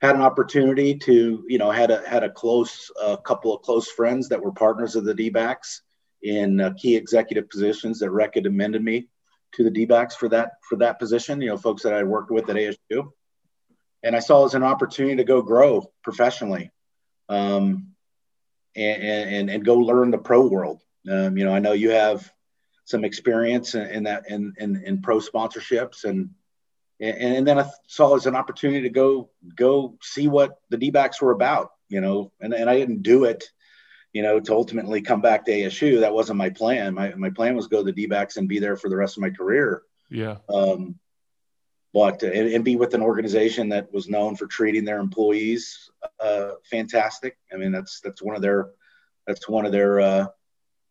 had 0.00 0.16
an 0.16 0.22
opportunity 0.22 0.96
to 0.96 1.44
you 1.48 1.58
know 1.58 1.70
had 1.70 1.90
a 1.90 2.06
had 2.08 2.24
a 2.24 2.30
close 2.30 2.90
a 3.00 3.06
uh, 3.06 3.16
couple 3.16 3.54
of 3.54 3.62
close 3.62 3.90
friends 3.90 4.28
that 4.28 4.42
were 4.42 4.52
partners 4.52 4.96
of 4.96 5.04
the 5.04 5.14
D-backs 5.14 5.82
in 6.22 6.60
uh, 6.60 6.72
key 6.76 6.96
executive 6.96 7.50
positions 7.50 7.98
that 7.98 8.10
recommended 8.10 8.82
me 8.82 9.08
to 9.52 9.62
the 9.62 9.70
D-backs 9.70 10.16
for 10.16 10.28
that 10.28 10.52
for 10.68 10.76
that 10.76 10.98
position. 10.98 11.40
You 11.40 11.50
know, 11.50 11.56
folks 11.56 11.82
that 11.82 11.94
I 11.94 12.02
worked 12.04 12.30
with 12.30 12.48
at 12.50 12.56
ASU, 12.56 13.10
and 14.02 14.14
I 14.14 14.20
saw 14.20 14.42
it 14.42 14.46
as 14.46 14.54
an 14.54 14.62
opportunity 14.62 15.16
to 15.16 15.24
go 15.24 15.42
grow 15.42 15.90
professionally 16.02 16.70
um, 17.28 17.93
and, 18.76 19.02
and, 19.02 19.50
and 19.50 19.64
go 19.64 19.76
learn 19.76 20.10
the 20.10 20.18
pro 20.18 20.46
world. 20.46 20.82
Um, 21.10 21.36
you 21.36 21.44
know, 21.44 21.54
I 21.54 21.58
know 21.58 21.72
you 21.72 21.90
have 21.90 22.30
some 22.84 23.04
experience 23.04 23.74
in, 23.74 23.86
in 23.88 24.02
that 24.04 24.28
in, 24.28 24.54
in, 24.58 24.82
in 24.84 25.02
pro 25.02 25.18
sponsorships 25.18 26.04
and, 26.04 26.30
and, 27.00 27.36
and 27.36 27.46
then 27.46 27.58
I 27.58 27.70
saw 27.86 28.14
it 28.14 28.18
as 28.18 28.26
an 28.26 28.36
opportunity 28.36 28.82
to 28.82 28.90
go 28.90 29.30
go 29.56 29.96
see 30.00 30.28
what 30.28 30.58
the 30.70 30.78
D-backs 30.78 31.20
were 31.20 31.32
about, 31.32 31.72
you 31.88 32.00
know, 32.00 32.32
and, 32.40 32.54
and 32.54 32.70
I 32.70 32.76
didn't 32.76 33.02
do 33.02 33.24
it, 33.24 33.44
you 34.12 34.22
know, 34.22 34.38
to 34.40 34.52
ultimately 34.52 35.02
come 35.02 35.20
back 35.20 35.44
to 35.44 35.52
ASU. 35.52 36.00
That 36.00 36.14
wasn't 36.14 36.38
my 36.38 36.50
plan. 36.50 36.94
My, 36.94 37.14
my 37.14 37.30
plan 37.30 37.56
was 37.56 37.66
go 37.66 37.78
to 37.78 37.84
the 37.84 37.92
D-backs 37.92 38.36
and 38.36 38.48
be 38.48 38.58
there 38.58 38.76
for 38.76 38.88
the 38.88 38.96
rest 38.96 39.16
of 39.16 39.22
my 39.22 39.30
career. 39.30 39.82
Yeah. 40.10 40.36
Um, 40.48 40.98
but 41.94 42.22
and, 42.22 42.52
and, 42.52 42.64
be 42.64 42.76
with 42.76 42.92
an 42.92 43.00
organization 43.00 43.70
that 43.70 43.90
was 43.92 44.08
known 44.08 44.36
for 44.36 44.46
treating 44.46 44.84
their 44.84 44.98
employees 44.98 45.90
uh, 46.20 46.50
fantastic. 46.70 47.36
I 47.52 47.56
mean, 47.56 47.72
that's 47.72 48.00
that's 48.00 48.22
one 48.22 48.36
of 48.36 48.42
their 48.42 48.70
that's 49.26 49.48
one 49.48 49.66
of 49.66 49.72
their 49.72 50.00
uh, 50.00 50.26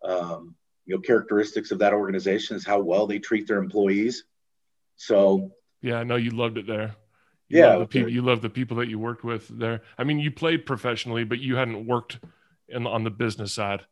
um, 0.03 0.55
you 0.85 0.95
know 0.95 1.01
characteristics 1.01 1.71
of 1.71 1.79
that 1.79 1.93
organization 1.93 2.55
is 2.55 2.65
how 2.65 2.79
well 2.79 3.07
they 3.07 3.19
treat 3.19 3.47
their 3.47 3.59
employees. 3.59 4.23
So 4.95 5.51
yeah, 5.81 5.97
I 5.97 6.03
know 6.03 6.15
you 6.15 6.31
loved 6.31 6.57
it 6.57 6.67
there. 6.67 6.95
You 7.49 7.59
yeah, 7.59 7.67
love 7.67 7.79
the 7.79 7.87
people 7.87 8.09
you 8.09 8.21
love 8.21 8.41
the 8.41 8.49
people 8.49 8.77
that 8.77 8.89
you 8.89 8.99
worked 8.99 9.23
with 9.23 9.47
there. 9.47 9.81
I 9.97 10.03
mean, 10.03 10.19
you 10.19 10.31
played 10.31 10.65
professionally, 10.65 11.23
but 11.23 11.39
you 11.39 11.55
hadn't 11.55 11.85
worked 11.85 12.19
in, 12.67 12.87
on 12.87 13.03
the 13.03 13.11
business 13.11 13.53
side 13.53 13.85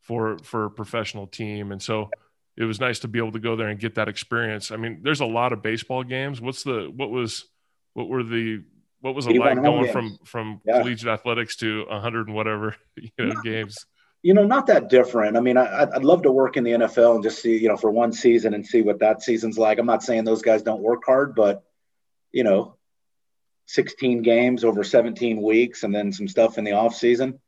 for 0.00 0.38
for 0.38 0.66
a 0.66 0.70
professional 0.70 1.26
team, 1.26 1.72
and 1.72 1.82
so 1.82 2.10
it 2.58 2.64
was 2.64 2.80
nice 2.80 2.98
to 2.98 3.08
be 3.08 3.20
able 3.20 3.30
to 3.32 3.38
go 3.38 3.54
there 3.54 3.68
and 3.68 3.78
get 3.78 3.94
that 3.94 4.08
experience. 4.08 4.72
I 4.72 4.76
mean, 4.76 4.98
there's 5.02 5.20
a 5.20 5.26
lot 5.26 5.52
of 5.52 5.62
baseball 5.62 6.02
games. 6.02 6.40
What's 6.40 6.64
the 6.64 6.92
what 6.94 7.08
was 7.08 7.44
what 7.94 8.08
were 8.08 8.24
the 8.24 8.64
what 9.00 9.14
was 9.14 9.28
it 9.28 9.36
like 9.36 9.62
going 9.62 9.84
games. 9.84 9.92
from 9.92 10.18
from 10.24 10.60
yeah. 10.66 10.80
collegiate 10.80 11.08
athletics 11.08 11.54
to 11.56 11.86
100 11.86 12.26
and 12.26 12.34
whatever 12.34 12.74
you 12.96 13.10
know 13.16 13.40
games? 13.42 13.86
You 14.22 14.34
know, 14.34 14.42
not 14.42 14.66
that 14.66 14.88
different. 14.88 15.36
I 15.36 15.40
mean, 15.40 15.56
I, 15.56 15.84
would 15.84 16.04
love 16.04 16.22
to 16.22 16.32
work 16.32 16.56
in 16.56 16.64
the 16.64 16.72
NFL 16.72 17.14
and 17.14 17.22
just 17.22 17.40
see 17.40 17.56
you 17.56 17.68
know 17.68 17.76
for 17.76 17.92
one 17.92 18.12
season 18.12 18.54
and 18.54 18.66
see 18.66 18.82
what 18.82 18.98
that 18.98 19.22
season's 19.22 19.56
like. 19.56 19.78
I'm 19.78 19.86
not 19.86 20.02
saying 20.02 20.24
those 20.24 20.42
guys 20.42 20.62
don't 20.62 20.82
work 20.82 21.02
hard, 21.06 21.36
but 21.36 21.62
you 22.32 22.42
know, 22.42 22.74
16 23.66 24.22
games 24.22 24.64
over 24.64 24.82
17 24.82 25.40
weeks 25.40 25.84
and 25.84 25.94
then 25.94 26.12
some 26.12 26.26
stuff 26.26 26.58
in 26.58 26.64
the 26.64 26.72
off 26.72 26.96
season 26.96 27.38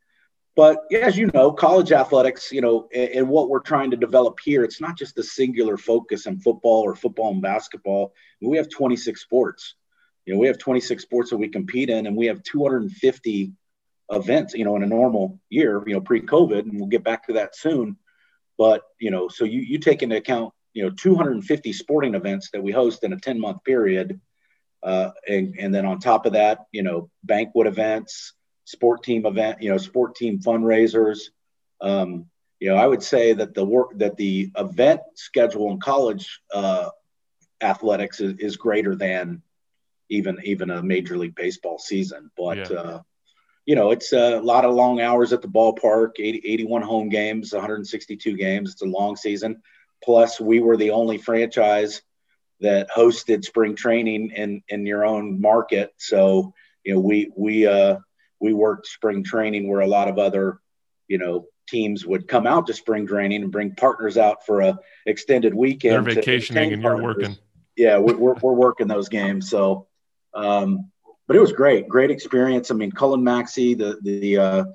but 0.55 0.79
as 0.91 1.17
you 1.17 1.29
know, 1.33 1.51
college 1.51 1.91
athletics, 1.91 2.51
you 2.51 2.61
know, 2.61 2.89
and, 2.93 3.09
and, 3.11 3.29
what 3.29 3.49
we're 3.49 3.59
trying 3.59 3.91
to 3.91 3.97
develop 3.97 4.39
here, 4.43 4.63
it's 4.63 4.81
not 4.81 4.97
just 4.97 5.17
a 5.17 5.23
singular 5.23 5.77
focus 5.77 6.25
in 6.25 6.39
football 6.39 6.81
or 6.81 6.95
football 6.95 7.31
and 7.31 7.41
basketball. 7.41 8.13
We 8.41 8.57
have 8.57 8.69
26 8.69 9.21
sports. 9.21 9.75
You 10.25 10.33
know, 10.33 10.39
we 10.39 10.47
have 10.47 10.57
26 10.57 11.01
sports 11.01 11.29
that 11.29 11.37
we 11.37 11.47
compete 11.47 11.89
in, 11.89 12.05
and 12.05 12.17
we 12.17 12.25
have 12.25 12.43
250 12.43 13.53
events. 14.11 14.53
You 14.53 14.65
know, 14.65 14.75
in 14.75 14.83
a 14.83 14.87
normal 14.87 15.39
year, 15.49 15.81
you 15.87 15.93
know, 15.93 16.01
pre-COVID, 16.01 16.59
and 16.59 16.79
we'll 16.79 16.89
get 16.89 17.03
back 17.03 17.27
to 17.27 17.33
that 17.33 17.55
soon. 17.55 17.97
But 18.57 18.83
you 18.99 19.09
know, 19.09 19.29
so 19.29 19.45
you 19.45 19.61
you 19.61 19.79
take 19.79 20.03
into 20.03 20.17
account, 20.17 20.53
you 20.73 20.83
know, 20.83 20.91
250 20.91 21.71
sporting 21.71 22.15
events 22.15 22.49
that 22.51 22.61
we 22.61 22.73
host 22.73 23.03
in 23.03 23.13
a 23.13 23.17
10-month 23.17 23.63
period, 23.63 24.19
uh, 24.83 25.11
and 25.27 25.55
and 25.57 25.73
then 25.73 25.85
on 25.85 25.99
top 25.99 26.25
of 26.25 26.33
that, 26.33 26.65
you 26.73 26.83
know, 26.83 27.09
banquet 27.23 27.67
events 27.67 28.33
sport 28.65 29.03
team 29.03 29.25
event, 29.25 29.61
you 29.61 29.69
know, 29.69 29.77
sport 29.77 30.15
team 30.15 30.39
fundraisers. 30.39 31.29
Um, 31.79 32.27
you 32.59 32.69
know, 32.69 32.75
I 32.75 32.85
would 32.85 33.01
say 33.01 33.33
that 33.33 33.53
the 33.53 33.65
work 33.65 33.97
that 33.97 34.17
the 34.17 34.51
event 34.55 35.01
schedule 35.15 35.71
in 35.71 35.79
college 35.79 36.41
uh, 36.53 36.89
athletics 37.61 38.19
is, 38.19 38.37
is, 38.37 38.57
greater 38.57 38.95
than 38.95 39.41
even 40.09 40.37
even 40.43 40.69
a 40.69 40.83
major 40.83 41.17
league 41.17 41.35
baseball 41.35 41.79
season. 41.79 42.29
But 42.37 42.69
yeah. 42.69 42.77
uh, 42.77 43.01
you 43.65 43.75
know, 43.75 43.91
it's 43.91 44.13
a 44.13 44.39
lot 44.39 44.65
of 44.65 44.75
long 44.75 45.01
hours 45.01 45.33
at 45.33 45.41
the 45.41 45.47
ballpark, 45.47 46.11
80, 46.19 46.41
81 46.45 46.81
home 46.81 47.09
games, 47.09 47.53
162 47.53 48.35
games. 48.35 48.73
It's 48.73 48.81
a 48.81 48.85
long 48.85 49.15
season. 49.15 49.61
Plus, 50.03 50.39
we 50.39 50.59
were 50.59 50.77
the 50.77 50.91
only 50.91 51.17
franchise 51.17 52.01
that 52.59 52.89
hosted 52.91 53.43
spring 53.43 53.75
training 53.75 54.31
in 54.35 54.61
in 54.69 54.85
your 54.85 55.05
own 55.05 55.41
market. 55.41 55.93
So 55.97 56.53
you 56.83 56.93
know, 56.93 56.99
we 56.99 57.31
we 57.35 57.65
uh, 57.65 57.97
we 58.41 58.53
worked 58.53 58.87
spring 58.87 59.23
training 59.23 59.69
where 59.69 59.81
a 59.81 59.87
lot 59.87 60.07
of 60.07 60.17
other, 60.17 60.59
you 61.07 61.17
know, 61.17 61.45
teams 61.69 62.05
would 62.05 62.27
come 62.27 62.47
out 62.47 62.67
to 62.67 62.73
spring 62.73 63.07
training 63.07 63.43
and 63.43 63.51
bring 63.51 63.75
partners 63.75 64.17
out 64.17 64.45
for 64.45 64.61
a 64.61 64.77
extended 65.05 65.53
weekend. 65.53 66.07
They're 66.07 66.15
vacationing 66.15 66.73
and 66.73 66.81
you're 66.81 67.01
working. 67.01 67.37
Yeah, 67.77 67.97
we're, 67.97 68.17
we're, 68.17 68.33
we're 68.33 68.53
working 68.53 68.87
those 68.87 69.07
games. 69.07 69.49
So, 69.49 69.87
um, 70.33 70.91
but 71.27 71.37
it 71.37 71.39
was 71.39 71.53
great, 71.53 71.87
great 71.87 72.11
experience. 72.11 72.71
I 72.71 72.73
mean, 72.73 72.91
Cullen 72.91 73.23
Maxey, 73.23 73.73
the 73.73 73.97
the 74.01 74.37
uh, 74.37 74.65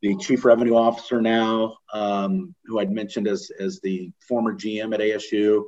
the 0.00 0.16
chief 0.16 0.44
revenue 0.44 0.74
officer 0.74 1.20
now, 1.20 1.76
um, 1.92 2.54
who 2.64 2.78
I'd 2.78 2.90
mentioned 2.90 3.28
as 3.28 3.50
as 3.60 3.80
the 3.80 4.10
former 4.26 4.54
GM 4.54 4.94
at 4.94 5.00
ASU, 5.00 5.64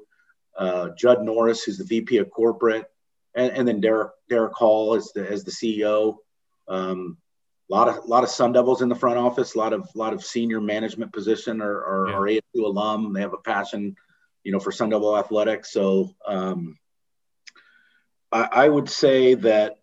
uh, 0.56 0.90
Judd 0.96 1.22
Norris, 1.22 1.62
who's 1.62 1.76
the 1.76 1.84
VP 1.84 2.18
of 2.18 2.30
corporate, 2.30 2.86
and, 3.34 3.52
and 3.52 3.68
then 3.68 3.80
Derek 3.80 4.12
Derek 4.30 4.54
Hall 4.54 4.94
as 4.94 5.12
the 5.14 5.30
as 5.30 5.44
the 5.44 5.50
CEO. 5.50 6.16
Um, 6.68 7.18
a 7.70 7.74
lot 7.74 7.88
of 7.88 7.96
a 7.98 8.06
lot 8.06 8.24
of 8.24 8.30
Sun 8.30 8.52
Devils 8.52 8.82
in 8.82 8.88
the 8.88 8.94
front 8.94 9.18
office, 9.18 9.54
a 9.54 9.58
lot 9.58 9.72
of 9.72 9.82
a 9.94 9.98
lot 9.98 10.12
of 10.12 10.24
senior 10.24 10.60
management 10.60 11.12
position 11.12 11.62
or, 11.62 11.80
or, 11.82 12.08
yeah. 12.08 12.16
or 12.16 12.20
ASU 12.22 12.64
alum. 12.64 13.12
They 13.12 13.20
have 13.20 13.32
a 13.32 13.38
passion, 13.38 13.94
you 14.42 14.52
know, 14.52 14.58
for 14.58 14.72
Sun 14.72 14.90
Devil 14.90 15.16
athletics. 15.16 15.72
So 15.72 16.14
um, 16.26 16.76
I, 18.32 18.48
I 18.52 18.68
would 18.68 18.88
say 18.88 19.34
that 19.34 19.76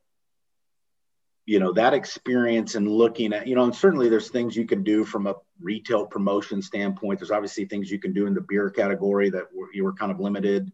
you 1.45 1.60
know 1.60 1.71
that 1.73 1.93
experience 1.93 2.75
and 2.75 2.92
looking 2.92 3.31
at 3.31 3.48
you 3.48 3.56
know 3.56 3.63
and 3.63 3.73
certainly 3.73 4.10
there's 4.10 4.29
things 4.29 4.56
you 4.56 4.65
can 4.65 4.83
do 4.83 5.06
from 5.06 5.25
a 5.25 5.35
retail 5.62 6.06
promotion 6.06 6.62
standpoint 6.62 7.19
there's 7.19 7.31
obviously 7.31 7.63
things 7.63 7.90
you 7.90 8.00
can 8.00 8.12
do 8.12 8.27
in 8.27 8.33
the 8.33 8.42
beer 8.42 8.69
category 8.69 9.29
that 9.29 9.46
were, 9.56 9.69
you 9.73 9.85
were 9.85 9.94
kind 9.94 10.12
of 10.12 10.19
limited 10.19 10.69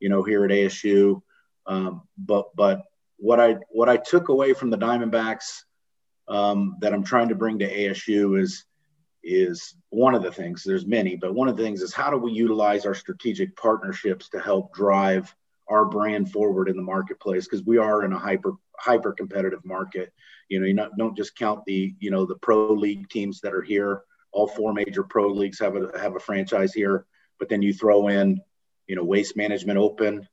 you 0.00 0.10
know 0.10 0.22
here 0.22 0.44
at 0.44 0.50
asu 0.50 1.20
um, 1.66 2.02
but 2.18 2.54
but 2.54 2.82
what 3.16 3.40
i 3.40 3.56
what 3.70 3.88
i 3.88 3.96
took 3.96 4.28
away 4.28 4.52
from 4.52 4.68
the 4.68 4.76
diamondbacks 4.76 5.62
um, 6.28 6.76
that 6.80 6.92
I'm 6.92 7.04
trying 7.04 7.28
to 7.28 7.34
bring 7.34 7.58
to 7.60 7.72
ASU 7.72 8.40
is 8.40 8.64
is 9.22 9.74
one 9.90 10.14
of 10.14 10.22
the 10.22 10.32
things. 10.32 10.62
There's 10.64 10.86
many, 10.86 11.16
but 11.16 11.34
one 11.34 11.48
of 11.48 11.56
the 11.56 11.62
things 11.62 11.82
is 11.82 11.92
how 11.92 12.10
do 12.10 12.16
we 12.16 12.32
utilize 12.32 12.86
our 12.86 12.94
strategic 12.94 13.56
partnerships 13.56 14.28
to 14.30 14.40
help 14.40 14.72
drive 14.74 15.34
our 15.68 15.84
brand 15.84 16.30
forward 16.30 16.68
in 16.68 16.76
the 16.76 16.82
marketplace 16.82 17.44
because 17.44 17.64
we 17.66 17.78
are 17.78 18.04
in 18.04 18.12
a 18.12 18.18
hyper 18.18 18.52
hyper 18.78 19.12
competitive 19.12 19.64
market. 19.64 20.12
You 20.48 20.60
know, 20.60 20.66
you 20.66 20.74
not, 20.74 20.96
don't 20.96 21.16
just 21.16 21.36
count 21.36 21.64
the 21.66 21.94
you 21.98 22.10
know 22.10 22.24
the 22.24 22.36
pro 22.36 22.72
league 22.72 23.08
teams 23.08 23.40
that 23.40 23.54
are 23.54 23.62
here. 23.62 24.02
All 24.32 24.46
four 24.46 24.72
major 24.72 25.02
pro 25.02 25.28
leagues 25.28 25.58
have 25.60 25.76
a 25.76 25.90
have 25.98 26.16
a 26.16 26.20
franchise 26.20 26.72
here, 26.72 27.06
but 27.38 27.48
then 27.48 27.62
you 27.62 27.72
throw 27.72 28.08
in 28.08 28.40
you 28.86 28.96
know 28.96 29.04
Waste 29.04 29.36
Management 29.36 29.78
Open, 29.78 30.26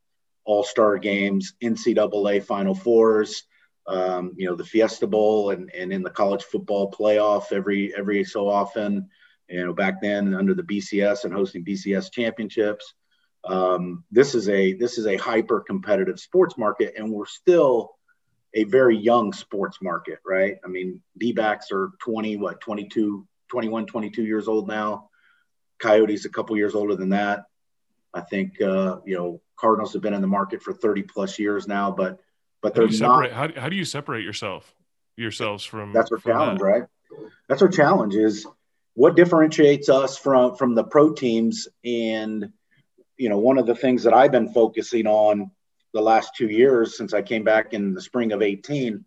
All 0.46 0.64
Star 0.64 0.98
Games, 0.98 1.54
NCAA 1.62 2.44
Final 2.44 2.76
Fours, 2.76 3.44
um, 3.88 4.34
you 4.36 4.48
know, 4.48 4.56
the 4.56 4.64
Fiesta 4.64 5.08
Bowl 5.08 5.52
and, 5.52 5.72
and 5.74 5.94
in 5.94 6.04
the 6.04 6.10
college 6.10 6.44
football 6.44 6.92
playoff 6.92 7.52
every 7.52 7.94
every 7.96 8.24
so 8.24 8.48
often. 8.48 9.10
You 9.50 9.66
know, 9.66 9.74
back 9.74 10.02
then 10.02 10.34
under 10.34 10.56
the 10.56 10.64
BCS 10.64 11.24
and 11.24 11.34
hosting 11.34 11.64
BCS 11.64 12.12
championships. 12.12 12.94
Um, 13.44 14.04
this 14.10 14.34
is 14.34 14.50
a 14.50 14.74
this 14.74 14.98
is 14.98 15.06
a 15.06 15.18
hyper 15.18 15.62
competitive 15.62 16.20
sports 16.20 16.58
market, 16.58 16.96
and 16.98 17.12
we're 17.12 17.28
still 17.28 17.92
a 18.56 18.64
very 18.64 18.98
young 18.98 19.34
sports 19.34 19.78
market, 19.82 20.20
right? 20.26 20.56
I 20.64 20.70
mean, 20.70 21.02
D-backs 21.18 21.72
are 21.74 21.92
20, 22.00 22.38
what, 22.38 22.62
22, 22.62 23.28
21, 23.50 23.86
22 23.86 24.24
years 24.24 24.48
old 24.48 24.68
now. 24.68 25.10
Coyotes 25.78 26.24
a 26.24 26.30
couple 26.30 26.56
years 26.56 26.74
older 26.74 26.96
than 26.96 27.10
that. 27.10 27.44
I 28.14 28.22
think 28.22 28.62
uh, 28.62 29.00
you 29.06 29.16
know 29.16 29.42
Cardinals 29.58 29.94
have 29.94 30.02
been 30.02 30.14
in 30.14 30.22
the 30.22 30.28
market 30.28 30.64
for 30.64 30.74
30 30.74 31.04
plus 31.04 31.38
years 31.38 31.68
now, 31.68 31.92
but 31.92 32.20
but 32.66 32.74
they're 32.74 32.88
how 32.88 33.22
not. 33.22 33.32
How, 33.32 33.62
how 33.62 33.70
do 33.70 33.76
you 33.76 33.86
separate 33.86 34.24
yourself 34.24 34.74
yourselves 35.16 35.64
from? 35.64 35.94
That's 35.94 36.12
our 36.12 36.18
from 36.18 36.32
challenge, 36.32 36.60
that? 36.60 36.66
right? 36.66 36.84
That's 37.48 37.62
our 37.62 37.68
challenge 37.68 38.16
is 38.16 38.48
what 38.96 39.16
differentiates 39.16 39.88
us 39.88 40.18
from 40.18 40.56
from 40.56 40.74
the 40.74 40.84
pro 40.84 41.14
teams 41.14 41.68
and 41.84 42.52
you 43.18 43.30
know 43.30 43.38
one 43.38 43.60
of 43.60 43.68
the 43.68 43.76
things 43.76 44.04
that 44.04 44.14
I've 44.14 44.32
been 44.32 44.52
focusing 44.52 45.06
on 45.06 45.52
the 45.94 46.02
last 46.02 46.32
two 46.36 46.50
years 46.50 46.98
since 46.98 47.14
I 47.14 47.22
came 47.22 47.44
back 47.44 47.74
in 47.74 47.94
the 47.94 48.02
spring 48.02 48.32
of 48.32 48.42
18 48.42 49.06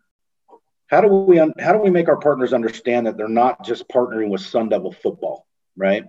how 0.87 1.01
do 1.01 1.09
we 1.09 1.37
how 1.37 1.73
do 1.73 1.79
we 1.81 1.91
make 1.91 2.09
our 2.09 2.17
partners 2.17 2.53
understand 2.53 3.07
that 3.07 3.17
they're 3.17 3.29
not 3.29 3.65
just 3.65 3.89
partnering 3.89 4.29
with 4.29 4.41
Sun 4.41 4.69
Devil 4.69 4.93
football, 4.93 5.47
right? 5.77 6.05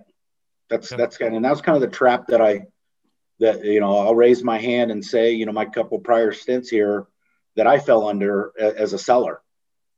That's 0.68 0.90
yeah. 0.90 0.98
that's 0.98 1.18
kind 1.18 1.32
of 1.32 1.36
and 1.36 1.44
that's 1.44 1.60
kind 1.60 1.74
of 1.74 1.82
the 1.82 1.94
trap 1.94 2.28
that 2.28 2.40
I 2.40 2.66
that 3.40 3.64
you 3.64 3.80
know 3.80 3.98
I'll 3.98 4.14
raise 4.14 4.44
my 4.44 4.58
hand 4.58 4.90
and 4.90 5.04
say 5.04 5.32
you 5.32 5.46
know 5.46 5.52
my 5.52 5.66
couple 5.66 5.98
prior 5.98 6.32
stints 6.32 6.70
here 6.70 7.06
that 7.60 7.66
I 7.66 7.78
fell 7.78 8.08
under 8.08 8.54
as 8.58 8.94
a 8.94 8.98
seller. 8.98 9.42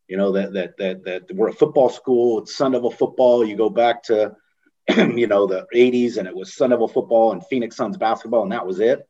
You 0.08 0.16
know 0.16 0.32
that 0.32 0.52
that 0.54 0.76
that 0.78 1.04
that 1.04 1.32
we're 1.32 1.50
a 1.50 1.52
football 1.52 1.90
school. 1.90 2.40
It's 2.40 2.56
Sun 2.56 2.72
Devil 2.72 2.90
football. 2.90 3.46
You 3.46 3.56
go 3.56 3.70
back 3.70 4.02
to 4.04 4.34
you 4.96 5.28
know 5.28 5.46
the 5.46 5.68
80s 5.72 6.16
and 6.16 6.26
it 6.26 6.34
was 6.34 6.56
Sun 6.56 6.70
Devil 6.70 6.88
football 6.88 7.30
and 7.30 7.46
Phoenix 7.46 7.76
Suns 7.76 7.96
basketball 7.96 8.42
and 8.42 8.50
that 8.50 8.66
was 8.66 8.80
it. 8.80 9.08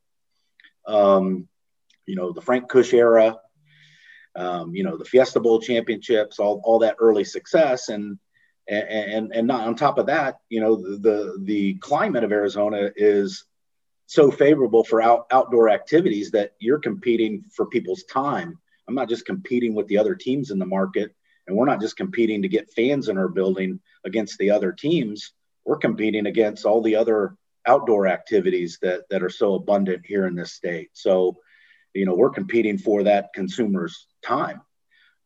Um, 0.87 1.49
you 2.05 2.15
know 2.15 2.35
the 2.35 2.43
Frank 2.43 2.69
Kush 2.69 2.93
era. 2.93 3.39
Um, 4.37 4.75
you 4.75 4.85
know 4.85 4.99
the 4.99 5.07
Fiesta 5.07 5.41
Bowl 5.41 5.59
championships, 5.59 6.39
all 6.39 6.61
all 6.63 6.81
that 6.81 6.97
early 6.99 7.25
success 7.25 7.89
and 7.89 8.19
and 8.69 9.33
and 9.33 9.47
not 9.47 9.67
on 9.67 9.77
top 9.77 9.97
of 9.97 10.07
that, 10.07 10.41
you 10.51 10.61
know 10.61 10.77
the, 10.77 11.39
the 11.41 11.75
climate 11.77 12.23
of 12.23 12.33
Arizona 12.33 12.91
is 12.97 13.47
so 14.13 14.31
favorable 14.31 14.85
for 14.85 15.01
out, 15.01 15.27
outdoor 15.31 15.71
activities 15.71 16.33
that 16.33 16.53
you're 16.59 16.79
competing 16.79 17.43
for 17.51 17.65
people's 17.65 18.03
time. 18.03 18.59
I'm 18.87 18.95
not 18.95 19.09
just 19.09 19.25
competing 19.25 19.75
with 19.75 19.87
the 19.87 19.97
other 19.97 20.15
teams 20.15 20.51
in 20.51 20.59
the 20.59 20.67
market, 20.67 21.15
and 21.47 21.57
we're 21.57 21.65
not 21.65 21.81
just 21.81 21.97
competing 21.97 22.43
to 22.43 22.49
get 22.49 22.71
fans 22.75 23.09
in 23.09 23.17
our 23.17 23.29
building 23.29 23.81
against 24.05 24.37
the 24.37 24.51
other 24.51 24.71
teams. 24.71 25.33
We're 25.65 25.79
competing 25.79 26.27
against 26.27 26.67
all 26.67 26.83
the 26.83 26.97
other 26.97 27.39
outdoor 27.67 28.07
activities 28.07 28.79
that 28.83 29.09
that 29.09 29.23
are 29.23 29.31
so 29.31 29.55
abundant 29.55 30.05
here 30.05 30.27
in 30.27 30.35
this 30.35 30.53
state. 30.53 30.91
So, 30.93 31.39
you 31.95 32.05
know, 32.05 32.15
we're 32.15 32.29
competing 32.29 32.77
for 32.77 33.05
that 33.05 33.33
consumer's 33.35 34.09
time. 34.23 34.61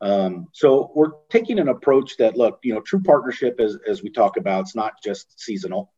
Um, 0.01 0.47
so 0.53 0.93
we're 0.95 1.11
taking 1.29 1.59
an 1.59 1.69
approach 1.69 2.19
that 2.19 2.37
look, 2.37 2.61
you 2.63 2.73
know, 2.73 2.83
true 2.83 3.03
partnership 3.03 3.59
as 3.59 3.79
as 3.85 4.01
we 4.01 4.11
talk 4.11 4.37
about, 4.37 4.61
it's 4.61 4.77
not 4.77 5.03
just 5.03 5.41
seasonal. 5.41 5.93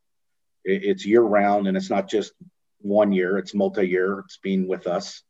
It's 0.64 1.04
year 1.04 1.20
round, 1.20 1.66
and 1.66 1.76
it's 1.76 1.90
not 1.90 2.08
just 2.08 2.32
one 2.80 3.12
year, 3.12 3.38
it's 3.38 3.54
multi-year, 3.54 4.20
it's 4.20 4.38
being 4.38 4.68
with 4.68 4.86
us. 4.86 5.22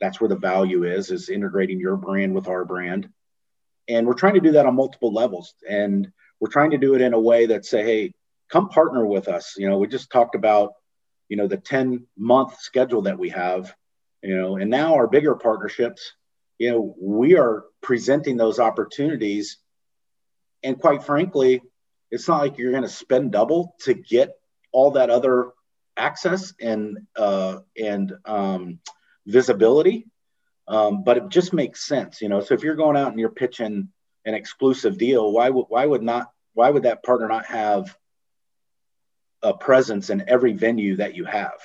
That's 0.00 0.20
where 0.20 0.28
the 0.28 0.36
value 0.36 0.84
is, 0.84 1.10
is 1.10 1.28
integrating 1.28 1.80
your 1.80 1.96
brand 1.96 2.34
with 2.34 2.48
our 2.48 2.64
brand. 2.64 3.08
And 3.88 4.06
we're 4.06 4.14
trying 4.14 4.34
to 4.34 4.40
do 4.40 4.52
that 4.52 4.66
on 4.66 4.74
multiple 4.74 5.12
levels. 5.12 5.54
And 5.68 6.10
we're 6.40 6.50
trying 6.50 6.72
to 6.72 6.78
do 6.78 6.94
it 6.94 7.00
in 7.00 7.14
a 7.14 7.20
way 7.20 7.46
that 7.46 7.64
say, 7.64 7.82
hey, 7.82 8.14
come 8.50 8.68
partner 8.68 9.06
with 9.06 9.28
us. 9.28 9.54
You 9.56 9.68
know, 9.68 9.78
we 9.78 9.86
just 9.86 10.10
talked 10.10 10.34
about, 10.34 10.72
you 11.28 11.36
know, 11.36 11.46
the 11.46 11.56
10 11.56 12.06
month 12.16 12.58
schedule 12.60 13.02
that 13.02 13.18
we 13.18 13.30
have, 13.30 13.74
you 14.22 14.36
know, 14.36 14.56
and 14.56 14.70
now 14.70 14.94
our 14.94 15.06
bigger 15.06 15.34
partnerships, 15.34 16.12
you 16.58 16.70
know, 16.70 16.94
we 17.00 17.36
are 17.36 17.64
presenting 17.82 18.36
those 18.36 18.58
opportunities. 18.58 19.58
And 20.62 20.78
quite 20.78 21.04
frankly, 21.04 21.62
it's 22.10 22.28
not 22.28 22.40
like 22.40 22.58
you're 22.58 22.72
going 22.72 22.82
to 22.82 22.88
spend 22.88 23.32
double 23.32 23.74
to 23.80 23.94
get 23.94 24.34
all 24.72 24.92
that 24.92 25.10
other 25.10 25.52
access 25.96 26.54
and 26.60 26.98
uh, 27.16 27.58
and 27.80 28.12
um, 28.24 28.78
visibility, 29.26 30.06
um, 30.68 31.04
but 31.04 31.16
it 31.16 31.28
just 31.28 31.52
makes 31.52 31.86
sense, 31.86 32.20
you 32.20 32.28
know. 32.28 32.40
So 32.40 32.54
if 32.54 32.62
you're 32.62 32.76
going 32.76 32.96
out 32.96 33.10
and 33.10 33.20
you're 33.20 33.30
pitching 33.30 33.88
an 34.24 34.34
exclusive 34.34 34.98
deal, 34.98 35.32
why 35.32 35.50
would 35.50 35.66
why 35.68 35.86
would 35.86 36.02
not 36.02 36.30
why 36.54 36.70
would 36.70 36.84
that 36.84 37.02
partner 37.02 37.28
not 37.28 37.46
have 37.46 37.96
a 39.42 39.54
presence 39.54 40.10
in 40.10 40.28
every 40.28 40.52
venue 40.52 40.96
that 40.96 41.14
you 41.14 41.24
have? 41.24 41.58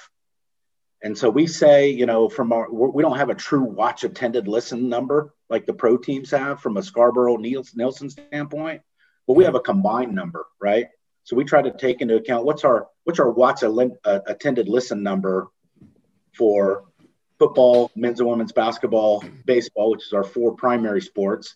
And 1.04 1.18
so 1.18 1.30
we 1.30 1.48
say, 1.48 1.90
you 1.90 2.06
know, 2.06 2.30
from 2.30 2.54
our 2.54 2.72
we 2.72 3.02
don't 3.02 3.18
have 3.18 3.30
a 3.30 3.36
true 3.36 3.64
watch 3.64 4.04
attended 4.04 4.48
listen 4.48 4.90
number 4.90 5.34
like 5.50 5.66
the 5.66 5.74
pro 5.74 5.98
teams 5.98 6.32
have 6.32 6.62
from 6.62 6.78
a 6.78 6.84
Scarborough 6.84 7.38
Nielsen 7.38 8.10
standpoint, 8.10 8.82
but 9.28 9.34
we 9.34 9.44
have 9.44 9.56
a 9.56 9.60
combined 9.60 10.16
number, 10.16 10.46
right? 10.62 10.88
So 11.24 11.36
we 11.36 11.44
try 11.44 11.62
to 11.62 11.72
take 11.72 12.02
into 12.02 12.16
account 12.16 12.46
what's 12.46 12.64
our 12.64 12.88
what's 13.04 13.20
our 13.20 13.30
watch 13.30 13.64
uh, 13.64 14.20
attended 14.28 14.68
listen 14.68 15.04
number 15.04 15.50
for 16.34 16.86
football, 17.40 17.92
men's 17.96 18.20
and 18.20 18.30
women's 18.30 18.52
basketball, 18.52 19.24
baseball, 19.46 19.92
which 19.92 20.06
is 20.06 20.14
our 20.14 20.24
four 20.24 20.56
primary 20.56 21.02
sports. 21.02 21.56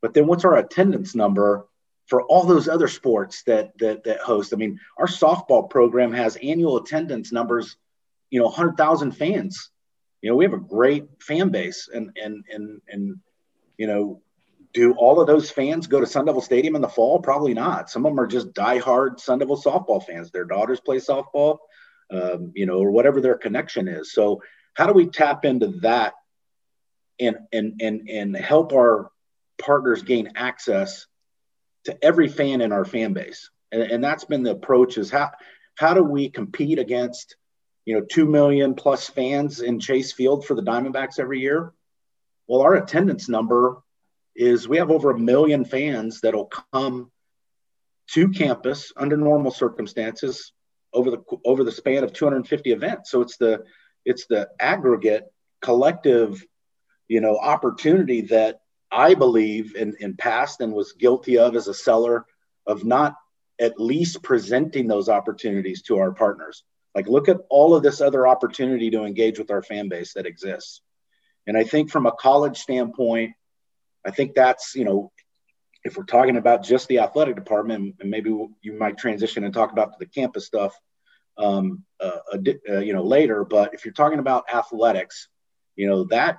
But 0.00 0.14
then 0.14 0.26
what's 0.26 0.44
our 0.44 0.56
attendance 0.56 1.14
number 1.14 1.66
for 2.06 2.22
all 2.22 2.44
those 2.44 2.68
other 2.68 2.88
sports 2.88 3.42
that 3.44 3.76
that 3.78 4.04
that 4.04 4.20
host? 4.20 4.52
I 4.52 4.56
mean, 4.56 4.80
our 4.98 5.06
softball 5.06 5.70
program 5.70 6.12
has 6.12 6.36
annual 6.36 6.76
attendance 6.76 7.32
numbers, 7.32 7.76
you 8.30 8.38
know, 8.40 8.46
100,000 8.46 9.12
fans. 9.12 9.70
You 10.22 10.30
know, 10.30 10.36
we 10.36 10.44
have 10.44 10.54
a 10.54 10.58
great 10.58 11.06
fan 11.20 11.50
base 11.50 11.88
and 11.92 12.16
and 12.20 12.44
and 12.52 12.80
and 12.88 13.20
you 13.76 13.86
know, 13.86 14.22
do 14.74 14.92
all 14.94 15.20
of 15.20 15.28
those 15.28 15.50
fans 15.50 15.86
go 15.86 16.00
to 16.00 16.06
Sun 16.06 16.26
Devil 16.26 16.42
Stadium 16.42 16.74
in 16.74 16.82
the 16.82 16.88
fall? 16.88 17.20
Probably 17.20 17.54
not. 17.54 17.88
Some 17.88 18.04
of 18.04 18.10
them 18.10 18.20
are 18.20 18.26
just 18.26 18.52
diehard 18.52 19.20
Sun 19.20 19.38
Devil 19.38 19.56
softball 19.56 20.04
fans. 20.04 20.30
Their 20.30 20.44
daughters 20.44 20.80
play 20.80 20.96
softball, 20.96 21.58
um, 22.10 22.52
you 22.54 22.66
know, 22.66 22.78
or 22.78 22.90
whatever 22.90 23.20
their 23.20 23.38
connection 23.38 23.86
is. 23.86 24.12
So, 24.12 24.42
how 24.74 24.88
do 24.88 24.92
we 24.92 25.06
tap 25.06 25.44
into 25.44 25.68
that 25.82 26.14
and 27.20 27.38
and 27.52 27.80
and 27.80 28.10
and 28.10 28.36
help 28.36 28.72
our 28.72 29.12
partners 29.58 30.02
gain 30.02 30.32
access 30.34 31.06
to 31.84 32.04
every 32.04 32.26
fan 32.26 32.60
in 32.60 32.72
our 32.72 32.84
fan 32.84 33.12
base? 33.12 33.50
And, 33.70 33.82
and 33.82 34.04
that's 34.04 34.24
been 34.24 34.42
the 34.42 34.50
approach: 34.50 34.98
is 34.98 35.08
how 35.08 35.30
how 35.76 35.94
do 35.94 36.02
we 36.02 36.30
compete 36.30 36.80
against 36.80 37.36
you 37.84 37.94
know 37.94 38.04
two 38.04 38.26
million 38.26 38.74
plus 38.74 39.08
fans 39.08 39.60
in 39.60 39.78
Chase 39.78 40.12
Field 40.12 40.44
for 40.44 40.56
the 40.56 40.62
Diamondbacks 40.62 41.20
every 41.20 41.38
year? 41.38 41.72
Well, 42.48 42.62
our 42.62 42.74
attendance 42.74 43.28
number 43.28 43.83
is 44.36 44.68
we 44.68 44.78
have 44.78 44.90
over 44.90 45.10
a 45.10 45.18
million 45.18 45.64
fans 45.64 46.20
that'll 46.20 46.50
come 46.72 47.10
to 48.12 48.28
campus 48.30 48.92
under 48.96 49.16
normal 49.16 49.50
circumstances 49.50 50.52
over 50.92 51.10
the 51.10 51.22
over 51.44 51.64
the 51.64 51.72
span 51.72 52.04
of 52.04 52.12
250 52.12 52.72
events. 52.72 53.10
So 53.10 53.20
it's 53.20 53.36
the 53.36 53.64
it's 54.04 54.26
the 54.26 54.48
aggregate 54.60 55.24
collective, 55.60 56.44
you 57.08 57.20
know, 57.20 57.38
opportunity 57.38 58.22
that 58.22 58.60
I 58.92 59.14
believe 59.14 59.74
in, 59.76 59.96
in 59.98 60.16
past 60.16 60.60
and 60.60 60.72
was 60.72 60.92
guilty 60.92 61.38
of 61.38 61.56
as 61.56 61.68
a 61.68 61.74
seller 61.74 62.26
of 62.66 62.84
not 62.84 63.16
at 63.60 63.80
least 63.80 64.22
presenting 64.22 64.86
those 64.86 65.08
opportunities 65.08 65.82
to 65.82 65.98
our 65.98 66.12
partners. 66.12 66.64
Like 66.94 67.08
look 67.08 67.28
at 67.28 67.40
all 67.50 67.74
of 67.74 67.82
this 67.82 68.00
other 68.00 68.26
opportunity 68.26 68.90
to 68.90 69.04
engage 69.04 69.38
with 69.38 69.50
our 69.50 69.62
fan 69.62 69.88
base 69.88 70.14
that 70.14 70.26
exists. 70.26 70.80
And 71.46 71.56
I 71.56 71.64
think 71.64 71.90
from 71.90 72.06
a 72.06 72.12
college 72.12 72.58
standpoint, 72.58 73.32
I 74.06 74.10
think 74.10 74.34
that's, 74.34 74.74
you 74.74 74.84
know, 74.84 75.12
if 75.84 75.96
we're 75.96 76.04
talking 76.04 76.36
about 76.36 76.64
just 76.64 76.88
the 76.88 77.00
athletic 77.00 77.36
department, 77.36 77.96
and 78.00 78.10
maybe 78.10 78.30
you 78.62 78.72
might 78.72 78.96
transition 78.96 79.44
and 79.44 79.52
talk 79.52 79.70
about 79.70 79.98
the 79.98 80.06
campus 80.06 80.46
stuff, 80.46 80.74
um, 81.36 81.84
uh, 82.00 82.18
uh, 82.70 82.78
you 82.78 82.92
know, 82.92 83.02
later. 83.02 83.44
But 83.44 83.74
if 83.74 83.84
you're 83.84 83.94
talking 83.94 84.18
about 84.18 84.44
athletics, 84.52 85.28
you 85.76 85.88
know, 85.88 86.04
that 86.04 86.38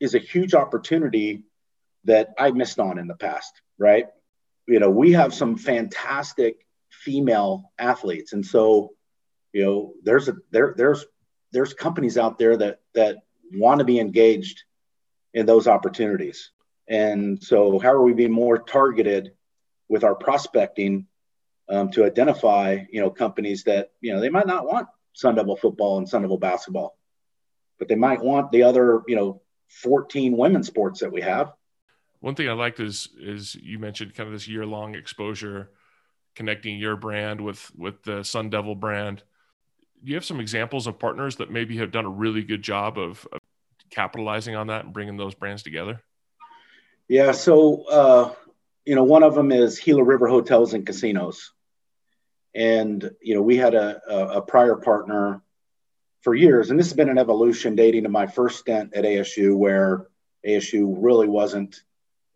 is 0.00 0.14
a 0.14 0.18
huge 0.18 0.54
opportunity 0.54 1.44
that 2.04 2.30
I 2.38 2.50
missed 2.50 2.78
on 2.78 2.98
in 2.98 3.06
the 3.06 3.14
past, 3.14 3.52
right? 3.78 4.06
You 4.66 4.80
know, 4.80 4.90
we 4.90 5.12
have 5.12 5.32
some 5.32 5.56
fantastic 5.56 6.66
female 6.90 7.70
athletes, 7.78 8.32
and 8.32 8.44
so, 8.44 8.90
you 9.52 9.64
know, 9.64 9.94
there's 10.02 10.28
a 10.28 10.36
there 10.50 10.74
there's 10.76 11.04
there's 11.52 11.74
companies 11.74 12.18
out 12.18 12.38
there 12.38 12.56
that 12.56 12.80
that 12.94 13.18
want 13.54 13.78
to 13.78 13.84
be 13.84 13.98
engaged 13.98 14.64
in 15.34 15.46
those 15.46 15.66
opportunities. 15.66 16.50
And 16.88 17.42
so, 17.42 17.78
how 17.78 17.92
are 17.92 18.02
we 18.02 18.12
being 18.12 18.32
more 18.32 18.58
targeted 18.58 19.32
with 19.88 20.04
our 20.04 20.14
prospecting 20.14 21.06
um, 21.68 21.90
to 21.92 22.04
identify, 22.04 22.78
you 22.90 23.00
know, 23.00 23.10
companies 23.10 23.64
that 23.64 23.92
you 24.00 24.12
know 24.12 24.20
they 24.20 24.28
might 24.28 24.46
not 24.46 24.66
want 24.66 24.88
Sun 25.12 25.36
Devil 25.36 25.56
football 25.56 25.98
and 25.98 26.08
Sun 26.08 26.22
Devil 26.22 26.38
basketball, 26.38 26.98
but 27.78 27.88
they 27.88 27.94
might 27.94 28.20
want 28.20 28.50
the 28.50 28.62
other, 28.64 29.02
you 29.06 29.16
know, 29.16 29.42
14 29.68 30.36
women's 30.36 30.66
sports 30.66 31.00
that 31.00 31.12
we 31.12 31.20
have. 31.22 31.52
one 32.20 32.34
thing 32.34 32.48
I 32.48 32.52
liked 32.52 32.80
is 32.80 33.08
is 33.18 33.54
you 33.54 33.78
mentioned 33.78 34.14
kind 34.14 34.26
of 34.26 34.32
this 34.32 34.48
year 34.48 34.66
long 34.66 34.94
exposure, 34.94 35.70
connecting 36.34 36.78
your 36.78 36.96
brand 36.96 37.40
with 37.40 37.70
with 37.76 38.02
the 38.02 38.22
Sun 38.22 38.50
Devil 38.50 38.74
brand. 38.74 39.22
Do 40.04 40.10
you 40.10 40.16
have 40.16 40.24
some 40.24 40.40
examples 40.40 40.88
of 40.88 40.98
partners 40.98 41.36
that 41.36 41.50
maybe 41.50 41.76
have 41.78 41.92
done 41.92 42.06
a 42.06 42.10
really 42.10 42.42
good 42.42 42.62
job 42.62 42.98
of, 42.98 43.26
of 43.32 43.38
capitalizing 43.90 44.56
on 44.56 44.66
that 44.66 44.84
and 44.84 44.92
bringing 44.92 45.16
those 45.16 45.34
brands 45.34 45.62
together? 45.62 46.02
Yeah, 47.08 47.32
so 47.32 47.84
uh, 47.84 48.34
you 48.84 48.94
know, 48.94 49.04
one 49.04 49.22
of 49.22 49.34
them 49.34 49.52
is 49.52 49.78
Gila 49.78 50.02
River 50.02 50.28
Hotels 50.28 50.74
and 50.74 50.86
Casinos, 50.86 51.52
and 52.54 53.10
you 53.20 53.34
know, 53.34 53.42
we 53.42 53.56
had 53.56 53.74
a, 53.74 54.00
a, 54.08 54.38
a 54.38 54.42
prior 54.42 54.76
partner 54.76 55.42
for 56.22 56.34
years, 56.34 56.70
and 56.70 56.78
this 56.78 56.86
has 56.86 56.96
been 56.96 57.08
an 57.08 57.18
evolution 57.18 57.74
dating 57.74 58.04
to 58.04 58.08
my 58.08 58.26
first 58.26 58.60
stint 58.60 58.94
at 58.94 59.04
ASU, 59.04 59.56
where 59.56 60.06
ASU 60.46 60.94
really 60.98 61.28
wasn't 61.28 61.80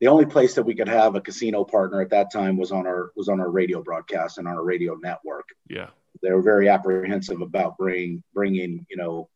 the 0.00 0.08
only 0.08 0.26
place 0.26 0.54
that 0.54 0.64
we 0.64 0.74
could 0.74 0.88
have 0.88 1.14
a 1.14 1.20
casino 1.20 1.64
partner 1.64 2.00
at 2.00 2.10
that 2.10 2.30
time 2.30 2.56
was 2.56 2.70
on 2.72 2.86
our 2.86 3.12
was 3.16 3.28
on 3.28 3.40
our 3.40 3.50
radio 3.50 3.82
broadcast 3.82 4.38
and 4.38 4.46
on 4.46 4.54
our 4.54 4.64
radio 4.64 4.94
network. 4.96 5.48
Yeah, 5.68 5.88
they 6.22 6.32
were 6.32 6.42
very 6.42 6.68
apprehensive 6.68 7.40
about 7.40 7.78
bringing 7.78 8.22
bringing 8.34 8.86
you 8.90 8.96
know 8.96 9.28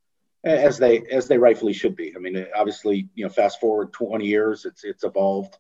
as 0.45 0.78
they 0.78 1.01
as 1.11 1.28
they 1.28 1.38
rightfully 1.38 1.72
should 1.72 1.97
be. 1.97 2.14
I 2.14 2.18
mean, 2.18 2.47
obviously, 2.55 3.09
you 3.14 3.24
know, 3.24 3.30
fast 3.30 3.61
forward 3.61 3.93
20 3.93 4.24
years, 4.24 4.64
it's 4.64 4.84
it's 4.84 5.05
evolved 5.05 5.57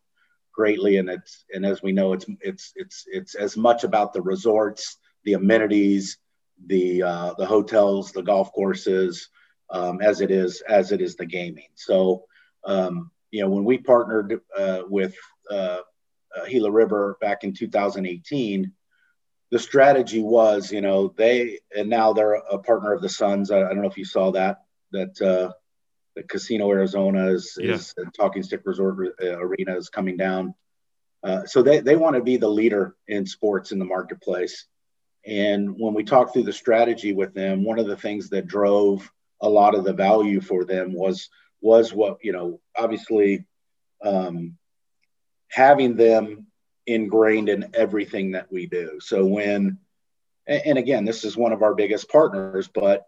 greatly, 0.52 0.96
and 0.96 1.08
it's 1.08 1.44
and 1.52 1.66
as 1.66 1.82
we 1.82 1.92
know, 1.92 2.12
it's 2.12 2.26
it's 2.40 2.72
it's 2.76 3.04
it's 3.06 3.34
as 3.34 3.56
much 3.56 3.84
about 3.84 4.12
the 4.12 4.22
resorts, 4.22 4.96
the 5.24 5.34
amenities, 5.34 6.18
the 6.66 7.02
uh, 7.02 7.34
the 7.36 7.46
hotels, 7.46 8.12
the 8.12 8.22
golf 8.22 8.52
courses, 8.52 9.28
um, 9.70 10.00
as 10.00 10.20
it 10.20 10.30
is 10.30 10.62
as 10.62 10.92
it 10.92 11.00
is 11.00 11.16
the 11.16 11.26
gaming. 11.26 11.68
So 11.74 12.24
um, 12.64 13.10
you 13.30 13.42
know, 13.42 13.50
when 13.50 13.64
we 13.64 13.78
partnered 13.78 14.40
uh, 14.56 14.82
with 14.88 15.14
uh, 15.50 15.80
uh, 16.36 16.46
Gila 16.48 16.70
River 16.70 17.18
back 17.20 17.44
in 17.44 17.52
2018, 17.52 18.72
the 19.50 19.58
strategy 19.58 20.22
was, 20.22 20.72
you 20.72 20.80
know, 20.80 21.12
they 21.16 21.58
and 21.76 21.90
now 21.90 22.14
they're 22.14 22.34
a 22.34 22.58
partner 22.58 22.94
of 22.94 23.02
the 23.02 23.08
Suns. 23.10 23.50
I, 23.50 23.58
I 23.58 23.68
don't 23.68 23.82
know 23.82 23.88
if 23.88 23.98
you 23.98 24.06
saw 24.06 24.32
that 24.32 24.62
that 24.92 25.20
uh, 25.22 25.52
the 26.16 26.22
Casino 26.22 26.70
Arizona 26.70 27.28
is, 27.28 27.56
yeah. 27.58 27.74
is 27.74 27.94
Talking 28.16 28.42
Stick 28.42 28.62
Resort 28.64 29.14
uh, 29.22 29.38
Arena 29.38 29.76
is 29.76 29.88
coming 29.88 30.16
down. 30.16 30.54
Uh, 31.22 31.44
so 31.44 31.62
they, 31.62 31.80
they 31.80 31.96
want 31.96 32.16
to 32.16 32.22
be 32.22 32.36
the 32.36 32.48
leader 32.48 32.96
in 33.06 33.26
sports 33.26 33.72
in 33.72 33.78
the 33.78 33.84
marketplace. 33.84 34.66
And 35.26 35.74
when 35.78 35.92
we 35.92 36.02
talked 36.02 36.32
through 36.32 36.44
the 36.44 36.52
strategy 36.52 37.12
with 37.12 37.34
them, 37.34 37.62
one 37.62 37.78
of 37.78 37.86
the 37.86 37.96
things 37.96 38.30
that 38.30 38.46
drove 38.46 39.10
a 39.40 39.48
lot 39.48 39.74
of 39.74 39.84
the 39.84 39.92
value 39.92 40.40
for 40.40 40.64
them 40.64 40.92
was 40.92 41.28
was 41.60 41.92
what 41.92 42.18
you 42.22 42.32
know 42.32 42.60
obviously 42.76 43.44
um, 44.02 44.56
having 45.48 45.96
them 45.96 46.46
ingrained 46.86 47.48
in 47.48 47.70
everything 47.74 48.32
that 48.32 48.50
we 48.50 48.66
do 48.66 48.98
so 49.00 49.24
when 49.24 49.78
and 50.46 50.78
again 50.78 51.04
this 51.04 51.24
is 51.24 51.36
one 51.36 51.52
of 51.52 51.62
our 51.62 51.74
biggest 51.74 52.08
partners 52.08 52.68
but 52.72 53.06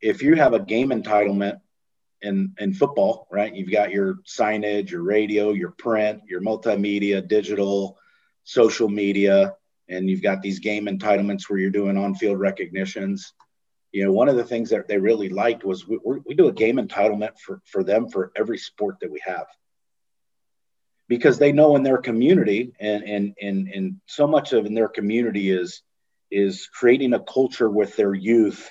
if 0.00 0.22
you 0.22 0.34
have 0.34 0.54
a 0.54 0.60
game 0.60 0.90
entitlement 0.90 1.60
in 2.22 2.52
in 2.58 2.74
football 2.74 3.28
right 3.30 3.54
you've 3.54 3.70
got 3.70 3.92
your 3.92 4.14
signage 4.26 4.90
your 4.90 5.02
radio 5.02 5.52
your 5.52 5.70
print 5.70 6.20
your 6.28 6.40
multimedia 6.40 7.26
digital 7.26 7.96
social 8.44 8.88
media 8.88 9.54
and 9.88 10.10
you've 10.10 10.22
got 10.22 10.42
these 10.42 10.58
game 10.58 10.86
entitlements 10.86 11.48
where 11.48 11.58
you're 11.58 11.70
doing 11.70 11.96
on-field 11.96 12.38
recognitions 12.38 13.32
you 13.92 14.04
know, 14.04 14.12
one 14.12 14.28
of 14.28 14.36
the 14.36 14.44
things 14.44 14.70
that 14.70 14.86
they 14.86 14.98
really 14.98 15.28
liked 15.28 15.64
was 15.64 15.88
we, 15.88 15.98
we 16.04 16.34
do 16.34 16.48
a 16.48 16.52
game 16.52 16.76
entitlement 16.76 17.38
for, 17.38 17.60
for 17.64 17.82
them 17.82 18.08
for 18.08 18.32
every 18.36 18.58
sport 18.58 18.96
that 19.00 19.10
we 19.10 19.20
have. 19.24 19.46
Because 21.08 21.38
they 21.38 21.52
know 21.52 21.74
in 21.74 21.82
their 21.82 21.98
community 21.98 22.72
and, 22.78 23.02
and, 23.02 23.34
and, 23.40 23.68
and 23.68 24.00
so 24.06 24.26
much 24.26 24.52
of 24.52 24.66
in 24.66 24.74
their 24.74 24.88
community 24.88 25.50
is, 25.50 25.82
is 26.30 26.68
creating 26.68 27.14
a 27.14 27.20
culture 27.20 27.70
with 27.70 27.96
their 27.96 28.12
youth 28.12 28.70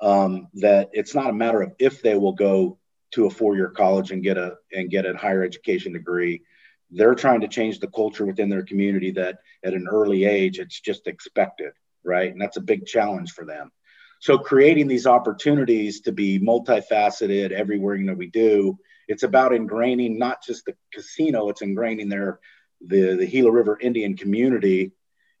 um, 0.00 0.48
that 0.54 0.90
it's 0.92 1.14
not 1.14 1.30
a 1.30 1.34
matter 1.34 1.62
of 1.62 1.72
if 1.78 2.02
they 2.02 2.16
will 2.16 2.32
go 2.32 2.78
to 3.12 3.26
a 3.26 3.30
four-year 3.30 3.70
college 3.70 4.12
and 4.12 4.22
get 4.22 4.38
a 4.38 4.56
and 4.72 4.90
get 4.90 5.06
a 5.06 5.16
higher 5.16 5.42
education 5.42 5.92
degree. 5.92 6.42
They're 6.90 7.14
trying 7.14 7.42
to 7.42 7.48
change 7.48 7.78
the 7.78 7.88
culture 7.88 8.26
within 8.26 8.48
their 8.48 8.64
community 8.64 9.12
that 9.12 9.38
at 9.64 9.74
an 9.74 9.86
early 9.88 10.24
age 10.24 10.58
it's 10.58 10.80
just 10.80 11.06
expected 11.06 11.72
right? 12.04 12.30
And 12.30 12.40
that's 12.40 12.56
a 12.56 12.62
big 12.62 12.86
challenge 12.86 13.32
for 13.32 13.44
them. 13.44 13.70
So 14.20 14.38
creating 14.38 14.88
these 14.88 15.06
opportunities 15.06 16.02
to 16.02 16.12
be 16.12 16.38
multifaceted 16.38 17.52
everywhere 17.52 17.98
that 18.04 18.16
we 18.16 18.26
do, 18.26 18.78
it's 19.08 19.22
about 19.22 19.52
ingraining 19.52 20.18
not 20.18 20.42
just 20.44 20.66
the 20.66 20.76
casino, 20.92 21.48
it's 21.48 21.62
ingraining 21.62 22.10
their 22.10 22.38
the, 22.86 23.16
the 23.16 23.26
Gila 23.26 23.50
River 23.50 23.78
Indian 23.80 24.16
community. 24.16 24.92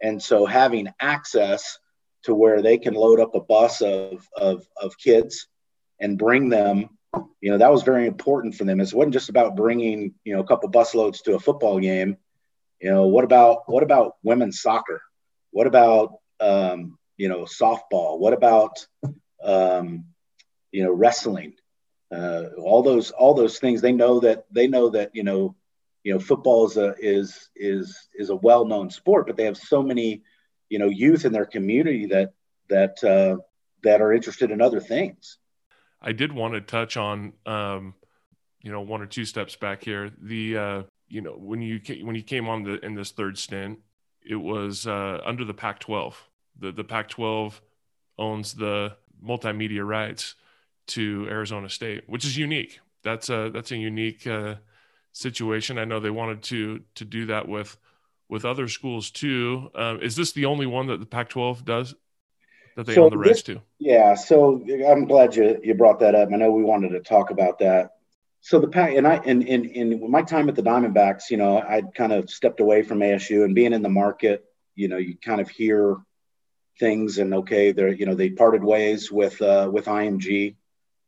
And 0.02 0.22
so 0.22 0.46
having 0.46 0.88
access 0.98 1.78
to 2.24 2.34
where 2.34 2.62
they 2.62 2.78
can 2.78 2.94
load 2.94 3.20
up 3.20 3.34
a 3.34 3.40
bus 3.40 3.80
of, 3.80 4.26
of, 4.36 4.66
of 4.80 4.98
kids 4.98 5.46
and 6.00 6.18
bring 6.18 6.48
them, 6.48 6.90
you 7.40 7.50
know, 7.50 7.58
that 7.58 7.72
was 7.72 7.82
very 7.82 8.06
important 8.06 8.54
for 8.54 8.64
them. 8.64 8.80
It 8.80 8.92
wasn't 8.92 9.14
just 9.14 9.28
about 9.28 9.56
bringing, 9.56 10.14
you 10.24 10.34
know, 10.34 10.40
a 10.40 10.46
couple 10.46 10.68
bus 10.68 10.94
loads 10.94 11.22
to 11.22 11.34
a 11.34 11.40
football 11.40 11.80
game. 11.80 12.16
You 12.80 12.90
know, 12.90 13.06
what 13.06 13.24
about, 13.24 13.62
what 13.66 13.82
about 13.82 14.16
women's 14.22 14.60
soccer? 14.60 15.02
What 15.50 15.66
about, 15.66 16.14
um, 16.40 16.98
you 17.20 17.28
know 17.28 17.40
softball 17.42 18.18
what 18.18 18.32
about 18.32 18.86
um, 19.44 20.06
you 20.72 20.82
know 20.82 20.90
wrestling 20.90 21.52
uh, 22.10 22.44
all 22.56 22.82
those 22.82 23.10
all 23.10 23.34
those 23.34 23.58
things 23.58 23.82
they 23.82 23.92
know 23.92 24.20
that 24.20 24.46
they 24.50 24.66
know 24.66 24.88
that 24.88 25.10
you 25.14 25.22
know 25.22 25.54
you 26.02 26.14
know 26.14 26.18
football 26.18 26.66
is 26.66 26.78
a 26.78 26.94
is 26.98 27.50
is 27.54 28.08
is 28.14 28.30
a 28.30 28.36
well-known 28.36 28.88
sport 28.88 29.26
but 29.26 29.36
they 29.36 29.44
have 29.44 29.58
so 29.58 29.82
many 29.82 30.22
you 30.70 30.78
know 30.78 30.88
youth 30.88 31.26
in 31.26 31.32
their 31.32 31.44
community 31.44 32.06
that 32.06 32.32
that 32.70 33.04
uh, 33.04 33.36
that 33.82 34.00
are 34.00 34.12
interested 34.12 34.50
in 34.50 34.62
other 34.62 34.80
things 34.80 35.36
i 36.00 36.12
did 36.12 36.32
want 36.32 36.54
to 36.54 36.60
touch 36.62 36.96
on 36.96 37.34
um, 37.44 37.94
you 38.62 38.72
know 38.72 38.80
one 38.80 39.02
or 39.02 39.06
two 39.06 39.26
steps 39.26 39.54
back 39.56 39.84
here 39.84 40.10
the 40.22 40.56
uh, 40.56 40.82
you 41.08 41.20
know 41.20 41.32
when 41.32 41.60
you 41.60 41.78
when 42.02 42.16
you 42.16 42.22
came 42.22 42.48
on 42.48 42.62
the 42.62 42.82
in 42.84 42.94
this 42.94 43.10
third 43.10 43.36
stint 43.36 43.78
it 44.22 44.36
was 44.36 44.86
uh, 44.86 45.20
under 45.26 45.44
the 45.44 45.54
pac 45.54 45.78
12 45.80 46.30
the 46.60 46.70
the 46.70 46.84
Pac-12 46.84 47.60
owns 48.18 48.54
the 48.54 48.96
multimedia 49.24 49.86
rights 49.86 50.36
to 50.88 51.26
Arizona 51.28 51.68
State, 51.68 52.04
which 52.06 52.24
is 52.24 52.36
unique. 52.36 52.80
That's 53.02 53.30
a 53.30 53.50
that's 53.52 53.72
a 53.72 53.76
unique 53.76 54.26
uh, 54.26 54.56
situation. 55.12 55.78
I 55.78 55.84
know 55.84 55.98
they 55.98 56.10
wanted 56.10 56.42
to 56.44 56.82
to 56.94 57.04
do 57.04 57.26
that 57.26 57.48
with 57.48 57.76
with 58.30 58.44
other 58.44 58.68
schools 58.68 59.10
too. 59.10 59.70
Um, 59.74 60.00
is 60.00 60.16
this 60.16 60.32
the 60.32 60.46
only 60.46 60.66
one 60.66 60.86
that 60.86 61.00
the 61.00 61.06
Pac-12 61.06 61.64
does 61.64 61.94
that 62.76 62.86
they 62.86 62.94
so 62.94 63.04
own 63.04 63.10
the 63.10 63.18
rights 63.18 63.42
to? 63.42 63.60
Yeah. 63.78 64.14
So 64.14 64.64
I'm 64.86 65.06
glad 65.06 65.36
you 65.36 65.60
you 65.62 65.74
brought 65.74 66.00
that 66.00 66.14
up. 66.14 66.30
I 66.32 66.36
know 66.36 66.50
we 66.52 66.62
wanted 66.62 66.90
to 66.90 67.00
talk 67.00 67.30
about 67.30 67.58
that. 67.58 67.90
So 68.40 68.58
the 68.58 68.68
Pac 68.68 68.94
and 68.94 69.06
I 69.06 69.20
in 69.24 69.42
in 69.42 69.64
in 69.66 70.10
my 70.10 70.22
time 70.22 70.48
at 70.48 70.54
the 70.54 70.62
Diamondbacks, 70.62 71.30
you 71.30 71.36
know, 71.36 71.58
I'd 71.58 71.94
kind 71.94 72.12
of 72.12 72.30
stepped 72.30 72.60
away 72.60 72.82
from 72.82 73.00
ASU 73.00 73.44
and 73.44 73.54
being 73.54 73.72
in 73.72 73.82
the 73.82 73.90
market. 73.90 74.44
You 74.76 74.88
know, 74.88 74.96
you 74.96 75.16
kind 75.16 75.40
of 75.40 75.50
hear 75.50 75.98
things 76.80 77.18
and 77.18 77.34
okay 77.34 77.72
they're 77.72 77.92
you 77.92 78.06
know 78.06 78.14
they 78.14 78.30
parted 78.30 78.64
ways 78.64 79.12
with 79.12 79.40
uh, 79.42 79.68
with 79.70 79.84
img 79.84 80.56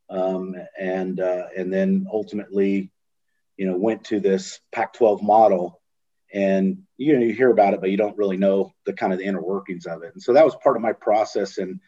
um, 0.09 0.55
and 0.79 1.19
uh, 1.19 1.47
and 1.57 1.73
then 1.73 2.05
ultimately 2.13 2.91
you 3.57 3.65
know 3.65 3.75
went 3.75 4.03
to 4.05 4.19
this 4.19 4.59
pac 4.71 4.93
12 4.93 5.23
model 5.23 5.81
and 6.33 6.79
you 6.97 7.13
know 7.13 7.23
you 7.23 7.33
hear 7.33 7.51
about 7.51 7.73
it 7.73 7.81
but 7.81 7.91
you 7.91 7.97
don't 7.97 8.17
really 8.17 8.37
know 8.37 8.71
the 8.85 8.93
kind 8.93 9.13
of 9.13 9.19
the 9.19 9.25
inner 9.25 9.41
workings 9.41 9.85
of 9.85 10.03
it 10.03 10.13
and 10.13 10.21
so 10.21 10.33
that 10.33 10.45
was 10.45 10.55
part 10.63 10.75
of 10.75 10.81
my 10.81 10.93
process 10.93 11.57
and 11.57 11.79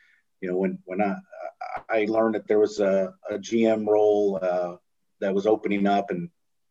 you 0.41 0.49
know 0.49 0.57
when 0.57 0.77
when 0.85 1.01
i 1.01 1.15
i 1.89 2.05
learned 2.07 2.35
that 2.35 2.47
there 2.47 2.59
was 2.59 2.79
a, 2.79 3.13
a 3.29 3.37
gm 3.37 3.87
role 3.87 4.39
uh, 4.41 4.75
that 5.19 5.33
was 5.33 5.47
opening 5.47 5.87
up 5.87 6.11
and 6.11 6.29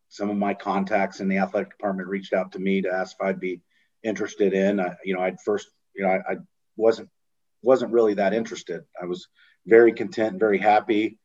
some 0.08 0.30
of 0.30 0.36
my 0.36 0.54
contacts 0.54 1.20
in 1.20 1.28
the 1.28 1.38
athletic 1.38 1.70
department 1.70 2.08
reached 2.08 2.32
out 2.32 2.52
to 2.52 2.58
me 2.58 2.80
to 2.80 2.92
ask 2.92 3.16
if 3.18 3.26
i'd 3.26 3.40
be 3.40 3.60
interested 4.04 4.52
in 4.52 4.78
I, 4.78 4.94
you 5.04 5.14
know 5.14 5.20
i'd 5.20 5.40
first 5.40 5.68
you 5.94 6.04
know 6.04 6.10
I, 6.10 6.32
I 6.32 6.36
wasn't 6.76 7.08
wasn't 7.64 7.92
really 7.92 8.14
that 8.14 8.34
interested. 8.34 8.84
I 9.00 9.06
was 9.06 9.28
very 9.66 9.92
content, 9.92 10.38
very 10.38 10.58
happy 10.58 11.18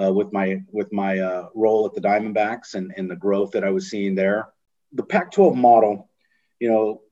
uh, 0.00 0.12
with 0.12 0.32
my 0.32 0.60
with 0.70 0.92
my 0.92 1.18
uh, 1.18 1.48
role 1.54 1.86
at 1.86 1.94
the 1.94 2.00
Diamondbacks 2.00 2.74
and, 2.74 2.92
and 2.96 3.10
the 3.10 3.16
growth 3.16 3.52
that 3.52 3.64
I 3.64 3.70
was 3.70 3.88
seeing 3.88 4.14
there. 4.14 4.48
The 4.92 5.02
Pac-12 5.04 5.54
model, 5.56 6.08
you 6.60 6.70
know, 6.70 7.02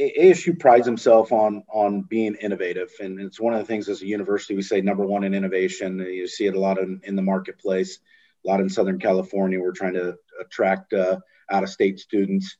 ASU 0.00 0.58
prides 0.58 0.86
himself 0.86 1.32
on 1.32 1.62
on 1.72 2.02
being 2.02 2.34
innovative, 2.34 2.90
and 3.00 3.20
it's 3.20 3.40
one 3.40 3.54
of 3.54 3.60
the 3.60 3.66
things 3.66 3.88
as 3.88 4.02
a 4.02 4.06
university 4.06 4.54
we 4.56 4.62
say 4.62 4.80
number 4.80 5.06
one 5.06 5.22
in 5.24 5.32
innovation. 5.34 5.98
You 6.00 6.26
see 6.26 6.46
it 6.46 6.56
a 6.56 6.60
lot 6.60 6.78
in, 6.78 7.00
in 7.04 7.14
the 7.16 7.22
marketplace, 7.22 8.00
a 8.44 8.48
lot 8.48 8.60
in 8.60 8.68
Southern 8.68 8.98
California. 8.98 9.60
We're 9.60 9.72
trying 9.72 9.94
to 9.94 10.16
attract 10.40 10.92
uh, 10.92 11.18
out-of-state 11.50 12.00
students. 12.00 12.56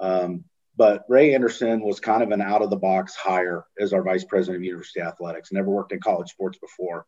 Um, 0.00 0.44
but 0.76 1.04
Ray 1.08 1.34
Anderson 1.34 1.80
was 1.80 1.98
kind 2.00 2.22
of 2.22 2.30
an 2.30 2.42
out 2.42 2.62
of 2.62 2.70
the 2.70 2.76
box 2.76 3.14
hire 3.14 3.64
as 3.78 3.92
our 3.92 4.02
vice 4.02 4.24
president 4.24 4.56
of 4.56 4.64
university 4.64 5.00
athletics. 5.00 5.52
Never 5.52 5.70
worked 5.70 5.92
in 5.92 6.00
college 6.00 6.30
sports 6.30 6.58
before. 6.58 7.06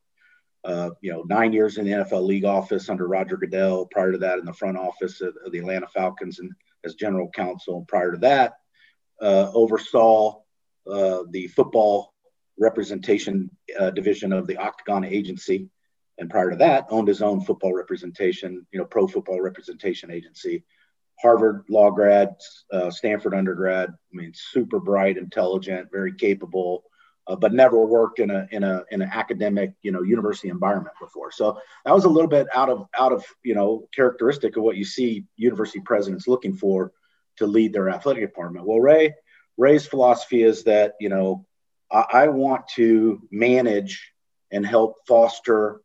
uh, 0.64 0.90
you 1.00 1.12
know, 1.12 1.24
nine 1.26 1.52
years 1.52 1.78
in 1.78 1.84
the 1.84 1.90
NFL 1.90 2.24
league 2.26 2.44
office 2.44 2.88
under 2.88 3.06
Roger 3.08 3.36
Goodell. 3.36 3.86
Prior 3.86 4.12
to 4.12 4.18
that, 4.18 4.38
in 4.38 4.44
the 4.44 4.52
front 4.52 4.76
office 4.78 5.20
of, 5.20 5.34
of 5.44 5.52
the 5.52 5.58
Atlanta 5.58 5.88
Falcons 5.88 6.38
and 6.38 6.52
as 6.84 6.94
general 6.94 7.30
counsel. 7.30 7.84
Prior 7.88 8.12
to 8.12 8.18
that, 8.18 8.54
uh, 9.20 9.50
oversaw 9.54 10.40
uh, 10.90 11.22
the 11.30 11.46
football 11.48 12.12
representation 12.58 13.50
uh, 13.78 13.90
division 13.90 14.32
of 14.32 14.46
the 14.46 14.56
Octagon 14.56 15.04
Agency, 15.04 15.68
and 16.18 16.28
prior 16.28 16.50
to 16.50 16.56
that, 16.56 16.86
owned 16.90 17.08
his 17.08 17.22
own 17.22 17.40
football 17.40 17.74
representation, 17.74 18.66
you 18.72 18.78
know, 18.78 18.84
pro 18.84 19.06
football 19.06 19.40
representation 19.40 20.10
agency. 20.10 20.64
Harvard 21.20 21.64
law 21.68 21.90
grad, 21.90 22.34
uh, 22.72 22.90
Stanford 22.90 23.34
undergrad. 23.34 23.90
I 23.90 24.16
mean, 24.16 24.32
super 24.34 24.80
bright, 24.80 25.16
intelligent, 25.16 25.88
very 25.92 26.14
capable, 26.14 26.84
uh, 27.26 27.36
but 27.36 27.52
never 27.52 27.84
worked 27.84 28.18
in 28.18 28.30
a 28.30 28.48
in 28.50 28.64
a 28.64 28.84
in 28.90 29.02
an 29.02 29.10
academic, 29.12 29.72
you 29.82 29.92
know, 29.92 30.02
university 30.02 30.48
environment 30.48 30.94
before. 31.00 31.30
So 31.30 31.58
that 31.84 31.94
was 31.94 32.04
a 32.04 32.08
little 32.08 32.28
bit 32.28 32.46
out 32.54 32.68
of 32.68 32.86
out 32.98 33.12
of 33.12 33.24
you 33.42 33.54
know 33.54 33.88
characteristic 33.94 34.56
of 34.56 34.62
what 34.62 34.76
you 34.76 34.84
see 34.84 35.24
university 35.36 35.80
presidents 35.80 36.26
looking 36.26 36.54
for 36.54 36.92
to 37.36 37.46
lead 37.46 37.72
their 37.72 37.88
athletic 37.88 38.22
department. 38.22 38.66
Well, 38.66 38.80
Ray 38.80 39.14
Ray's 39.56 39.86
philosophy 39.86 40.42
is 40.42 40.64
that 40.64 40.94
you 41.00 41.08
know 41.08 41.46
I, 41.90 42.04
I 42.12 42.28
want 42.28 42.66
to 42.74 43.22
manage 43.30 44.12
and 44.50 44.66
help 44.66 44.96
foster 45.06 45.80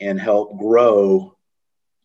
and 0.00 0.18
help 0.18 0.58
grow 0.58 1.36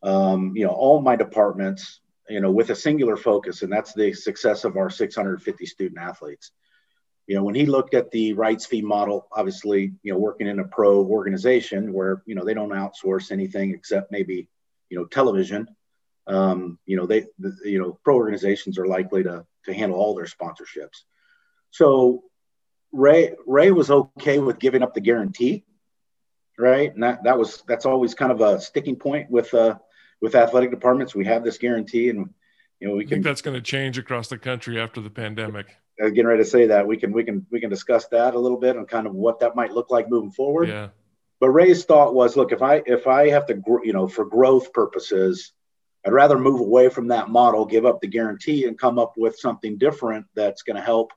um, 0.03 0.53
you 0.55 0.65
know 0.65 0.73
all 0.73 1.01
my 1.01 1.15
departments 1.15 2.01
you 2.29 2.41
know 2.41 2.51
with 2.51 2.71
a 2.71 2.75
singular 2.75 3.15
focus 3.15 3.61
and 3.61 3.71
that's 3.71 3.93
the 3.93 4.11
success 4.13 4.65
of 4.65 4.75
our 4.75 4.89
650 4.89 5.65
student 5.65 5.99
athletes 5.99 6.51
you 7.27 7.35
know 7.35 7.43
when 7.43 7.55
he 7.55 7.65
looked 7.65 7.93
at 7.93 8.11
the 8.11 8.33
rights 8.33 8.65
fee 8.65 8.81
model 8.81 9.27
obviously 9.31 9.93
you 10.03 10.13
know 10.13 10.19
working 10.19 10.47
in 10.47 10.59
a 10.59 10.65
pro 10.65 11.03
organization 11.03 11.93
where 11.93 12.21
you 12.25 12.35
know 12.35 12.43
they 12.43 12.53
don't 12.53 12.69
outsource 12.69 13.31
anything 13.31 13.73
except 13.73 14.11
maybe 14.11 14.47
you 14.89 14.97
know 14.97 15.05
television 15.05 15.67
um, 16.27 16.79
you 16.85 16.97
know 16.97 17.05
they 17.05 17.25
the, 17.39 17.55
you 17.63 17.79
know 17.79 17.97
pro 18.03 18.15
organizations 18.15 18.77
are 18.77 18.87
likely 18.87 19.23
to 19.23 19.45
to 19.65 19.73
handle 19.73 19.99
all 19.99 20.15
their 20.15 20.25
sponsorships. 20.25 21.03
So 21.71 22.23
ray 22.91 23.35
ray 23.45 23.71
was 23.71 23.91
okay 23.91 24.39
with 24.39 24.59
giving 24.59 24.83
up 24.83 24.93
the 24.93 25.01
guarantee 25.01 25.65
right? 26.57 26.93
And 26.93 27.03
that, 27.03 27.23
that 27.23 27.37
was 27.37 27.63
that's 27.67 27.85
always 27.85 28.13
kind 28.13 28.31
of 28.31 28.41
a 28.41 28.59
sticking 28.59 28.95
point 28.95 29.29
with 29.29 29.53
uh 29.53 29.75
with 30.21 30.35
athletic 30.35 30.71
departments. 30.71 31.13
We 31.13 31.25
have 31.25 31.43
this 31.43 31.57
guarantee 31.57 32.09
and 32.09 32.29
you 32.79 32.87
know 32.87 32.95
we 32.95 33.01
I 33.01 33.03
can 33.03 33.15
think 33.17 33.23
that's 33.25 33.41
going 33.41 33.55
to 33.55 33.61
change 33.61 33.97
across 33.97 34.27
the 34.27 34.37
country 34.37 34.79
after 34.79 35.01
the 35.01 35.09
pandemic 35.09 35.75
I 35.99 36.05
was 36.05 36.13
getting 36.13 36.27
ready 36.27 36.43
to 36.43 36.49
say 36.49 36.67
that 36.67 36.87
we 36.87 36.97
can 36.97 37.11
we 37.11 37.23
can 37.23 37.45
we 37.51 37.59
can 37.59 37.69
discuss 37.69 38.07
that 38.07 38.35
a 38.35 38.39
little 38.39 38.59
bit 38.59 38.75
and 38.75 38.87
kind 38.87 39.07
of 39.07 39.13
what 39.13 39.39
that 39.39 39.55
might 39.55 39.71
look 39.71 39.91
like 39.91 40.09
moving 40.09 40.31
forward 40.31 40.69
yeah 40.69 40.89
but 41.39 41.49
ray's 41.49 41.85
thought 41.85 42.13
was 42.13 42.35
look 42.35 42.51
if 42.51 42.61
i 42.61 42.81
if 42.85 43.07
i 43.07 43.29
have 43.29 43.45
to 43.45 43.61
you 43.83 43.93
know 43.93 44.07
for 44.07 44.25
growth 44.25 44.73
purposes 44.73 45.53
i'd 46.05 46.13
rather 46.13 46.37
move 46.37 46.59
away 46.59 46.89
from 46.89 47.07
that 47.07 47.29
model 47.29 47.65
give 47.65 47.85
up 47.85 48.01
the 48.01 48.07
guarantee 48.07 48.65
and 48.65 48.79
come 48.79 48.99
up 48.99 49.13
with 49.17 49.37
something 49.37 49.77
different 49.77 50.25
that's 50.35 50.63
going 50.63 50.75
to 50.75 50.81
help 50.81 51.11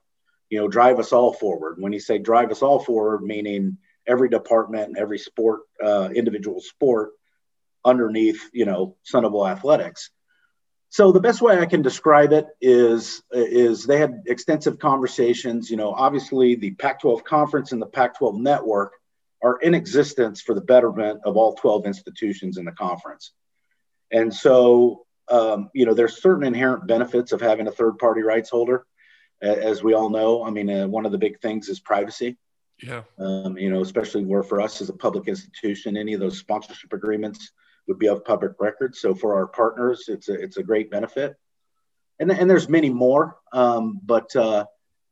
you 0.49 0.59
know 0.59 0.67
drive 0.67 0.99
us 0.99 1.11
all 1.11 1.33
forward 1.33 1.75
when 1.79 1.93
you 1.93 1.99
say 1.99 2.17
drive 2.17 2.51
us 2.51 2.61
all 2.61 2.79
forward 2.79 3.21
meaning 3.21 3.77
every 4.09 4.27
department 4.27 4.87
and 4.87 4.97
every 4.97 5.19
sport, 5.19 5.61
uh, 5.83 6.09
individual 6.13 6.59
sport 6.59 7.11
underneath, 7.85 8.49
you 8.51 8.65
know, 8.65 8.97
Sun 9.03 9.23
Devil 9.23 9.47
Athletics. 9.47 10.09
So 10.89 11.11
the 11.11 11.19
best 11.19 11.41
way 11.41 11.59
I 11.59 11.67
can 11.67 11.83
describe 11.83 12.33
it 12.33 12.47
is 12.59 13.21
is 13.31 13.85
they 13.85 13.99
had 13.99 14.23
extensive 14.25 14.79
conversations. 14.79 15.69
You 15.69 15.77
know, 15.77 15.93
obviously 15.93 16.55
the 16.55 16.71
Pac-12 16.71 17.23
conference 17.23 17.71
and 17.71 17.81
the 17.81 17.85
Pac-12 17.85 18.39
network 18.39 18.93
are 19.41 19.57
in 19.59 19.75
existence 19.75 20.41
for 20.41 20.55
the 20.55 20.61
betterment 20.61 21.21
of 21.25 21.37
all 21.37 21.53
12 21.55 21.85
institutions 21.85 22.57
in 22.57 22.65
the 22.65 22.71
conference, 22.71 23.31
and 24.11 24.33
so 24.33 25.05
um, 25.29 25.69
you 25.73 25.85
know 25.85 25.93
there's 25.93 26.21
certain 26.21 26.43
inherent 26.43 26.87
benefits 26.87 27.31
of 27.31 27.39
having 27.39 27.67
a 27.67 27.71
third-party 27.71 28.23
rights 28.23 28.49
holder, 28.49 28.85
as 29.41 29.83
we 29.83 29.93
all 29.93 30.09
know. 30.09 30.43
I 30.43 30.49
mean, 30.49 30.69
uh, 30.69 30.87
one 30.87 31.05
of 31.05 31.11
the 31.11 31.19
big 31.19 31.39
things 31.39 31.69
is 31.69 31.79
privacy. 31.79 32.35
Yeah. 32.81 33.03
Um, 33.19 33.57
you 33.57 33.69
know, 33.69 33.81
especially 33.81 34.25
where 34.25 34.43
for 34.43 34.59
us 34.59 34.81
as 34.81 34.89
a 34.89 34.93
public 34.93 35.27
institution, 35.27 35.97
any 35.97 36.13
of 36.13 36.19
those 36.19 36.39
sponsorship 36.39 36.93
agreements 36.93 37.51
would 37.89 37.99
be 37.99 38.07
of 38.07 38.23
public 38.23 38.53
record. 38.59 38.95
So 38.95 39.13
for 39.13 39.35
our 39.35 39.47
partners, 39.47 40.05
it's 40.07 40.29
a 40.29 40.33
it's 40.33 40.57
a 40.57 40.63
great 40.63 40.89
benefit. 40.89 41.35
And 42.19 42.31
and 42.31 42.49
there's 42.49 42.69
many 42.69 42.89
more, 42.89 43.37
um, 43.51 43.99
but 44.03 44.33
uh, 44.35 44.65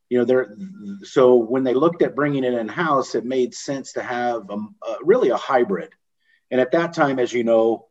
you 0.10 0.20
know, 0.20 0.26
there. 0.26 0.56
So 1.04 1.36
when 1.36 1.64
they 1.64 1.74
looked 1.74 2.02
at 2.02 2.16
bringing 2.16 2.46
it 2.46 2.54
in 2.54 2.68
house, 2.70 3.16
it 3.16 3.26
made 3.26 3.54
sense 3.54 3.94
to 3.94 4.04
have 4.04 4.50
a, 4.50 4.56
a, 4.56 4.98
really 5.02 5.30
a 5.30 5.38
hybrid. 5.38 5.90
And 6.50 6.62
at 6.62 6.72
that 6.72 6.94
time, 6.94 7.20
as 7.20 7.34
you 7.34 7.44
know, 7.44 7.88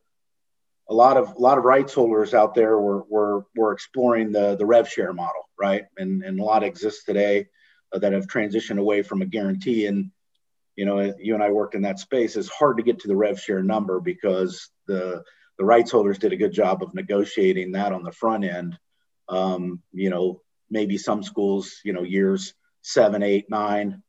a 0.89 0.93
lot 0.93 1.17
of 1.17 1.33
a 1.33 1.39
lot 1.39 1.57
of 1.57 1.65
rights 1.65 1.93
holders 1.93 2.33
out 2.33 2.55
there 2.55 2.79
were 2.79 3.03
were 3.09 3.45
were 3.55 3.73
exploring 3.73 4.31
the 4.31 4.55
the 4.55 4.65
rev 4.65 4.89
share 4.89 5.13
model, 5.13 5.49
right? 5.59 5.85
And 5.97 6.23
and 6.23 6.39
a 6.39 6.43
lot 6.43 6.63
exists 6.63 7.03
today 7.03 7.47
that 7.91 8.13
have 8.13 8.27
transitioned 8.27 8.79
away 8.79 9.01
from 9.01 9.21
a 9.21 9.25
guarantee. 9.25 9.87
And 9.87 10.11
you 10.75 10.85
know, 10.85 11.13
you 11.19 11.33
and 11.33 11.43
I 11.43 11.49
worked 11.49 11.75
in 11.75 11.81
that 11.81 11.99
space. 11.99 12.35
It's 12.35 12.47
hard 12.47 12.77
to 12.77 12.83
get 12.83 12.99
to 12.99 13.07
the 13.07 13.15
rev 13.15 13.39
share 13.39 13.63
number 13.63 13.99
because 13.99 14.69
the 14.87 15.23
the 15.57 15.65
rights 15.65 15.91
holders 15.91 16.19
did 16.19 16.33
a 16.33 16.37
good 16.37 16.53
job 16.53 16.83
of 16.83 16.93
negotiating 16.93 17.71
that 17.71 17.91
on 17.91 18.03
the 18.03 18.11
front 18.11 18.43
end. 18.43 18.77
Um, 19.27 19.81
you 19.91 20.09
know, 20.09 20.41
maybe 20.69 20.97
some 20.97 21.23
schools, 21.23 21.81
you 21.83 21.93
know, 21.93 22.03
years 22.03 22.53
seven, 22.81 23.23
eight, 23.23 23.49
nine, 23.49 24.01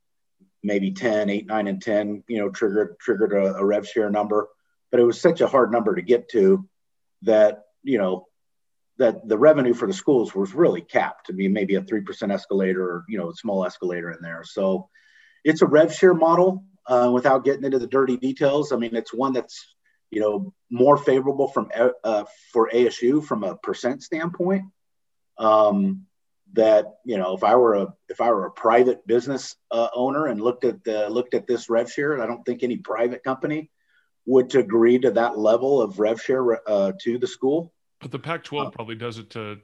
maybe 0.63 0.93
10, 0.93 1.31
eight, 1.31 1.47
nine, 1.47 1.67
and 1.67 1.83
10, 1.83 2.25
you 2.29 2.39
know, 2.39 2.51
triggered 2.51 2.99
triggered 3.01 3.33
a, 3.33 3.57
a 3.57 3.65
rev 3.65 3.87
share 3.87 4.11
number. 4.11 4.49
But 4.91 5.01
it 5.01 5.05
was 5.05 5.21
such 5.21 5.41
a 5.41 5.49
hard 5.49 5.73
number 5.73 5.95
to 5.95 6.03
get 6.03 6.31
to 6.31 6.69
that, 7.23 7.65
you 7.83 7.99
know, 7.99 8.27
that 8.99 9.27
the 9.29 9.39
revenue 9.39 9.75
for 9.75 9.87
the 9.87 9.93
schools 9.93 10.35
was 10.35 10.55
really 10.55 10.81
capped 10.81 11.27
to 11.27 11.33
be 11.33 11.49
maybe 11.49 11.77
a 11.77 11.83
3% 11.83 12.33
escalator 12.33 12.83
or, 12.83 13.05
you 13.09 13.19
know, 13.19 13.31
a 13.31 13.35
small 13.35 13.65
escalator 13.65 14.11
in 14.11 14.19
there. 14.21 14.43
So 14.45 14.89
it's 15.45 15.63
a 15.63 15.67
rev 15.67 15.95
share 15.95 16.15
model 16.15 16.65
uh, 16.87 17.11
without 17.13 17.45
getting 17.45 17.65
into 17.65 17.79
the 17.79 17.87
dirty 17.87 18.17
details. 18.17 18.73
I 18.73 18.77
mean, 18.77 18.97
it's 18.97 19.15
one 19.15 19.33
that's, 19.33 19.75
you 20.11 20.21
know, 20.21 20.53
more 20.71 20.97
favorable 20.97 21.49
from 21.49 21.71
uh, 22.05 22.25
for 22.53 22.71
ASU 22.73 23.25
from 23.25 23.45
a 23.45 23.57
percent 23.57 24.03
standpoint. 24.03 24.65
Um, 25.39 26.07
that 26.55 26.95
you 27.05 27.19
know, 27.19 27.37
if 27.37 27.45
I 27.45 27.57
were 27.57 27.75
a 27.75 27.95
if 28.09 28.21
I 28.21 28.31
were 28.31 28.47
a 28.47 28.51
private 28.51 29.07
business 29.07 29.57
uh, 29.71 29.89
owner 29.95 30.27
and 30.27 30.41
looked 30.41 30.65
at 30.65 30.83
the 30.83 31.09
looked 31.11 31.35
at 31.35 31.47
this 31.47 31.69
rev 31.69 31.91
share, 31.91 32.23
I 32.23 32.27
don't 32.27 32.45
think 32.45 32.63
any 32.63 32.79
private 32.79 33.23
company 33.23 33.71
would 34.27 34.55
agree 34.55 34.99
to 34.99 35.11
that 35.13 35.39
level 35.39 35.81
of 35.81 35.99
rev 35.99 36.21
share 36.21 36.69
uh, 36.69 36.93
to 37.03 37.19
the 37.19 37.27
school. 37.27 37.73
But 38.01 38.13
the 38.13 38.19
Pac-12 38.19 38.67
uh, 38.67 38.71
probably 38.71 38.95
does 38.95 39.19
it 39.19 39.31
to 39.31 39.59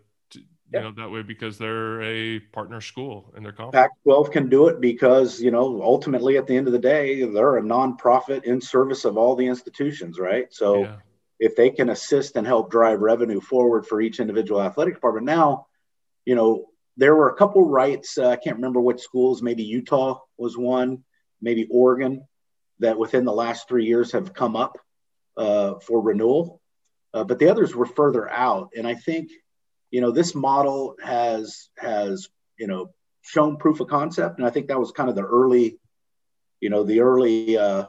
you 0.72 0.78
yeah. 0.78 0.84
know 0.84 0.92
that 0.92 1.10
way 1.10 1.22
because 1.22 1.58
they're 1.58 2.02
a 2.02 2.40
partner 2.40 2.80
school 2.80 3.32
in 3.36 3.42
their 3.42 3.52
conference. 3.52 3.88
Pac-12 4.06 4.32
can 4.32 4.48
do 4.48 4.68
it 4.68 4.80
because 4.80 5.40
you 5.40 5.50
know 5.50 5.82
ultimately 5.82 6.36
at 6.36 6.46
the 6.46 6.56
end 6.56 6.66
of 6.66 6.72
the 6.72 6.78
day 6.78 7.24
they're 7.24 7.58
a 7.58 7.62
nonprofit 7.62 8.44
in 8.44 8.60
service 8.60 9.04
of 9.04 9.16
all 9.16 9.36
the 9.36 9.46
institutions, 9.46 10.18
right? 10.18 10.52
So 10.52 10.82
yeah. 10.82 10.96
if 11.38 11.56
they 11.56 11.70
can 11.70 11.90
assist 11.90 12.36
and 12.36 12.46
help 12.46 12.70
drive 12.70 13.00
revenue 13.00 13.40
forward 13.40 13.86
for 13.86 14.00
each 14.00 14.20
individual 14.20 14.62
athletic 14.62 14.94
department, 14.94 15.26
now 15.26 15.66
you 16.24 16.34
know 16.34 16.66
there 16.96 17.14
were 17.14 17.28
a 17.28 17.36
couple 17.36 17.68
rights. 17.68 18.16
Uh, 18.16 18.30
I 18.30 18.36
can't 18.36 18.56
remember 18.56 18.80
which 18.80 19.00
schools. 19.00 19.42
Maybe 19.42 19.64
Utah 19.64 20.20
was 20.38 20.56
one. 20.56 21.04
Maybe 21.40 21.66
Oregon 21.70 22.26
that 22.78 22.98
within 22.98 23.24
the 23.24 23.32
last 23.32 23.68
three 23.68 23.86
years 23.86 24.12
have 24.12 24.34
come 24.34 24.56
up 24.56 24.78
uh, 25.36 25.74
for 25.80 26.00
renewal 26.00 26.60
uh, 27.14 27.22
but 27.22 27.38
the 27.38 27.48
others 27.48 27.74
were 27.74 27.86
further 27.86 28.28
out. 28.28 28.70
And 28.76 28.86
I 28.86 28.94
think, 28.94 29.30
you 29.91 30.01
know, 30.01 30.11
this 30.11 30.35
model 30.35 30.97
has 31.03 31.68
has 31.78 32.28
you 32.59 32.66
know 32.66 32.91
shown 33.22 33.57
proof 33.57 33.80
of 33.80 33.89
concept, 33.89 34.39
and 34.39 34.47
I 34.47 34.51
think 34.51 34.68
that 34.68 34.78
was 34.78 34.93
kind 34.93 35.09
of 35.09 35.14
the 35.14 35.24
early, 35.24 35.78
you 36.61 36.70
know, 36.70 36.85
the 36.85 37.01
early. 37.01 37.59
Uh, 37.59 37.87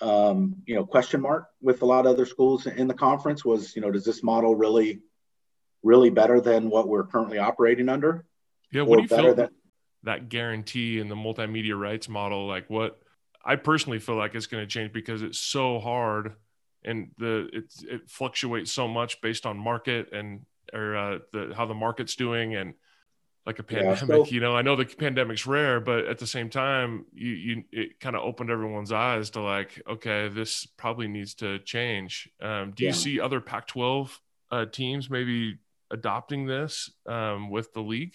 um, 0.00 0.56
you 0.66 0.74
know, 0.74 0.84
question 0.84 1.20
mark 1.20 1.46
with 1.62 1.82
a 1.82 1.86
lot 1.86 2.04
of 2.04 2.12
other 2.12 2.26
schools 2.26 2.66
in 2.66 2.88
the 2.88 2.94
conference 2.94 3.44
was, 3.44 3.74
you 3.76 3.80
know, 3.80 3.92
does 3.92 4.04
this 4.04 4.22
model 4.22 4.54
really, 4.54 5.00
really 5.82 6.10
better 6.10 6.40
than 6.40 6.68
what 6.68 6.88
we're 6.88 7.04
currently 7.06 7.38
operating 7.38 7.88
under? 7.88 8.26
Yeah, 8.72 8.82
what 8.82 8.96
do 8.96 9.02
you 9.02 9.08
feel 9.08 9.34
than- 9.34 9.50
that 10.02 10.28
guarantee 10.28 10.98
and 10.98 11.10
the 11.10 11.14
multimedia 11.14 11.78
rights 11.78 12.08
model? 12.08 12.46
Like, 12.46 12.68
what 12.68 12.98
I 13.44 13.56
personally 13.56 13.98
feel 13.98 14.16
like 14.16 14.34
it's 14.34 14.46
going 14.46 14.62
to 14.62 14.66
change 14.66 14.92
because 14.92 15.22
it's 15.22 15.38
so 15.38 15.78
hard 15.78 16.34
and 16.84 17.10
the 17.18 17.48
it, 17.52 17.64
it 17.88 18.10
fluctuates 18.10 18.72
so 18.72 18.88
much 18.88 19.20
based 19.20 19.46
on 19.46 19.58
market 19.58 20.12
and 20.12 20.44
or 20.74 20.96
uh, 20.96 21.18
the 21.32 21.54
how 21.56 21.66
the 21.66 21.74
market's 21.74 22.16
doing 22.16 22.54
and 22.54 22.74
like 23.46 23.58
a 23.58 23.62
pandemic 23.62 24.08
yeah, 24.08 24.24
so, 24.24 24.26
you 24.26 24.40
know 24.40 24.56
i 24.56 24.62
know 24.62 24.74
the 24.74 24.86
pandemic's 24.86 25.46
rare 25.46 25.78
but 25.78 26.06
at 26.06 26.18
the 26.18 26.26
same 26.26 26.48
time 26.48 27.04
you 27.12 27.30
you 27.30 27.64
it 27.72 28.00
kind 28.00 28.16
of 28.16 28.22
opened 28.22 28.50
everyone's 28.50 28.90
eyes 28.90 29.30
to 29.30 29.40
like 29.40 29.82
okay 29.86 30.28
this 30.28 30.66
probably 30.66 31.08
needs 31.08 31.34
to 31.34 31.58
change. 31.60 32.28
Um, 32.40 32.72
do 32.74 32.84
yeah. 32.84 32.90
you 32.90 32.94
see 32.94 33.20
other 33.20 33.40
pac 33.40 33.66
12 33.66 34.20
uh, 34.50 34.64
teams 34.66 35.10
maybe 35.10 35.58
adopting 35.90 36.46
this 36.46 36.90
um, 37.06 37.50
with 37.50 37.72
the 37.72 37.80
league? 37.80 38.14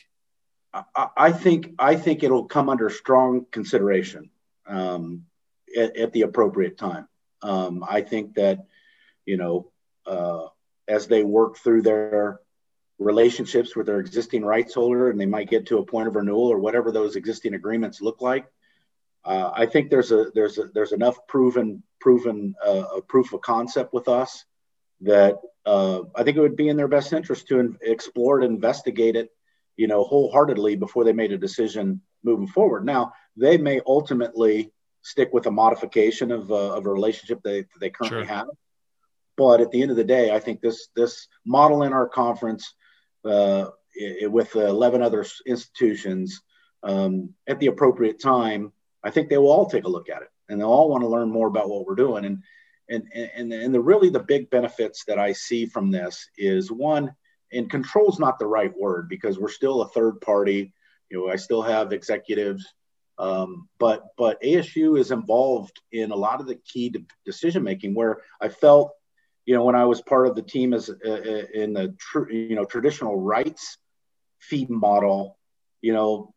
I, 0.74 1.07
I, 1.18 1.32
think 1.32 1.74
i 1.80 1.95
think 1.95 2.24
it'll 2.24 2.45
come 2.45 2.70
under 2.70 2.89
strong 2.89 3.47
consideration 3.51 4.30
um, 4.68 5.26
at, 5.76 5.97
at 5.97 6.14
the 6.14 6.22
appropriate 6.22 6.78
time. 6.78 7.07
Um, 7.41 7.84
I 7.88 8.01
think 8.01 8.36
that, 8.36 8.66
you 9.26 9.38
know, 9.38 9.72
uh, 10.05 10.47
as 10.88 11.07
they 11.07 11.24
work 11.24 11.57
through 11.57 11.84
their 11.84 12.39
relationships 13.00 13.76
with 13.76 13.88
their 13.88 14.00
existing 14.00 14.43
rights 14.43 14.74
holder 14.74 15.10
and 15.10 15.20
they 15.20 15.26
might 15.26 15.50
get 15.50 15.68
to 15.68 15.78
a 15.78 15.86
point 15.86 16.08
of 16.08 16.16
renewal 16.16 16.50
or 16.50 16.60
whatever 16.60 16.91
those 16.91 17.16
existing 17.16 17.54
agreements 17.54 18.02
look 18.02 18.22
like, 18.22 18.45
uh, 19.26 19.52
I 19.54 19.66
think 19.66 19.89
there's 19.89 20.12
a 20.12 20.28
there's 20.36 20.58
a, 20.58 20.66
there's 20.74 20.91
enough 20.91 21.28
proven 21.28 21.84
proven 22.00 22.56
uh, 22.66 22.86
a 22.97 23.02
proof 23.02 23.34
of 23.34 23.41
concept 23.41 23.93
with 23.93 24.08
us 24.08 24.45
that 25.02 25.38
uh, 25.66 26.02
I 26.16 26.24
think 26.24 26.38
it 26.38 26.41
would 26.41 26.56
be 26.56 26.68
in 26.68 26.78
their 26.78 26.88
best 26.88 27.14
interest 27.14 27.47
to 27.47 27.60
in- 27.60 27.78
explore 27.82 28.41
it, 28.41 28.45
investigate 28.45 29.16
it, 29.16 29.30
you 29.78 29.88
know, 29.88 30.04
wholeheartedly 30.04 30.76
before 30.76 31.04
they 31.04 31.14
made 31.14 31.32
a 31.32 31.38
decision 31.38 32.02
moving 32.24 32.47
forward. 32.47 32.86
Now 32.86 33.14
they 33.38 33.58
may 33.58 33.82
ultimately 33.86 34.72
stick 35.02 35.30
with 35.32 35.45
a 35.45 35.52
modification 35.52 36.32
of, 36.32 36.52
uh, 36.52 36.76
of 36.76 36.86
a 36.86 36.89
relationship 36.91 37.41
they 37.43 37.66
they 37.80 37.89
currently 37.89 38.26
sure. 38.26 38.36
have, 38.36 38.47
but 39.38 39.62
at 39.62 39.72
the 39.72 39.82
end 39.82 39.91
of 39.91 39.97
the 39.97 40.04
day, 40.04 40.34
I 40.34 40.39
think 40.39 40.60
this 40.60 40.89
this 40.95 41.28
model 41.45 41.84
in 41.84 41.93
our 41.93 42.08
conference 42.08 42.74
it, 43.26 44.32
with 44.32 44.55
11 44.55 45.01
other 45.01 45.26
institutions 45.45 46.41
um, 46.84 47.34
at 47.47 47.59
the 47.59 47.67
appropriate 47.67 48.20
time 48.22 48.72
I 49.03 49.11
think 49.11 49.30
they 49.30 49.38
will 49.38 49.51
all 49.51 49.70
take 49.70 49.86
a 49.86 49.89
look 49.89 50.09
at 50.09 50.22
it 50.22 50.30
and 50.49 50.59
they'll 50.59 50.70
all 50.70 50.89
want 50.89 51.03
to 51.03 51.07
learn 51.07 51.32
more 51.32 51.47
about 51.47 51.70
what 51.70 51.86
we're 51.86 51.95
doing. 51.95 52.26
And 52.26 52.43
and 52.89 53.03
and 53.13 53.53
and 53.53 53.74
the 53.74 53.80
really 53.80 54.09
the 54.09 54.20
big 54.20 54.49
benefits 54.49 55.05
that 55.05 55.20
I 55.20 55.34
see 55.34 55.65
from 55.67 55.91
this 55.91 56.28
is 56.38 56.72
one, 56.72 57.13
and 57.53 57.70
control's 57.70 58.20
not 58.20 58.39
the 58.39 58.47
right 58.47 58.76
word 58.78 59.07
because 59.09 59.38
we're 59.38 59.49
still 59.49 59.82
a 59.82 59.89
third 59.89 60.20
party. 60.22 60.74
You 61.09 61.17
know, 61.17 61.32
I 61.32 61.36
still 61.36 61.61
have 61.61 61.93
executives, 61.93 62.65
um, 63.20 63.70
but 63.80 64.07
but 64.17 64.41
ASU 64.41 64.99
is 64.99 65.11
involved 65.11 65.80
in 65.91 66.11
a 66.11 66.15
lot 66.15 66.41
of 66.41 66.47
the 66.47 66.55
key 66.55 66.89
de- 66.89 67.05
decision 67.26 67.63
making. 67.63 67.93
Where 67.93 68.22
I 68.41 68.49
felt, 68.49 68.91
you 69.50 69.56
know, 69.56 69.64
when 69.64 69.74
I 69.74 69.86
was 69.86 70.00
part 70.00 70.28
of 70.28 70.36
the 70.36 70.43
team 70.43 70.76
as 70.76 70.91
uh, 70.91 71.10
uh 71.10 71.43
in 71.56 71.74
the 71.74 71.95
tr- 71.97 72.30
you 72.30 72.56
know 72.56 72.66
traditional 72.66 73.20
rights 73.20 73.80
feed 74.38 74.70
model, 74.70 75.39
you 75.82 75.91
know, 75.91 76.36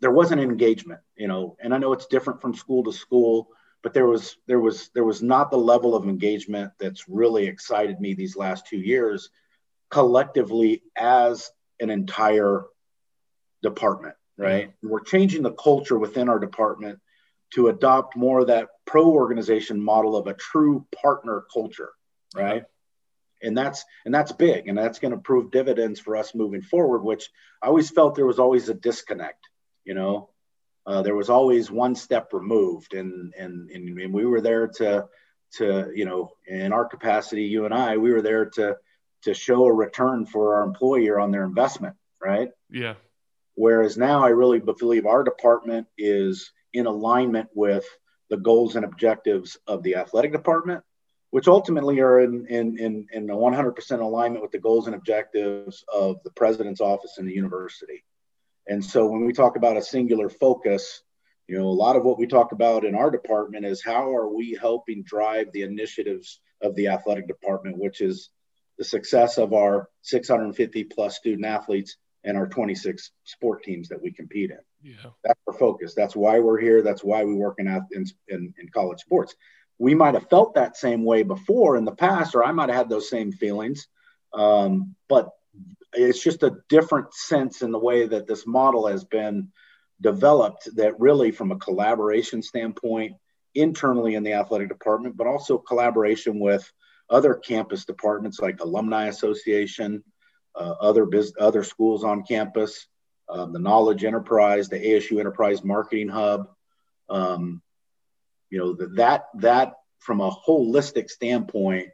there 0.00 0.10
was 0.10 0.32
an 0.32 0.38
engagement, 0.38 1.00
you 1.16 1.28
know, 1.28 1.54
and 1.60 1.74
I 1.74 1.76
know 1.76 1.92
it's 1.92 2.06
different 2.06 2.40
from 2.40 2.54
school 2.54 2.82
to 2.84 2.94
school, 2.94 3.48
but 3.82 3.92
there 3.92 4.06
was 4.06 4.38
there 4.46 4.58
was 4.58 4.88
there 4.94 5.04
was 5.04 5.22
not 5.22 5.50
the 5.50 5.58
level 5.58 5.94
of 5.94 6.08
engagement 6.08 6.72
that's 6.80 7.10
really 7.10 7.46
excited 7.46 8.00
me 8.00 8.14
these 8.14 8.38
last 8.38 8.66
two 8.66 8.78
years 8.78 9.28
collectively 9.90 10.82
as 10.96 11.50
an 11.78 11.90
entire 11.90 12.64
department, 13.62 14.14
right? 14.38 14.68
Mm-hmm. 14.68 14.88
We're 14.88 15.00
changing 15.00 15.42
the 15.42 15.52
culture 15.52 15.98
within 15.98 16.30
our 16.30 16.38
department 16.38 17.00
to 17.52 17.68
adopt 17.68 18.16
more 18.16 18.40
of 18.40 18.46
that 18.46 18.68
pro 18.86 19.10
organization 19.10 19.78
model 19.78 20.16
of 20.16 20.26
a 20.26 20.32
true 20.32 20.86
partner 21.02 21.44
culture, 21.52 21.90
right? 22.34 22.64
and 23.44 23.56
that's 23.56 23.84
and 24.04 24.14
that's 24.14 24.32
big 24.32 24.68
and 24.68 24.76
that's 24.76 24.98
going 24.98 25.12
to 25.12 25.18
prove 25.18 25.50
dividends 25.50 26.00
for 26.00 26.16
us 26.16 26.34
moving 26.34 26.62
forward 26.62 27.02
which 27.02 27.30
i 27.62 27.66
always 27.66 27.90
felt 27.90 28.14
there 28.14 28.26
was 28.26 28.38
always 28.38 28.68
a 28.68 28.74
disconnect 28.74 29.48
you 29.84 29.94
know? 29.94 30.30
Uh, 30.86 31.02
there 31.02 31.14
was 31.14 31.30
always 31.30 31.70
one 31.70 31.94
step 31.94 32.32
removed 32.32 32.94
and, 32.94 33.32
and 33.38 33.70
and 33.70 34.12
we 34.12 34.26
were 34.26 34.42
there 34.42 34.66
to 34.66 35.06
to 35.52 35.90
you 35.94 36.04
know 36.04 36.30
in 36.46 36.72
our 36.72 36.84
capacity 36.84 37.44
you 37.44 37.64
and 37.64 37.72
i 37.72 37.96
we 37.96 38.12
were 38.12 38.22
there 38.22 38.46
to 38.46 38.76
to 39.22 39.32
show 39.32 39.64
a 39.64 39.72
return 39.72 40.26
for 40.26 40.56
our 40.56 40.62
employer 40.64 41.18
on 41.18 41.30
their 41.30 41.44
investment 41.44 41.96
right? 42.22 42.48
Yeah. 42.70 42.94
Whereas 43.54 43.96
now 43.96 44.24
i 44.24 44.28
really 44.28 44.60
believe 44.60 45.06
our 45.06 45.22
department 45.22 45.86
is 45.96 46.52
in 46.72 46.86
alignment 46.86 47.48
with 47.54 47.86
the 48.28 48.36
goals 48.36 48.76
and 48.76 48.84
objectives 48.84 49.56
of 49.66 49.82
the 49.82 49.96
athletic 49.96 50.32
department 50.32 50.82
which 51.34 51.48
ultimately 51.48 52.00
are 52.00 52.20
in 52.20 52.46
in 52.46 52.78
in, 52.78 53.06
in 53.12 53.26
100% 53.26 54.00
alignment 54.00 54.42
with 54.42 54.52
the 54.52 54.58
goals 54.58 54.86
and 54.86 54.94
objectives 54.94 55.84
of 55.92 56.16
the 56.22 56.30
president's 56.30 56.80
office 56.80 57.18
and 57.18 57.28
the 57.28 57.34
university 57.34 58.04
and 58.66 58.84
so 58.84 59.06
when 59.06 59.24
we 59.24 59.32
talk 59.32 59.56
about 59.56 59.76
a 59.76 59.82
singular 59.82 60.28
focus, 60.28 61.02
you 61.48 61.58
know, 61.58 61.66
a 61.66 61.68
lot 61.68 61.96
of 61.96 62.04
what 62.04 62.18
we 62.18 62.26
talk 62.26 62.52
about 62.52 62.84
in 62.84 62.94
our 62.94 63.10
department 63.10 63.66
is 63.66 63.82
how 63.82 64.14
are 64.14 64.28
we 64.28 64.56
helping 64.58 65.02
drive 65.02 65.52
the 65.52 65.62
initiatives 65.62 66.40
of 66.62 66.74
the 66.74 66.88
athletic 66.88 67.28
department, 67.28 67.78
which 67.78 68.00
is 68.00 68.30
the 68.78 68.84
success 68.84 69.38
of 69.38 69.52
our 69.52 69.88
650 70.02 70.84
plus 70.84 71.16
student 71.16 71.44
athletes 71.44 71.96
and 72.24 72.38
our 72.38 72.48
26 72.48 73.10
sport 73.24 73.62
teams 73.62 73.88
that 73.90 74.00
we 74.00 74.10
compete 74.10 74.50
in. 74.50 74.58
Yeah. 74.82 75.10
That's 75.22 75.40
our 75.46 75.52
focus. 75.52 75.94
That's 75.94 76.16
why 76.16 76.40
we're 76.40 76.58
here. 76.58 76.80
That's 76.82 77.04
why 77.04 77.24
we 77.24 77.34
work 77.34 77.56
in, 77.58 77.68
in, 77.68 78.06
in, 78.28 78.54
in 78.58 78.68
college 78.72 79.00
sports. 79.00 79.34
We 79.78 79.94
might 79.94 80.14
have 80.14 80.28
felt 80.28 80.54
that 80.54 80.76
same 80.76 81.04
way 81.04 81.22
before 81.22 81.76
in 81.76 81.84
the 81.84 81.92
past, 81.92 82.34
or 82.34 82.44
I 82.44 82.52
might 82.52 82.68
have 82.68 82.78
had 82.78 82.88
those 82.88 83.10
same 83.10 83.32
feelings. 83.32 83.88
Um, 84.32 84.94
but 85.08 85.30
it's 85.92 86.22
just 86.22 86.42
a 86.42 86.56
different 86.68 87.14
sense 87.14 87.62
in 87.62 87.70
the 87.70 87.78
way 87.78 88.06
that 88.06 88.26
this 88.26 88.46
model 88.46 88.86
has 88.86 89.04
been 89.04 89.48
developed 90.00 90.68
that 90.76 90.98
really 90.98 91.30
from 91.30 91.52
a 91.52 91.58
collaboration 91.58 92.42
standpoint 92.42 93.12
internally 93.54 94.16
in 94.16 94.24
the 94.24 94.32
athletic 94.32 94.68
department 94.68 95.16
but 95.16 95.26
also 95.26 95.56
collaboration 95.56 96.40
with 96.40 96.70
other 97.08 97.34
campus 97.34 97.84
departments 97.84 98.40
like 98.40 98.60
alumni 98.60 99.06
association 99.06 100.02
uh, 100.56 100.74
other 100.80 101.06
biz- 101.06 101.34
other 101.38 101.62
schools 101.62 102.02
on 102.02 102.24
campus 102.24 102.88
um, 103.28 103.52
the 103.52 103.58
knowledge 103.58 104.04
enterprise 104.04 104.68
the 104.68 104.78
asu 104.78 105.20
enterprise 105.20 105.62
marketing 105.62 106.08
hub 106.08 106.48
um, 107.08 107.62
you 108.54 108.60
know 108.60 108.86
that 108.94 109.24
that 109.34 109.72
from 109.98 110.20
a 110.20 110.30
holistic 110.30 111.10
standpoint 111.10 111.88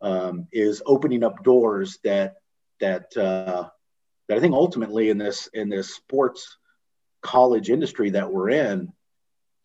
um, 0.00 0.48
is 0.50 0.82
opening 0.86 1.22
up 1.22 1.44
doors 1.44 1.98
that 2.02 2.36
that 2.80 3.14
uh, 3.14 3.68
that 4.26 4.38
I 4.38 4.40
think 4.40 4.54
ultimately 4.54 5.10
in 5.10 5.18
this 5.18 5.50
in 5.52 5.68
this 5.68 5.94
sports 5.94 6.56
college 7.20 7.68
industry 7.68 8.08
that 8.10 8.32
we're 8.32 8.48
in 8.48 8.90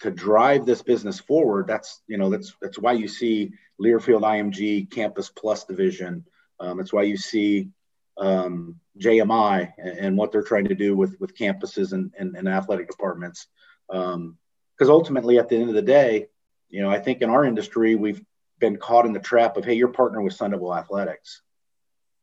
to 0.02 0.12
drive 0.12 0.66
this 0.66 0.82
business 0.82 1.18
forward. 1.18 1.66
That's 1.66 2.02
you 2.08 2.18
know 2.18 2.30
that's 2.30 2.54
that's 2.62 2.78
why 2.78 2.92
you 2.92 3.08
see 3.08 3.54
Learfield 3.82 4.24
IMG 4.24 4.92
Campus 4.92 5.30
Plus 5.30 5.64
division. 5.64 6.26
Um, 6.60 6.78
that's 6.78 6.92
why 6.92 7.04
you 7.04 7.16
see 7.16 7.70
um, 8.18 8.82
JMI 9.00 9.72
and, 9.78 9.98
and, 10.00 10.18
what 10.18 10.32
they're 10.32 10.42
trying 10.42 10.66
to 10.66 10.76
do 10.76 10.94
with 10.94 11.16
with 11.22 11.38
campuses 11.38 11.94
and, 11.94 12.12
and, 12.20 12.36
and 12.36 12.50
athletic 12.50 12.90
departments. 12.90 13.48
Because 14.78 14.90
ultimately, 14.90 15.40
at 15.40 15.50
the 15.50 15.56
end 15.56 15.70
of 15.70 15.76
the 15.76 15.82
day, 15.82 16.28
you 16.70 16.82
know, 16.82 16.90
I 16.90 17.00
think 17.00 17.22
in 17.22 17.30
our 17.30 17.44
industry 17.44 17.96
we've 17.96 18.24
been 18.60 18.78
caught 18.78 19.06
in 19.06 19.14
the 19.14 19.20
trap 19.20 19.58
of 19.58 19.66
hey, 19.66 19.74
you're 19.74 19.88
partner 19.88 20.22
with 20.22 20.34
Sun 20.34 20.52
Devil 20.52 20.76
Athletics 20.76 21.42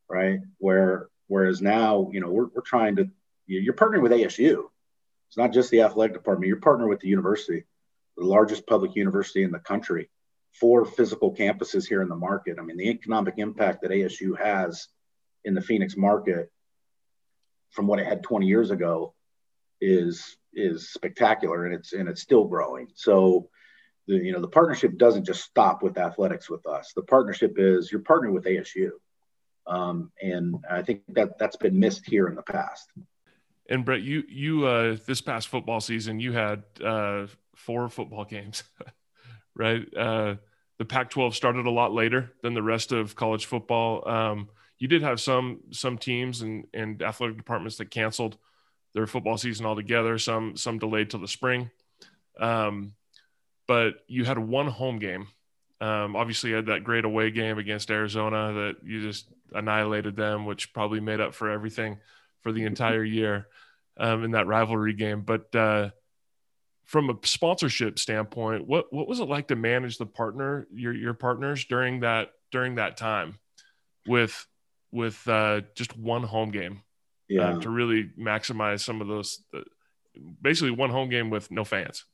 right? 0.09 0.41
Where 0.59 1.09
whereas 1.27 1.63
now, 1.63 2.11
you 2.13 2.21
know, 2.21 2.31
we're, 2.31 2.47
we're 2.55 2.63
trying 2.63 2.97
to 2.97 3.09
you're 3.47 3.75
partnering 3.75 4.03
with 4.03 4.13
ASU. 4.13 4.65
It's 5.29 5.37
not 5.37 5.53
just 5.53 5.71
the 5.71 5.83
athletic 5.83 6.15
department. 6.15 6.49
You're 6.49 6.61
partnering 6.61 6.89
with 6.89 7.01
the 7.01 7.09
university, 7.09 7.65
the 8.17 8.25
largest 8.25 8.67
public 8.67 8.95
university 8.95 9.43
in 9.43 9.51
the 9.51 9.59
country, 9.59 10.09
four 10.53 10.85
physical 10.85 11.35
campuses 11.35 11.87
here 11.87 12.01
in 12.01 12.09
the 12.09 12.17
market. 12.17 12.59
I 12.59 12.63
mean, 12.63 12.77
the 12.77 12.89
economic 12.89 13.35
impact 13.39 13.83
that 13.83 13.91
ASU 13.91 14.39
has 14.39 14.89
in 15.45 15.55
the 15.55 15.61
Phoenix 15.61 15.97
market 15.97 16.51
from 17.71 17.87
what 17.87 17.99
it 17.99 18.07
had 18.07 18.23
20 18.23 18.47
years 18.47 18.71
ago 18.71 19.15
is 19.85 20.37
is 20.55 20.91
spectacular 20.91 21.67
and 21.67 21.75
it's 21.75 21.93
and 21.93 22.09
it's 22.09 22.23
still 22.23 22.45
growing. 22.45 22.89
So 22.95 23.49
the 24.07 24.17
you 24.17 24.33
know 24.33 24.41
the 24.41 24.49
partnership 24.49 24.97
doesn't 24.97 25.25
just 25.25 25.43
stop 25.43 25.83
with 25.83 25.99
athletics 25.99 26.49
with 26.49 26.67
us. 26.67 26.93
The 26.95 27.03
partnership 27.03 27.55
is 27.59 27.91
you're 27.91 28.01
partnering 28.01 28.33
with 28.33 28.45
ASU. 28.45 28.91
Um, 29.67 30.13
and 30.21 30.57
I 30.71 30.83
think 30.83 31.03
that 31.09 31.39
that's 31.39 31.57
been 31.57 31.79
missed 31.79 32.07
here 32.07 32.27
in 32.29 32.35
the 32.35 32.43
past. 32.43 32.91
And 33.69 33.85
Brett, 33.85 34.03
you 34.03 34.23
you 34.29 34.67
uh, 34.67 34.97
this 35.07 35.21
past 35.21 35.49
football 35.49 35.81
season, 35.81 36.21
you 36.21 36.33
had 36.33 36.65
uh, 36.83 37.27
four 37.57 37.89
football 37.89 38.25
games, 38.25 38.63
right? 39.55 39.87
Uh, 39.97 40.37
the 40.79 40.85
Pac-12 40.85 41.35
started 41.35 41.67
a 41.67 41.71
lot 41.71 41.93
later 41.93 42.33
than 42.43 42.53
the 42.53 42.63
rest 42.63 42.91
of 42.93 43.15
college 43.15 43.47
football. 43.47 44.07
Um, 44.09 44.49
you 44.79 44.89
did 44.89 45.03
have 45.03 45.21
some 45.21 45.61
some 45.71 45.97
teams 45.97 46.43
and 46.43 46.67
and 46.75 47.01
athletic 47.03 47.37
departments 47.37 47.79
that 47.79 47.91
canceled 47.91 48.37
their 48.95 49.07
football 49.07 49.37
season 49.37 49.67
altogether. 49.67 50.19
Some 50.19 50.57
some 50.57 50.79
delayed 50.79 51.11
till 51.11 51.21
the 51.21 51.29
spring. 51.29 51.71
Um, 52.39 52.95
but 53.67 53.95
you 54.07 54.25
had 54.25 54.39
one 54.39 54.67
home 54.67 54.99
game. 54.99 55.29
Um, 55.81 56.17
obviously, 56.17 56.51
you 56.51 56.57
had 56.57 56.67
that 56.67 56.85
great 56.85 57.05
away 57.05 57.31
game 57.31 57.59
against 57.59 57.91
Arizona 57.91 58.53
that 58.53 58.77
you 58.85 59.03
just 59.03 59.27
annihilated 59.53 60.17
them, 60.17 60.47
which 60.47 60.73
probably 60.73 61.01
made 61.01 61.21
up 61.21 61.35
for 61.35 61.51
everything 61.51 61.99
for 62.43 62.53
the 62.53 62.65
entire 62.65 63.05
year 63.05 63.49
um, 63.97 64.25
in 64.25 64.31
that 64.33 64.47
rivalry 64.47 64.95
game. 64.95 65.23
But 65.23 65.55
uh, 65.55 65.91
from 66.85 67.11
a 67.11 67.19
sponsorship 67.27 67.99
standpoint, 67.99 68.67
what 68.67 68.93
what 68.93 69.09
was 69.09 69.21
it 69.21 69.29
like 69.29 69.49
to 69.49 69.57
manage 69.57 69.99
the 69.99 70.07
partner 70.07 70.67
your 70.73 70.95
your 70.95 71.15
partners 71.15 71.65
during 71.65 72.01
that 72.01 72.31
during 72.53 72.77
that 72.77 72.97
time 72.97 73.39
with 74.07 74.47
with 74.93 75.27
uh, 75.27 75.63
just 75.75 75.97
one 75.97 76.23
home 76.23 76.51
game? 76.51 76.84
Yeah. 77.29 77.57
Uh, 77.57 77.61
to 77.61 77.71
really 77.71 78.11
maximize 78.19 78.81
some 78.81 79.01
of 79.01 79.09
those, 79.09 79.43
uh, 79.55 79.61
basically 80.43 80.73
one 80.73 80.91
home 80.91 81.09
game 81.09 81.31
with 81.31 81.51
no 81.51 81.65
fans, 81.65 82.05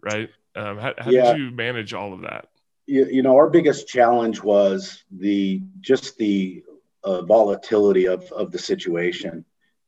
right? 0.00 0.30
Um, 0.54 0.78
how, 0.78 0.94
how 0.96 1.10
yeah. 1.10 1.32
did 1.32 1.40
you 1.40 1.50
manage 1.50 1.92
all 1.92 2.12
of 2.12 2.22
that? 2.22 2.48
you, 2.90 3.06
you 3.06 3.22
know, 3.22 3.36
our 3.36 3.48
biggest 3.48 3.86
challenge 3.86 4.42
was 4.42 5.04
the 5.12 5.62
just 5.80 6.18
the 6.18 6.64
uh, 7.04 7.22
volatility 7.22 8.06
of 8.06 8.30
of 8.32 8.50
the 8.50 8.58
situation, 8.58 9.44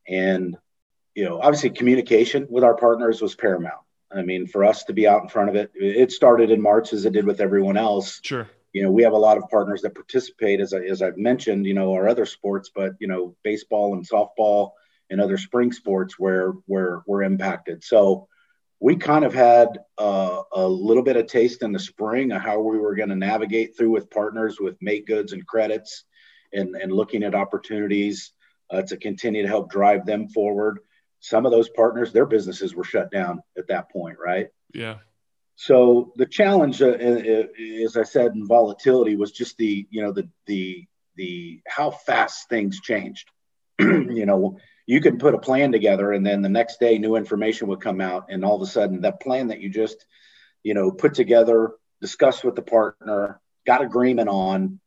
and 0.06 0.56
you 1.14 1.24
know, 1.24 1.40
obviously 1.40 1.70
communication 1.70 2.46
with 2.48 2.62
our 2.62 2.76
partners 2.76 3.20
was 3.20 3.34
paramount. 3.34 3.82
I 4.14 4.22
mean, 4.22 4.46
for 4.46 4.64
us 4.64 4.84
to 4.84 4.92
be 4.92 5.08
out 5.08 5.22
in 5.22 5.28
front 5.28 5.48
of 5.48 5.56
it, 5.56 5.72
it 5.74 6.12
started 6.12 6.50
in 6.50 6.62
March 6.62 6.92
as 6.92 7.04
it 7.04 7.12
did 7.12 7.26
with 7.26 7.40
everyone 7.40 7.76
else. 7.76 8.20
Sure. 8.22 8.48
You 8.72 8.82
know, 8.82 8.90
we 8.90 9.02
have 9.02 9.12
a 9.12 9.18
lot 9.18 9.38
of 9.38 9.48
partners 9.50 9.82
that 9.82 9.94
participate, 9.94 10.60
as 10.60 10.72
I, 10.72 10.78
as 10.78 11.02
I've 11.02 11.18
mentioned, 11.18 11.66
you 11.66 11.74
know, 11.74 11.92
our 11.92 12.08
other 12.08 12.26
sports, 12.26 12.70
but 12.74 12.94
you 13.00 13.08
know, 13.08 13.36
baseball 13.42 13.94
and 13.94 14.08
softball 14.08 14.70
and 15.10 15.20
other 15.20 15.36
spring 15.36 15.72
sports 15.72 16.18
where 16.18 16.52
where 16.66 17.02
we're 17.06 17.22
impacted. 17.22 17.84
So 17.84 18.28
we 18.80 18.96
kind 18.96 19.24
of 19.24 19.34
had 19.34 19.78
uh, 19.98 20.42
a 20.52 20.66
little 20.66 21.02
bit 21.02 21.16
of 21.16 21.26
taste 21.26 21.62
in 21.62 21.72
the 21.72 21.78
spring 21.78 22.32
of 22.32 22.42
how 22.42 22.60
we 22.60 22.78
were 22.78 22.96
going 22.96 23.10
to 23.10 23.16
navigate 23.16 23.76
through 23.76 23.90
with 23.90 24.10
partners 24.10 24.58
with 24.58 24.76
make 24.80 25.06
goods 25.06 25.32
and 25.32 25.46
credits, 25.46 26.04
and 26.52 26.74
and 26.76 26.92
looking 26.92 27.22
at 27.22 27.34
opportunities 27.34 28.32
uh, 28.70 28.82
to 28.82 28.96
continue 28.96 29.42
to 29.42 29.48
help 29.48 29.70
drive 29.70 30.06
them 30.06 30.28
forward 30.28 30.78
some 31.22 31.46
of 31.46 31.52
those 31.52 31.68
partners, 31.68 32.12
their 32.12 32.26
businesses 32.26 32.74
were 32.74 32.84
shut 32.84 33.10
down 33.10 33.42
at 33.56 33.68
that 33.68 33.90
point, 33.90 34.18
right? 34.22 34.48
Yeah. 34.74 34.96
So 35.62 36.12
the 36.16 36.26
challenge, 36.26 36.82
uh, 36.82 36.86
as 36.86 37.96
I 37.96 38.02
said, 38.02 38.32
in 38.32 38.48
volatility 38.48 39.14
was 39.14 39.30
just 39.30 39.56
the, 39.58 39.86
you 39.90 40.02
know, 40.02 40.10
the 40.10 40.28
the 40.46 40.88
the 41.14 41.60
how 41.68 41.92
fast 41.92 42.48
things 42.48 42.80
changed. 42.80 43.30
you 43.78 44.26
know, 44.26 44.58
you 44.86 45.00
could 45.00 45.20
put 45.20 45.36
a 45.36 45.38
plan 45.38 45.70
together, 45.70 46.10
and 46.10 46.26
then 46.26 46.42
the 46.42 46.48
next 46.48 46.80
day, 46.80 46.98
new 46.98 47.14
information 47.14 47.68
would 47.68 47.80
come 47.80 48.00
out, 48.00 48.26
and 48.28 48.44
all 48.44 48.56
of 48.56 48.62
a 48.62 48.66
sudden, 48.66 49.02
that 49.02 49.20
plan 49.20 49.46
that 49.48 49.60
you 49.60 49.70
just, 49.70 50.04
you 50.64 50.74
know, 50.74 50.90
put 50.90 51.14
together, 51.14 51.74
discussed 52.00 52.42
with 52.42 52.56
the 52.56 52.62
partner, 52.62 53.40
got 53.64 53.82
agreement 53.82 54.28
on, 54.28 54.80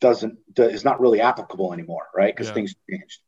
doesn't 0.00 0.36
is 0.56 0.84
not 0.84 1.00
really 1.00 1.20
applicable 1.20 1.72
anymore, 1.72 2.08
right? 2.12 2.34
Because 2.34 2.48
yeah. 2.48 2.54
things 2.54 2.74
changed 2.90 3.20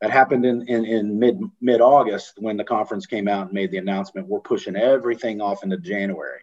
that 0.00 0.10
happened 0.10 0.46
in, 0.46 0.66
in, 0.68 0.84
in 0.84 1.18
mid 1.18 1.40
mid 1.60 1.80
August 1.80 2.34
when 2.38 2.56
the 2.56 2.64
conference 2.64 3.06
came 3.06 3.28
out 3.28 3.46
and 3.46 3.52
made 3.52 3.70
the 3.70 3.78
announcement. 3.78 4.28
We're 4.28 4.40
pushing 4.40 4.76
everything 4.76 5.40
off 5.40 5.62
into 5.62 5.76
January, 5.76 6.40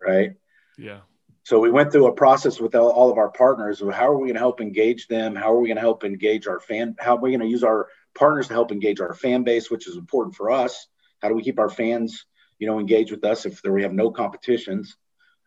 right? 0.00 0.34
Yeah. 0.78 1.00
So 1.42 1.60
we 1.60 1.70
went 1.70 1.92
through 1.92 2.06
a 2.06 2.12
process 2.12 2.60
with 2.60 2.74
all, 2.74 2.90
all 2.90 3.10
of 3.10 3.18
our 3.18 3.28
partners 3.28 3.80
of 3.80 3.92
how 3.92 4.08
are 4.08 4.18
we 4.18 4.26
going 4.26 4.34
to 4.34 4.40
help 4.40 4.60
engage 4.60 5.06
them? 5.06 5.36
How 5.36 5.52
are 5.52 5.60
we 5.60 5.68
going 5.68 5.76
to 5.76 5.80
help 5.80 6.04
engage 6.04 6.48
our 6.48 6.58
fan? 6.58 6.96
How 6.98 7.16
are 7.16 7.20
we 7.20 7.30
going 7.30 7.40
to 7.40 7.46
use 7.46 7.62
our 7.62 7.88
partners 8.16 8.48
to 8.48 8.54
help 8.54 8.72
engage 8.72 9.00
our 9.00 9.14
fan 9.14 9.44
base, 9.44 9.70
which 9.70 9.86
is 9.86 9.96
important 9.96 10.34
for 10.34 10.50
us? 10.50 10.88
How 11.22 11.28
do 11.28 11.34
we 11.34 11.42
keep 11.42 11.58
our 11.58 11.70
fans, 11.70 12.26
you 12.58 12.66
know, 12.66 12.80
engaged 12.80 13.10
with 13.10 13.24
us 13.24 13.46
if 13.46 13.62
there, 13.62 13.72
we 13.72 13.82
have 13.82 13.92
no 13.92 14.10
competitions? 14.10 14.96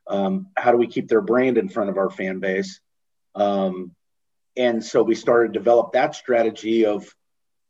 Um, 0.08 0.48
how 0.56 0.72
do 0.72 0.78
we 0.78 0.88
keep 0.88 1.10
their 1.10 1.22
brand 1.22 1.58
in 1.58 1.70
front 1.70 1.90
of 1.90 1.98
our 1.98 2.10
fan 2.10 2.40
base? 2.40 2.80
Um, 3.36 3.94
and 4.56 4.84
so 4.84 5.04
we 5.04 5.16
started 5.16 5.54
to 5.54 5.60
develop 5.60 5.94
that 5.94 6.16
strategy 6.16 6.86
of 6.86 7.14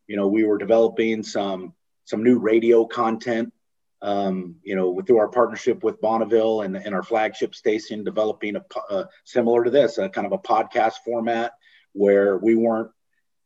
you 0.10 0.18
know, 0.18 0.28
we 0.28 0.44
were 0.44 0.58
developing 0.58 1.24
some 1.24 1.74
some 2.04 2.24
new 2.24 2.40
radio 2.40 2.86
content. 2.86 3.54
Um, 4.02 4.56
you 4.64 4.78
know, 4.78 5.02
through 5.02 5.18
our 5.18 5.28
partnership 5.28 5.84
with 5.84 6.00
Bonneville 6.00 6.62
and, 6.62 6.78
and 6.78 6.96
our 6.96 7.04
flagship 7.04 7.54
station, 7.54 8.06
developing 8.06 8.56
a, 8.56 8.64
uh, 8.90 9.04
similar 9.26 9.66
to 9.66 9.70
this, 9.70 9.98
a 9.98 10.08
kind 10.08 10.26
of 10.26 10.32
a 10.32 10.38
podcast 10.38 10.94
format 11.04 11.52
where 11.92 12.38
we 12.38 12.56
weren't 12.56 12.92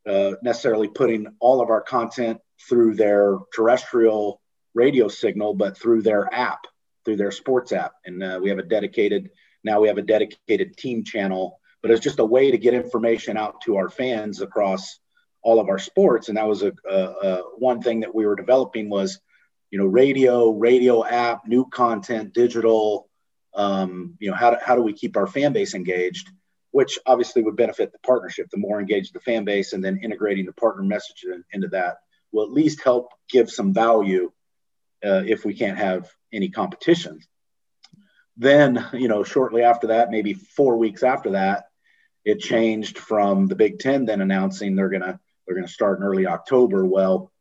uh, 0.07 0.33
necessarily 0.43 0.87
putting 0.87 1.25
all 1.39 1.59
of 1.59 1.71
our 1.71 1.81
content 1.81 2.39
through 2.69 2.93
their 2.93 3.39
terrestrial 3.55 4.41
radio 4.75 5.07
signal, 5.07 5.55
but 5.55 5.75
through 5.75 6.03
their 6.03 6.31
app, 6.31 6.67
through 7.03 7.17
their 7.17 7.31
sports 7.31 7.71
app. 7.71 7.93
And 8.05 8.23
uh, 8.23 8.39
we 8.41 8.49
have 8.49 8.59
a 8.59 8.63
dedicated, 8.63 9.31
now 9.63 9.81
we 9.81 9.87
have 9.87 9.97
a 9.97 10.03
dedicated 10.03 10.77
team 10.77 11.03
channel, 11.03 11.59
but 11.81 11.89
it's 11.89 12.03
just 12.03 12.19
a 12.19 12.25
way 12.25 12.51
to 12.51 12.59
get 12.59 12.75
information 12.75 13.37
out 13.37 13.61
to 13.61 13.77
our 13.77 13.89
fans 13.89 14.39
across 14.39 14.99
all 15.43 15.59
of 15.59 15.69
our 15.69 15.79
sports. 15.79 16.29
And 16.29 16.37
that 16.37 16.47
was 16.47 16.63
a, 16.63 16.73
a, 16.89 16.95
a 16.95 17.41
one 17.57 17.81
thing 17.81 17.99
that 17.99 18.15
we 18.15 18.25
were 18.25 18.35
developing 18.35 18.89
was, 18.89 19.19
you 19.69 19.77
know, 19.77 19.85
radio, 19.85 20.51
radio 20.51 21.05
app, 21.05 21.45
new 21.45 21.65
content, 21.65 22.33
digital. 22.33 23.09
Um, 23.53 24.15
you 24.19 24.31
know, 24.31 24.35
how 24.35 24.51
do, 24.51 24.57
how 24.61 24.75
do 24.75 24.81
we 24.81 24.93
keep 24.93 25.17
our 25.17 25.27
fan 25.27 25.53
base 25.53 25.73
engaged? 25.75 26.29
Which 26.71 26.97
obviously 27.05 27.43
would 27.43 27.55
benefit 27.55 27.91
the 27.91 27.99
partnership. 27.99 28.47
The 28.49 28.57
more 28.57 28.79
engaged 28.79 29.13
the 29.13 29.19
fan 29.19 29.43
base, 29.45 29.73
and 29.73 29.83
then 29.83 29.99
integrating 30.01 30.45
the 30.45 30.53
partner 30.53 30.83
message 30.83 31.25
into 31.51 31.67
that 31.67 31.97
will 32.31 32.45
at 32.45 32.51
least 32.51 32.83
help 32.83 33.09
give 33.29 33.51
some 33.51 33.73
value 33.73 34.31
uh, 35.05 35.23
if 35.25 35.45
we 35.45 35.53
can't 35.53 35.77
have 35.77 36.09
any 36.31 36.49
competition. 36.49 37.19
Then, 38.37 38.83
you 38.93 39.07
know, 39.07 39.23
shortly 39.23 39.61
after 39.61 39.87
that, 39.87 40.09
maybe 40.09 40.33
four 40.33 40.77
weeks 40.77 41.03
after 41.03 41.31
that, 41.31 41.65
it 42.25 42.39
changed 42.39 42.97
from 42.97 43.47
the 43.47 43.55
Big 43.55 43.79
Ten 43.79 44.05
then 44.05 44.21
announcing 44.21 44.75
they're 44.75 44.89
going 44.89 45.03
to 45.03 45.19
they're 45.45 45.55
going 45.55 45.67
to 45.67 45.73
start 45.73 45.99
in 45.99 46.05
early 46.05 46.27
October. 46.27 46.85
Well, 46.85 47.31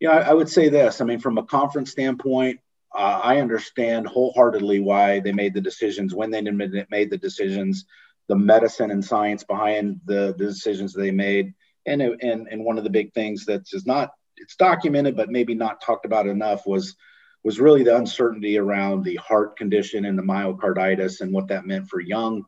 yeah, 0.00 0.10
I, 0.10 0.30
I 0.30 0.32
would 0.34 0.48
say 0.48 0.68
this. 0.68 1.00
I 1.00 1.04
mean, 1.04 1.20
from 1.20 1.38
a 1.38 1.44
conference 1.44 1.90
standpoint, 1.90 2.60
uh, 2.94 3.20
I 3.22 3.40
understand 3.40 4.06
wholeheartedly 4.06 4.80
why 4.80 5.20
they 5.20 5.32
made 5.32 5.54
the 5.54 5.60
decisions 5.60 6.14
when 6.14 6.30
they 6.30 6.40
made 6.40 7.10
the 7.10 7.18
decisions, 7.18 7.84
the 8.28 8.36
medicine 8.36 8.90
and 8.90 9.04
science 9.04 9.44
behind 9.44 10.00
the, 10.06 10.34
the 10.38 10.46
decisions 10.46 10.94
they 10.94 11.10
made, 11.10 11.54
and 11.86 12.02
and 12.02 12.48
and 12.48 12.64
one 12.64 12.78
of 12.78 12.84
the 12.84 12.90
big 12.90 13.12
things 13.12 13.44
that's 13.44 13.86
not 13.86 14.10
it's 14.36 14.56
documented 14.56 15.16
but 15.16 15.30
maybe 15.30 15.54
not 15.54 15.80
talked 15.80 16.06
about 16.06 16.26
enough 16.26 16.66
was 16.66 16.96
was 17.44 17.60
really 17.60 17.82
the 17.82 17.96
uncertainty 17.96 18.58
around 18.58 19.04
the 19.04 19.16
heart 19.16 19.56
condition 19.56 20.04
and 20.04 20.18
the 20.18 20.22
myocarditis 20.22 21.20
and 21.20 21.32
what 21.32 21.48
that 21.48 21.66
meant 21.66 21.88
for 21.88 22.00
young, 22.00 22.44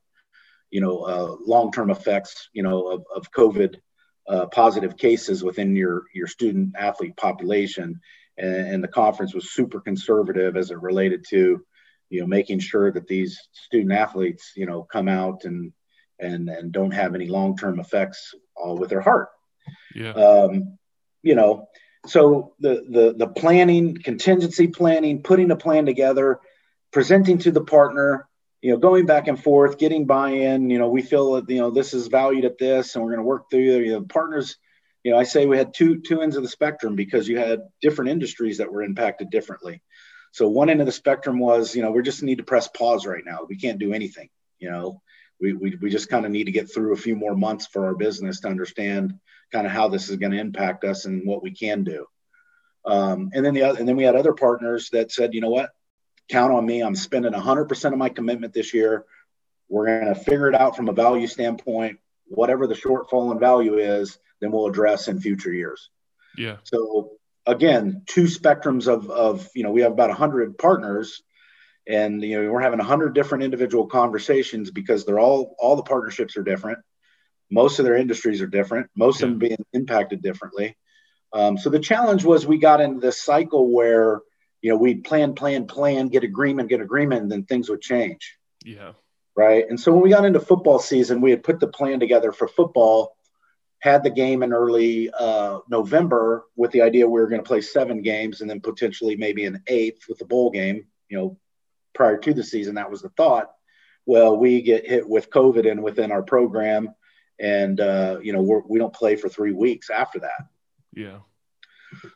you 0.70 0.80
know, 0.80 1.02
uh, 1.02 1.36
long-term 1.46 1.90
effects, 1.90 2.48
you 2.52 2.62
know, 2.62 2.88
of, 2.88 3.04
of 3.14 3.30
COVID 3.30 3.76
uh, 4.30 4.46
positive 4.46 4.96
cases 4.96 5.42
within 5.42 5.74
your 5.74 6.04
your 6.14 6.28
student 6.28 6.76
athlete 6.78 7.16
population, 7.16 8.00
and, 8.38 8.74
and, 8.74 8.84
the 8.84 8.88
conference 8.88 9.34
was 9.34 9.52
super 9.52 9.80
conservative 9.80 10.56
as 10.56 10.70
it 10.70 10.80
related 10.80 11.24
to, 11.30 11.60
you 12.10 12.20
know, 12.20 12.28
making 12.28 12.60
sure 12.60 12.92
that 12.92 13.08
these 13.08 13.40
student 13.50 13.92
athletes, 13.92 14.52
you 14.54 14.66
know, 14.66 14.84
come 14.84 15.08
out 15.08 15.44
and 15.44 15.72
and 16.20 16.48
and 16.48 16.70
don't 16.70 16.92
have 16.92 17.16
any 17.16 17.26
long 17.26 17.56
term 17.56 17.80
effects 17.80 18.32
uh, 18.64 18.72
with 18.72 18.88
their 18.88 19.00
heart. 19.00 19.30
Yeah. 19.96 20.12
Um, 20.12 20.78
you 21.24 21.34
know, 21.34 21.66
so 22.06 22.54
the 22.60 22.86
the 22.88 23.14
the 23.16 23.26
planning, 23.26 23.96
contingency 23.96 24.68
planning, 24.68 25.24
putting 25.24 25.50
a 25.50 25.56
plan 25.56 25.86
together, 25.86 26.38
presenting 26.92 27.38
to 27.38 27.50
the 27.50 27.64
partner, 27.64 28.28
you 28.62 28.72
know, 28.72 28.78
going 28.78 29.06
back 29.06 29.26
and 29.28 29.42
forth, 29.42 29.78
getting 29.78 30.06
buy-in. 30.06 30.68
You 30.68 30.78
know, 30.78 30.88
we 30.88 31.02
feel 31.02 31.32
that 31.34 31.48
you 31.48 31.58
know 31.58 31.70
this 31.70 31.94
is 31.94 32.08
valued 32.08 32.44
at 32.44 32.58
this, 32.58 32.94
and 32.94 33.04
we're 33.04 33.10
going 33.10 33.24
to 33.24 33.28
work 33.28 33.50
through. 33.50 33.60
You 33.60 33.92
know, 33.92 34.02
partners. 34.02 34.56
You 35.02 35.12
know, 35.12 35.18
I 35.18 35.24
say 35.24 35.46
we 35.46 35.56
had 35.56 35.72
two 35.72 36.00
two 36.00 36.20
ends 36.20 36.36
of 36.36 36.42
the 36.42 36.48
spectrum 36.48 36.94
because 36.94 37.26
you 37.26 37.38
had 37.38 37.60
different 37.80 38.10
industries 38.10 38.58
that 38.58 38.70
were 38.70 38.82
impacted 38.82 39.30
differently. 39.30 39.82
So 40.32 40.48
one 40.48 40.70
end 40.70 40.80
of 40.80 40.86
the 40.86 40.92
spectrum 40.92 41.38
was, 41.38 41.74
you 41.74 41.82
know, 41.82 41.90
we 41.90 42.02
just 42.02 42.22
need 42.22 42.38
to 42.38 42.44
press 42.44 42.68
pause 42.68 43.04
right 43.06 43.24
now. 43.24 43.40
We 43.48 43.56
can't 43.56 43.80
do 43.80 43.92
anything. 43.92 44.28
You 44.58 44.70
know, 44.70 45.02
we 45.40 45.54
we, 45.54 45.76
we 45.80 45.90
just 45.90 46.10
kind 46.10 46.26
of 46.26 46.30
need 46.30 46.44
to 46.44 46.52
get 46.52 46.72
through 46.72 46.92
a 46.92 46.98
few 46.98 47.16
more 47.16 47.34
months 47.34 47.66
for 47.66 47.86
our 47.86 47.94
business 47.94 48.40
to 48.40 48.48
understand 48.48 49.14
kind 49.52 49.66
of 49.66 49.72
how 49.72 49.88
this 49.88 50.10
is 50.10 50.16
going 50.16 50.32
to 50.32 50.38
impact 50.38 50.84
us 50.84 51.06
and 51.06 51.26
what 51.26 51.42
we 51.42 51.52
can 51.52 51.82
do. 51.82 52.06
Um, 52.84 53.30
and 53.34 53.44
then 53.44 53.54
the 53.54 53.62
other, 53.62 53.78
and 53.78 53.88
then 53.88 53.96
we 53.96 54.04
had 54.04 54.16
other 54.16 54.32
partners 54.32 54.90
that 54.92 55.10
said, 55.10 55.34
you 55.34 55.40
know 55.40 55.50
what, 55.50 55.70
count 56.30 56.52
on 56.52 56.64
me. 56.64 56.80
I'm 56.80 56.94
spending 56.94 57.32
100% 57.32 57.92
of 57.92 57.98
my 57.98 58.08
commitment 58.08 58.52
this 58.52 58.72
year. 58.72 59.04
We're 59.68 59.86
going 59.86 60.14
to 60.14 60.20
figure 60.20 60.48
it 60.48 60.54
out 60.54 60.76
from 60.76 60.88
a 60.88 60.92
value 60.92 61.26
standpoint. 61.26 61.98
Whatever 62.26 62.66
the 62.66 62.74
shortfall 62.74 63.32
in 63.32 63.38
value 63.38 63.78
is, 63.78 64.18
then 64.40 64.52
we'll 64.52 64.66
address 64.66 65.08
in 65.08 65.20
future 65.20 65.52
years. 65.52 65.90
Yeah. 66.36 66.56
So 66.64 67.12
again, 67.46 68.02
two 68.06 68.24
spectrums 68.24 68.88
of, 68.88 69.10
of 69.10 69.48
you 69.54 69.62
know, 69.62 69.72
we 69.72 69.82
have 69.82 69.92
about 69.92 70.10
100 70.10 70.58
partners 70.58 71.22
and 71.86 72.22
you 72.22 72.40
know 72.40 72.50
we're 72.50 72.60
having 72.60 72.78
100 72.78 73.14
different 73.14 73.44
individual 73.44 73.86
conversations 73.86 74.70
because 74.70 75.04
they're 75.04 75.18
all 75.18 75.54
all 75.58 75.76
the 75.76 75.82
partnerships 75.82 76.36
are 76.36 76.42
different 76.42 76.78
most 77.50 77.78
of 77.78 77.84
their 77.84 77.96
industries 77.96 78.40
are 78.40 78.46
different 78.46 78.88
most 78.94 79.20
yeah. 79.20 79.26
of 79.26 79.30
them 79.30 79.38
being 79.38 79.64
impacted 79.72 80.22
differently 80.22 80.76
um, 81.32 81.56
so 81.56 81.70
the 81.70 81.78
challenge 81.78 82.24
was 82.24 82.46
we 82.46 82.58
got 82.58 82.80
into 82.80 83.00
this 83.00 83.22
cycle 83.22 83.72
where 83.72 84.20
you 84.62 84.70
know, 84.70 84.76
we'd 84.76 85.04
plan, 85.04 85.34
plan, 85.34 85.66
plan, 85.66 86.08
get 86.08 86.24
agreement, 86.24 86.68
get 86.68 86.80
agreement, 86.80 87.22
and 87.22 87.32
then 87.32 87.44
things 87.44 87.68
would 87.68 87.80
change. 87.80 88.36
Yeah. 88.64 88.92
Right. 89.36 89.64
And 89.68 89.80
so 89.80 89.92
when 89.92 90.02
we 90.02 90.10
got 90.10 90.24
into 90.24 90.40
football 90.40 90.78
season, 90.78 91.20
we 91.20 91.30
had 91.30 91.42
put 91.42 91.60
the 91.60 91.68
plan 91.68 92.00
together 92.00 92.32
for 92.32 92.46
football, 92.46 93.16
had 93.78 94.02
the 94.02 94.10
game 94.10 94.42
in 94.42 94.52
early 94.52 95.10
uh, 95.10 95.60
November 95.68 96.44
with 96.56 96.72
the 96.72 96.82
idea 96.82 97.08
we 97.08 97.20
were 97.20 97.28
going 97.28 97.42
to 97.42 97.46
play 97.48 97.62
seven 97.62 98.02
games 98.02 98.40
and 98.40 98.50
then 98.50 98.60
potentially 98.60 99.16
maybe 99.16 99.46
an 99.46 99.62
eighth 99.66 100.08
with 100.08 100.18
the 100.18 100.26
bowl 100.26 100.50
game. 100.50 100.86
You 101.08 101.18
know, 101.18 101.38
prior 101.94 102.18
to 102.18 102.34
the 102.34 102.44
season, 102.44 102.74
that 102.74 102.90
was 102.90 103.02
the 103.02 103.08
thought. 103.10 103.50
Well, 104.04 104.36
we 104.36 104.62
get 104.62 104.86
hit 104.86 105.08
with 105.08 105.30
COVID 105.30 105.70
and 105.70 105.82
within 105.82 106.12
our 106.12 106.22
program, 106.22 106.94
and 107.38 107.80
uh, 107.80 108.18
you 108.22 108.32
know 108.32 108.42
we're, 108.42 108.60
we 108.60 108.78
do 108.78 108.84
not 108.84 108.94
play 108.94 109.16
for 109.16 109.28
three 109.28 109.52
weeks 109.52 109.90
after 109.90 110.20
that. 110.20 110.46
Yeah. 110.92 111.18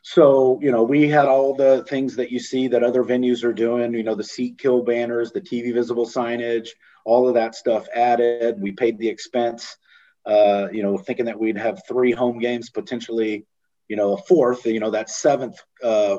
So, 0.03 0.59
you 0.61 0.71
know, 0.71 0.83
we 0.83 1.09
had 1.09 1.25
all 1.25 1.53
the 1.53 1.83
things 1.89 2.15
that 2.15 2.31
you 2.31 2.39
see 2.39 2.67
that 2.69 2.83
other 2.83 3.03
venues 3.03 3.43
are 3.43 3.53
doing, 3.53 3.93
you 3.93 4.03
know, 4.03 4.15
the 4.15 4.23
seat 4.23 4.57
kill 4.57 4.83
banners, 4.83 5.31
the 5.31 5.41
TV 5.41 5.73
visible 5.73 6.05
signage, 6.05 6.69
all 7.03 7.27
of 7.27 7.35
that 7.35 7.55
stuff 7.55 7.87
added. 7.93 8.59
We 8.59 8.71
paid 8.71 8.97
the 8.97 9.09
expense, 9.09 9.77
uh, 10.25 10.67
you 10.71 10.83
know, 10.83 10.97
thinking 10.97 11.25
that 11.25 11.39
we'd 11.39 11.57
have 11.57 11.81
three 11.87 12.11
home 12.11 12.39
games, 12.39 12.69
potentially, 12.69 13.45
you 13.87 13.95
know, 13.95 14.13
a 14.13 14.17
fourth. 14.17 14.65
You 14.65 14.79
know, 14.79 14.91
that 14.91 15.09
seventh 15.09 15.61
uh, 15.83 16.17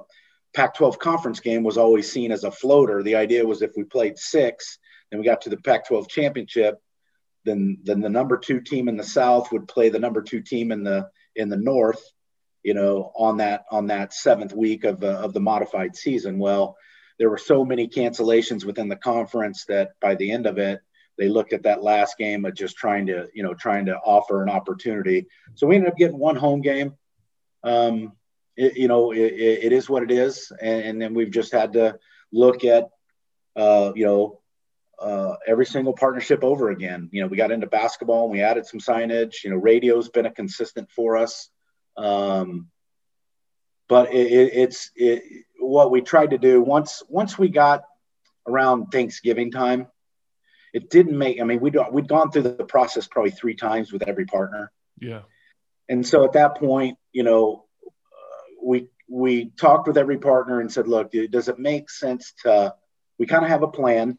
Pac-12 0.54 0.98
conference 0.98 1.40
game 1.40 1.62
was 1.62 1.78
always 1.78 2.10
seen 2.10 2.32
as 2.32 2.44
a 2.44 2.50
floater. 2.50 3.02
The 3.02 3.16
idea 3.16 3.46
was 3.46 3.62
if 3.62 3.72
we 3.76 3.84
played 3.84 4.18
six, 4.18 4.78
and 5.10 5.20
we 5.20 5.24
got 5.24 5.40
to 5.42 5.50
the 5.50 5.56
Pac-12 5.58 6.08
championship, 6.08 6.80
then 7.44 7.78
then 7.84 8.00
the 8.00 8.08
number 8.08 8.36
two 8.36 8.60
team 8.60 8.88
in 8.88 8.96
the 8.96 9.04
South 9.04 9.52
would 9.52 9.68
play 9.68 9.88
the 9.88 9.98
number 9.98 10.20
two 10.20 10.40
team 10.40 10.72
in 10.72 10.82
the 10.82 11.08
in 11.36 11.48
the 11.48 11.56
North, 11.56 12.02
you 12.66 12.74
know, 12.74 13.12
on 13.14 13.36
that 13.36 13.64
on 13.70 13.86
that 13.86 14.12
seventh 14.12 14.52
week 14.52 14.82
of 14.82 15.04
uh, 15.04 15.20
of 15.22 15.32
the 15.32 15.38
modified 15.38 15.94
season. 15.94 16.36
Well, 16.36 16.76
there 17.16 17.30
were 17.30 17.38
so 17.38 17.64
many 17.64 17.86
cancellations 17.86 18.64
within 18.64 18.88
the 18.88 18.96
conference 18.96 19.66
that 19.66 19.90
by 20.00 20.16
the 20.16 20.32
end 20.32 20.46
of 20.46 20.58
it, 20.58 20.80
they 21.16 21.28
looked 21.28 21.52
at 21.52 21.62
that 21.62 21.84
last 21.84 22.18
game 22.18 22.44
of 22.44 22.56
just 22.56 22.76
trying 22.76 23.06
to, 23.06 23.28
you 23.32 23.44
know, 23.44 23.54
trying 23.54 23.86
to 23.86 23.96
offer 23.96 24.42
an 24.42 24.50
opportunity. 24.50 25.28
So 25.54 25.68
we 25.68 25.76
ended 25.76 25.92
up 25.92 25.96
getting 25.96 26.18
one 26.18 26.34
home 26.34 26.60
game. 26.60 26.94
Um, 27.62 28.14
it, 28.56 28.76
you 28.76 28.88
know, 28.88 29.12
it, 29.12 29.20
it 29.20 29.72
is 29.72 29.88
what 29.88 30.02
it 30.02 30.10
is, 30.10 30.50
and, 30.60 30.82
and, 30.82 31.02
then 31.02 31.14
we've 31.14 31.30
just 31.30 31.52
had 31.52 31.74
to 31.74 32.00
look 32.32 32.64
at, 32.64 32.88
uh, 33.54 33.92
you 33.94 34.06
know, 34.06 34.40
uh, 34.98 35.36
every 35.46 35.66
single 35.66 35.92
partnership 35.92 36.42
over 36.42 36.70
again. 36.70 37.10
You 37.12 37.22
know, 37.22 37.28
we 37.28 37.36
got 37.36 37.52
into 37.52 37.68
basketball 37.68 38.24
and 38.24 38.32
we 38.32 38.40
added 38.40 38.66
some 38.66 38.80
signage. 38.80 39.44
You 39.44 39.50
know, 39.50 39.56
radio's 39.56 40.08
been 40.08 40.26
a 40.26 40.32
consistent 40.32 40.90
for 40.90 41.16
us. 41.16 41.48
Um, 41.96 42.68
but 43.88 44.12
it, 44.12 44.26
it, 44.26 44.54
it's 44.54 44.90
it, 44.96 45.22
what 45.58 45.90
we 45.90 46.00
tried 46.00 46.30
to 46.30 46.38
do 46.38 46.60
once 46.60 47.02
once 47.08 47.38
we 47.38 47.48
got 47.48 47.84
around 48.46 48.86
Thanksgiving 48.86 49.50
time. 49.50 49.88
It 50.72 50.90
didn't 50.90 51.16
make. 51.16 51.40
I 51.40 51.44
mean, 51.44 51.60
we'd 51.60 51.76
we'd 51.90 52.08
gone 52.08 52.30
through 52.30 52.42
the 52.42 52.64
process 52.64 53.06
probably 53.06 53.30
three 53.30 53.54
times 53.54 53.92
with 53.92 54.02
every 54.06 54.26
partner. 54.26 54.70
Yeah. 55.00 55.22
And 55.88 56.06
so 56.06 56.24
at 56.24 56.32
that 56.32 56.56
point, 56.56 56.98
you 57.12 57.22
know, 57.22 57.64
uh, 57.86 58.54
we 58.62 58.88
we 59.08 59.50
talked 59.50 59.86
with 59.86 59.96
every 59.96 60.18
partner 60.18 60.60
and 60.60 60.70
said, 60.70 60.88
look, 60.88 61.12
does 61.30 61.48
it 61.48 61.58
make 61.58 61.90
sense 61.90 62.34
to? 62.42 62.74
We 63.18 63.26
kind 63.26 63.44
of 63.44 63.50
have 63.50 63.62
a 63.62 63.68
plan. 63.68 64.18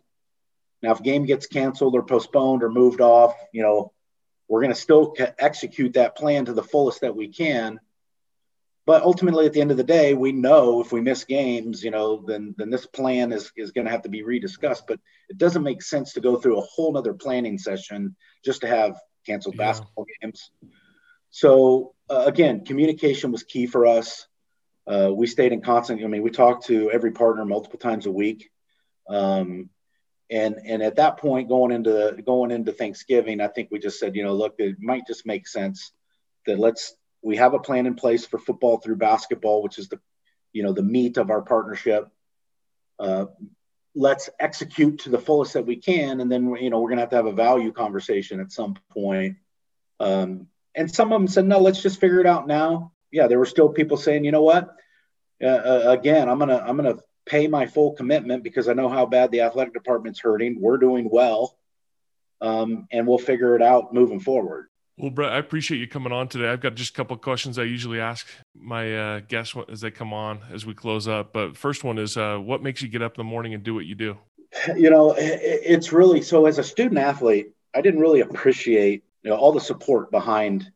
Now, 0.81 0.91
if 0.93 1.03
game 1.03 1.25
gets 1.25 1.45
canceled 1.47 1.95
or 1.95 2.03
postponed 2.03 2.63
or 2.63 2.69
moved 2.69 3.01
off, 3.01 3.35
you 3.51 3.61
know, 3.61 3.91
we're 4.47 4.61
going 4.61 4.73
to 4.73 4.79
still 4.79 5.15
execute 5.37 5.93
that 5.93 6.15
plan 6.15 6.45
to 6.45 6.53
the 6.53 6.63
fullest 6.63 7.01
that 7.01 7.15
we 7.15 7.27
can. 7.27 7.79
But 8.85 9.03
ultimately 9.03 9.45
at 9.45 9.51
the 9.51 9.59
end 9.59 9.71
of 9.71 9.77
the 9.77 9.83
day 9.83 10.13
we 10.13 10.31
know 10.31 10.79
if 10.79 10.93
we 10.93 11.01
miss 11.01 11.25
games 11.25 11.83
you 11.83 11.91
know 11.91 12.23
then 12.25 12.55
then 12.57 12.69
this 12.69 12.85
plan 12.85 13.33
is 13.33 13.51
is 13.57 13.71
going 13.71 13.85
to 13.85 13.91
have 13.91 14.03
to 14.03 14.09
be 14.09 14.23
rediscussed. 14.23 14.83
But 14.87 14.99
it 15.29 15.37
doesn't 15.37 15.63
make 15.63 15.81
sense 15.81 16.13
to 16.13 16.21
go 16.21 16.37
through 16.37 16.57
a 16.57 16.65
whole 16.65 16.93
nother 16.93 17.13
planning 17.13 17.57
session 17.57 18.15
just 18.45 18.61
to 18.61 18.67
have 18.67 18.97
canceled 19.25 19.55
yeah. 19.55 19.65
basketball 19.65 20.05
games. 20.21 20.51
So 21.29 21.93
uh, 22.09 22.23
again 22.25 22.63
communication 22.63 23.31
was 23.31 23.43
key 23.43 23.67
for 23.67 23.85
us. 23.85 24.27
Uh, 24.87 25.11
we 25.13 25.27
stayed 25.27 25.51
in 25.51 25.59
constant 25.61 26.01
i 26.01 26.07
mean 26.07 26.23
we 26.23 26.29
talked 26.29 26.67
to 26.67 26.89
every 26.91 27.11
partner 27.11 27.43
multiple 27.43 27.79
times 27.79 28.05
a 28.05 28.11
week. 28.11 28.49
Um, 29.09 29.69
and 30.29 30.55
and 30.65 30.83
at 30.83 30.97
that 30.97 31.17
point 31.17 31.47
going 31.47 31.71
into 31.71 32.17
going 32.25 32.51
into 32.51 32.71
thanksgiving 32.71 33.39
i 33.39 33.47
think 33.47 33.69
we 33.71 33.79
just 33.79 33.99
said 33.99 34.15
you 34.15 34.23
know 34.23 34.33
look 34.33 34.55
it 34.57 34.75
might 34.79 35.07
just 35.07 35.25
make 35.25 35.47
sense 35.47 35.91
that 36.45 36.59
let's 36.59 36.95
we 37.21 37.37
have 37.37 37.53
a 37.53 37.59
plan 37.59 37.85
in 37.85 37.95
place 37.95 38.25
for 38.25 38.37
football 38.37 38.77
through 38.77 38.95
basketball, 38.95 39.61
which 39.63 39.77
is 39.77 39.89
the, 39.89 39.99
you 40.53 40.63
know, 40.63 40.73
the 40.73 40.83
meat 40.83 41.17
of 41.17 41.29
our 41.29 41.41
partnership. 41.41 42.07
Uh, 42.99 43.25
let's 43.95 44.29
execute 44.39 44.99
to 44.99 45.09
the 45.09 45.19
fullest 45.19 45.53
that 45.53 45.65
we 45.65 45.75
can, 45.75 46.21
and 46.21 46.31
then 46.31 46.55
you 46.55 46.69
know 46.69 46.79
we're 46.79 46.89
going 46.89 46.97
to 46.97 47.01
have 47.01 47.09
to 47.09 47.15
have 47.15 47.25
a 47.25 47.33
value 47.33 47.71
conversation 47.71 48.39
at 48.39 48.51
some 48.51 48.75
point. 48.91 49.37
Um, 49.99 50.47
and 50.75 50.93
some 50.93 51.11
of 51.11 51.19
them 51.19 51.27
said, 51.27 51.45
no, 51.45 51.59
let's 51.59 51.81
just 51.81 51.99
figure 51.99 52.21
it 52.21 52.27
out 52.27 52.47
now. 52.47 52.93
Yeah, 53.11 53.27
there 53.27 53.39
were 53.39 53.45
still 53.45 53.69
people 53.69 53.97
saying, 53.97 54.23
you 54.23 54.31
know 54.31 54.43
what? 54.43 54.69
Uh, 55.43 55.47
uh, 55.47 55.83
again, 55.87 56.29
I'm 56.29 56.39
gonna 56.39 56.63
I'm 56.65 56.77
gonna 56.77 56.97
pay 57.27 57.47
my 57.47 57.65
full 57.65 57.93
commitment 57.93 58.43
because 58.43 58.67
I 58.67 58.73
know 58.73 58.89
how 58.89 59.05
bad 59.05 59.31
the 59.31 59.41
athletic 59.41 59.73
department's 59.73 60.19
hurting. 60.19 60.59
We're 60.59 60.77
doing 60.77 61.09
well, 61.11 61.57
um, 62.41 62.87
and 62.91 63.05
we'll 63.05 63.17
figure 63.17 63.55
it 63.55 63.61
out 63.61 63.93
moving 63.93 64.19
forward. 64.19 64.67
Well, 64.97 65.11
Brett, 65.11 65.31
I 65.31 65.37
appreciate 65.37 65.77
you 65.77 65.87
coming 65.87 66.11
on 66.11 66.27
today. 66.27 66.49
I've 66.49 66.61
got 66.61 66.73
just 66.73 66.91
a 66.91 66.93
couple 66.93 67.15
of 67.15 67.21
questions 67.21 67.59
I 67.59 67.63
usually 67.63 67.99
ask 67.99 68.25
my 68.55 68.97
uh, 68.97 69.19
guests 69.19 69.55
as 69.69 69.81
they 69.81 69.91
come 69.91 70.11
on 70.11 70.39
as 70.51 70.65
we 70.65 70.73
close 70.73 71.07
up. 71.07 71.33
But 71.33 71.55
first 71.55 71.83
one 71.83 71.99
is, 71.99 72.17
uh, 72.17 72.37
what 72.37 72.63
makes 72.63 72.81
you 72.81 72.87
get 72.87 73.03
up 73.03 73.13
in 73.13 73.19
the 73.19 73.29
morning 73.29 73.53
and 73.53 73.61
do 73.61 73.75
what 73.75 73.85
you 73.85 73.95
do? 73.95 74.17
You 74.75 74.89
know, 74.89 75.13
it's 75.17 75.91
really 75.91 76.21
so. 76.21 76.45
As 76.45 76.57
a 76.57 76.63
student 76.63 76.97
athlete, 76.97 77.51
I 77.75 77.81
didn't 77.81 77.99
really 77.99 78.21
appreciate 78.21 79.03
you 79.21 79.29
know 79.29 79.35
all 79.35 79.51
the 79.51 79.59
support 79.59 80.09
behind. 80.09 80.71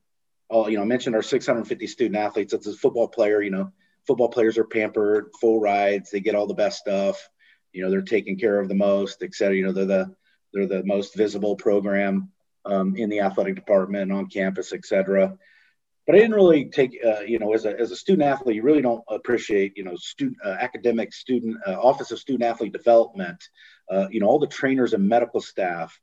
All 0.49 0.70
you 0.70 0.76
know, 0.76 0.84
I 0.84 0.86
mentioned 0.86 1.16
our 1.16 1.24
650 1.24 1.88
student 1.88 2.18
athletes. 2.18 2.54
As 2.54 2.68
a 2.68 2.74
football 2.74 3.08
player, 3.08 3.41
you 3.41 3.49
know, 3.49 3.72
football 4.08 4.30
players 4.30 4.58
are 4.58 4.66
pampered, 4.66 5.32
full 5.39 5.60
rides. 5.60 6.10
They 6.10 6.20
get 6.20 6.36
all 6.36 6.47
the 6.47 6.54
best 6.54 6.80
stuff. 6.80 7.30
You 7.74 7.84
know, 7.84 7.89
they're 7.89 8.02
taken 8.02 8.36
care 8.36 8.60
of 8.60 8.68
the 8.68 8.76
most, 8.76 9.24
et 9.24 9.34
cetera. 9.34 9.56
You 9.56 9.66
know, 9.66 9.72
they're 9.72 9.86
the 9.86 10.16
they're 10.54 10.68
the 10.68 10.84
most 10.84 11.16
visible 11.16 11.56
program 11.56 12.32
um, 12.66 12.95
in 12.95 13.10
the 13.10 13.22
athletic 13.22 13.56
department, 13.56 14.12
on 14.12 14.28
campus, 14.28 14.74
et 14.74 14.86
cetera. 14.86 15.38
But 16.06 16.16
I 16.16 16.20
didn't 16.20 16.36
really 16.36 16.66
take, 16.66 16.99
uh, 17.06 17.22
you 17.22 17.39
know, 17.39 17.54
as 17.54 17.66
a, 17.66 17.80
as 17.80 17.91
a 17.91 17.95
student 17.95 18.28
athlete, 18.28 18.56
you 18.56 18.64
really 18.64 18.82
don't 18.82 19.04
appreciate, 19.08 19.78
you 19.78 19.84
know, 19.84 19.95
student 19.95 20.38
uh, 20.43 20.58
academic 20.60 21.14
student 21.14 21.58
uh, 21.66 21.80
office 21.80 22.12
of 22.12 22.20
student 22.20 22.43
athlete 22.43 22.74
development, 22.74 23.41
uh, 23.89 24.08
you 24.10 24.20
know, 24.20 24.28
all 24.28 24.39
the 24.39 24.47
trainers 24.47 24.93
and 24.93 25.08
medical 25.08 25.39
staff. 25.39 25.97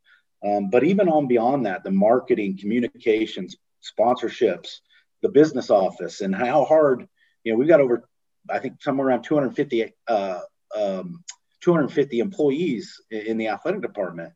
Um, 0.46 0.70
but 0.70 0.84
even 0.84 1.08
on 1.08 1.26
beyond 1.26 1.66
that, 1.66 1.82
the 1.82 1.90
marketing, 1.90 2.58
communications, 2.58 3.56
sponsorships, 3.82 4.80
the 5.20 5.28
business 5.28 5.68
office, 5.68 6.20
and 6.20 6.34
how 6.34 6.64
hard, 6.64 7.08
you 7.44 7.52
know, 7.52 7.58
we've 7.58 7.68
got 7.68 7.80
over, 7.80 8.08
I 8.50 8.58
think, 8.58 8.82
somewhere 8.82 9.08
around 9.08 9.22
250, 9.22 9.92
uh, 10.06 10.40
um, 10.76 11.24
250 11.60 12.20
employees 12.20 13.00
in 13.10 13.38
the 13.38 13.48
athletic 13.48 13.82
department 13.82 14.32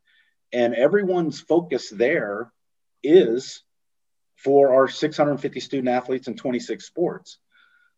and 0.53 0.75
everyone's 0.75 1.41
focus 1.41 1.89
there 1.89 2.53
is 3.01 3.63
for 4.37 4.75
our 4.75 4.87
650 4.87 5.59
student 5.59 5.89
athletes 5.89 6.27
in 6.27 6.35
26 6.35 6.85
sports. 6.85 7.39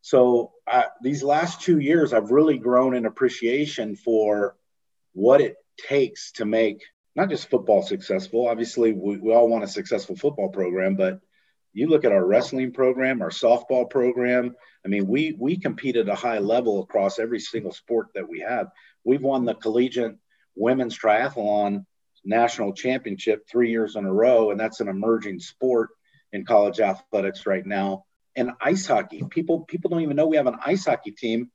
So 0.01 0.53
uh, 0.65 0.83
these 1.01 1.21
last 1.21 1.61
two 1.61 1.79
years, 1.79 2.13
I've 2.13 2.31
really 2.31 2.57
grown 2.57 2.95
in 2.95 3.05
appreciation 3.05 3.95
for 3.95 4.55
what 5.13 5.41
it 5.41 5.57
takes 5.77 6.31
to 6.33 6.45
make 6.45 6.81
not 7.15 7.29
just 7.29 7.49
football 7.49 7.81
successful. 7.81 8.47
Obviously, 8.47 8.91
we, 8.93 9.17
we 9.17 9.33
all 9.33 9.47
want 9.47 9.63
a 9.63 9.67
successful 9.67 10.15
football 10.15 10.49
program, 10.49 10.95
but 10.95 11.19
you 11.75 11.87
look 11.87 12.05
at 12.05 12.13
our 12.13 12.25
wrestling 12.25 12.71
program, 12.71 13.21
our 13.21 13.29
softball 13.29 13.89
program. 13.89 14.55
I 14.85 14.87
mean, 14.87 15.07
we 15.07 15.35
we 15.37 15.57
compete 15.57 15.97
at 15.97 16.07
a 16.07 16.15
high 16.15 16.39
level 16.39 16.81
across 16.81 17.19
every 17.19 17.41
single 17.41 17.73
sport 17.73 18.07
that 18.15 18.27
we 18.27 18.39
have. 18.39 18.67
We've 19.03 19.21
won 19.21 19.43
the 19.43 19.55
collegiate 19.55 20.15
women's 20.55 20.97
triathlon 20.97 21.85
national 22.23 22.73
championship 22.73 23.47
three 23.47 23.71
years 23.71 23.97
in 23.97 24.05
a 24.05 24.13
row, 24.13 24.51
and 24.51 24.59
that's 24.59 24.79
an 24.79 24.87
emerging 24.87 25.39
sport 25.39 25.89
in 26.31 26.45
college 26.45 26.79
athletics 26.79 27.45
right 27.45 27.65
now. 27.65 28.05
And 28.37 28.51
ice 28.61 28.87
hockey, 28.87 29.23
people 29.29 29.65
people 29.65 29.89
don't 29.89 30.01
even 30.01 30.15
know 30.15 30.27
we 30.27 30.37
have 30.37 30.47
an 30.47 30.59
ice 30.65 30.85
hockey 30.85 31.11
team 31.11 31.51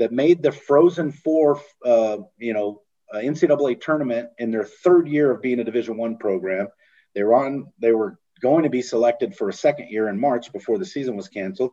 that 0.00 0.10
made 0.10 0.42
the 0.42 0.50
Frozen 0.50 1.12
Four, 1.12 1.60
uh, 1.84 2.18
you 2.38 2.54
know, 2.54 2.82
uh, 3.12 3.18
NCAA 3.18 3.80
tournament 3.80 4.30
in 4.36 4.50
their 4.50 4.64
third 4.64 5.06
year 5.06 5.30
of 5.30 5.42
being 5.42 5.60
a 5.60 5.64
Division 5.64 5.96
One 5.96 6.16
program. 6.16 6.66
They 7.14 7.22
were 7.22 7.34
on. 7.34 7.72
They 7.78 7.92
were 7.92 8.18
going 8.40 8.64
to 8.64 8.70
be 8.70 8.82
selected 8.82 9.36
for 9.36 9.48
a 9.48 9.52
second 9.52 9.90
year 9.90 10.08
in 10.08 10.18
March 10.18 10.52
before 10.52 10.78
the 10.78 10.84
season 10.84 11.16
was 11.16 11.28
canceled. 11.28 11.72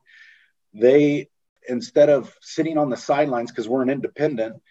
They 0.73 1.29
instead 1.67 2.09
of 2.09 2.33
sitting 2.41 2.77
on 2.77 2.89
the 2.89 2.97
sidelines 2.97 3.51
because 3.51 3.67
we're 3.67 3.81
an 3.81 3.89
independent, 3.89 4.61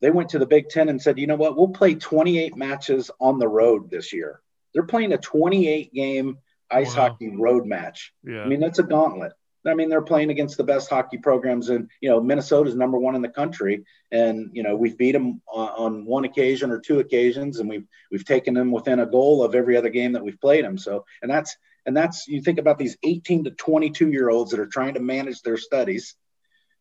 they 0.00 0.10
went 0.10 0.30
to 0.30 0.38
the 0.38 0.46
Big 0.46 0.68
Ten 0.68 0.88
and 0.88 1.00
said, 1.00 1.18
you 1.18 1.26
know 1.26 1.36
what, 1.36 1.56
we'll 1.56 1.68
play 1.68 1.94
28 1.94 2.56
matches 2.56 3.10
on 3.20 3.38
the 3.38 3.48
road 3.48 3.90
this 3.90 4.12
year. 4.12 4.40
They're 4.72 4.82
playing 4.82 5.12
a 5.12 5.18
28 5.18 5.94
game 5.94 6.38
ice 6.70 6.94
wow. 6.96 7.08
hockey 7.08 7.34
road 7.34 7.66
match. 7.66 8.12
Yeah. 8.24 8.42
I 8.42 8.46
mean, 8.46 8.60
that's 8.60 8.78
a 8.78 8.82
gauntlet. 8.82 9.32
I 9.66 9.74
mean, 9.74 9.88
they're 9.88 10.02
playing 10.02 10.30
against 10.30 10.56
the 10.56 10.64
best 10.64 10.90
hockey 10.90 11.18
programs, 11.18 11.68
and 11.70 11.90
you 12.00 12.10
know, 12.10 12.20
Minnesota's 12.20 12.74
number 12.74 12.98
one 12.98 13.14
in 13.14 13.22
the 13.22 13.28
country, 13.28 13.84
and 14.10 14.50
you 14.52 14.62
know, 14.62 14.76
we've 14.76 14.98
beat 14.98 15.12
them 15.12 15.40
on, 15.46 15.68
on, 15.68 16.04
one 16.04 16.24
occasion 16.24 16.70
or 16.70 16.80
two 16.80 16.98
occasions, 16.98 17.60
and 17.60 17.68
we've 17.68 17.86
we've 18.10 18.24
taken 18.24 18.54
them 18.54 18.70
within 18.70 19.00
a 19.00 19.06
goal 19.06 19.42
of 19.42 19.54
every 19.54 19.76
other 19.76 19.88
game 19.88 20.12
that 20.12 20.24
we've 20.24 20.40
played 20.40 20.64
them. 20.64 20.76
So, 20.76 21.04
and 21.22 21.30
that's 21.30 21.56
and 21.86 21.96
that's 21.96 22.28
you 22.28 22.40
think 22.40 22.58
about 22.58 22.78
these 22.78 22.96
18 23.02 23.44
to 23.44 23.50
22 23.50 24.10
year 24.10 24.30
olds 24.30 24.50
that 24.50 24.60
are 24.60 24.66
trying 24.66 24.94
to 24.94 25.00
manage 25.00 25.42
their 25.42 25.56
studies 25.56 26.14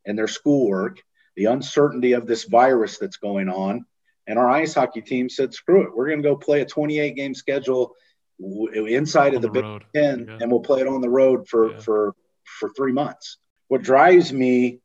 and 0.05 0.17
their 0.17 0.27
schoolwork, 0.27 1.01
the 1.35 1.45
uncertainty 1.45 2.13
of 2.13 2.27
this 2.27 2.43
virus 2.43 2.97
that's 2.97 3.17
going 3.17 3.49
on. 3.49 3.85
And 4.27 4.39
our 4.39 4.49
ice 4.49 4.73
hockey 4.73 5.01
team 5.01 5.29
said, 5.29 5.53
screw 5.53 5.83
it. 5.83 5.95
We're 5.95 6.07
going 6.07 6.21
to 6.21 6.29
go 6.29 6.35
play 6.35 6.61
a 6.61 6.65
28 6.65 7.15
game 7.15 7.33
schedule 7.33 7.93
inside 8.39 9.29
on 9.29 9.35
of 9.35 9.41
the, 9.41 9.49
the 9.49 9.61
Big 9.61 9.85
Ten 9.93 10.25
yeah. 10.27 10.37
and 10.41 10.51
we'll 10.51 10.61
play 10.61 10.81
it 10.81 10.87
on 10.87 11.01
the 11.01 11.09
road 11.09 11.47
for, 11.47 11.71
yeah. 11.71 11.79
for, 11.79 12.15
for 12.43 12.69
three 12.69 12.91
months. 12.91 13.37
What 13.67 13.81
drives 13.81 14.31
me 14.31 14.79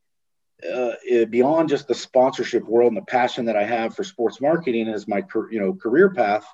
uh, 0.69 0.93
beyond 1.31 1.69
just 1.69 1.87
the 1.87 1.95
sponsorship 1.95 2.65
world 2.65 2.89
and 2.89 2.97
the 2.97 3.03
passion 3.03 3.47
that 3.47 3.57
I 3.57 3.65
have 3.65 3.95
for 3.95 4.03
sports 4.05 4.41
marketing 4.41 4.89
is 4.89 5.07
my 5.07 5.25
you 5.51 5.61
know 5.61 5.75
career 5.75 6.11
path 6.11 6.45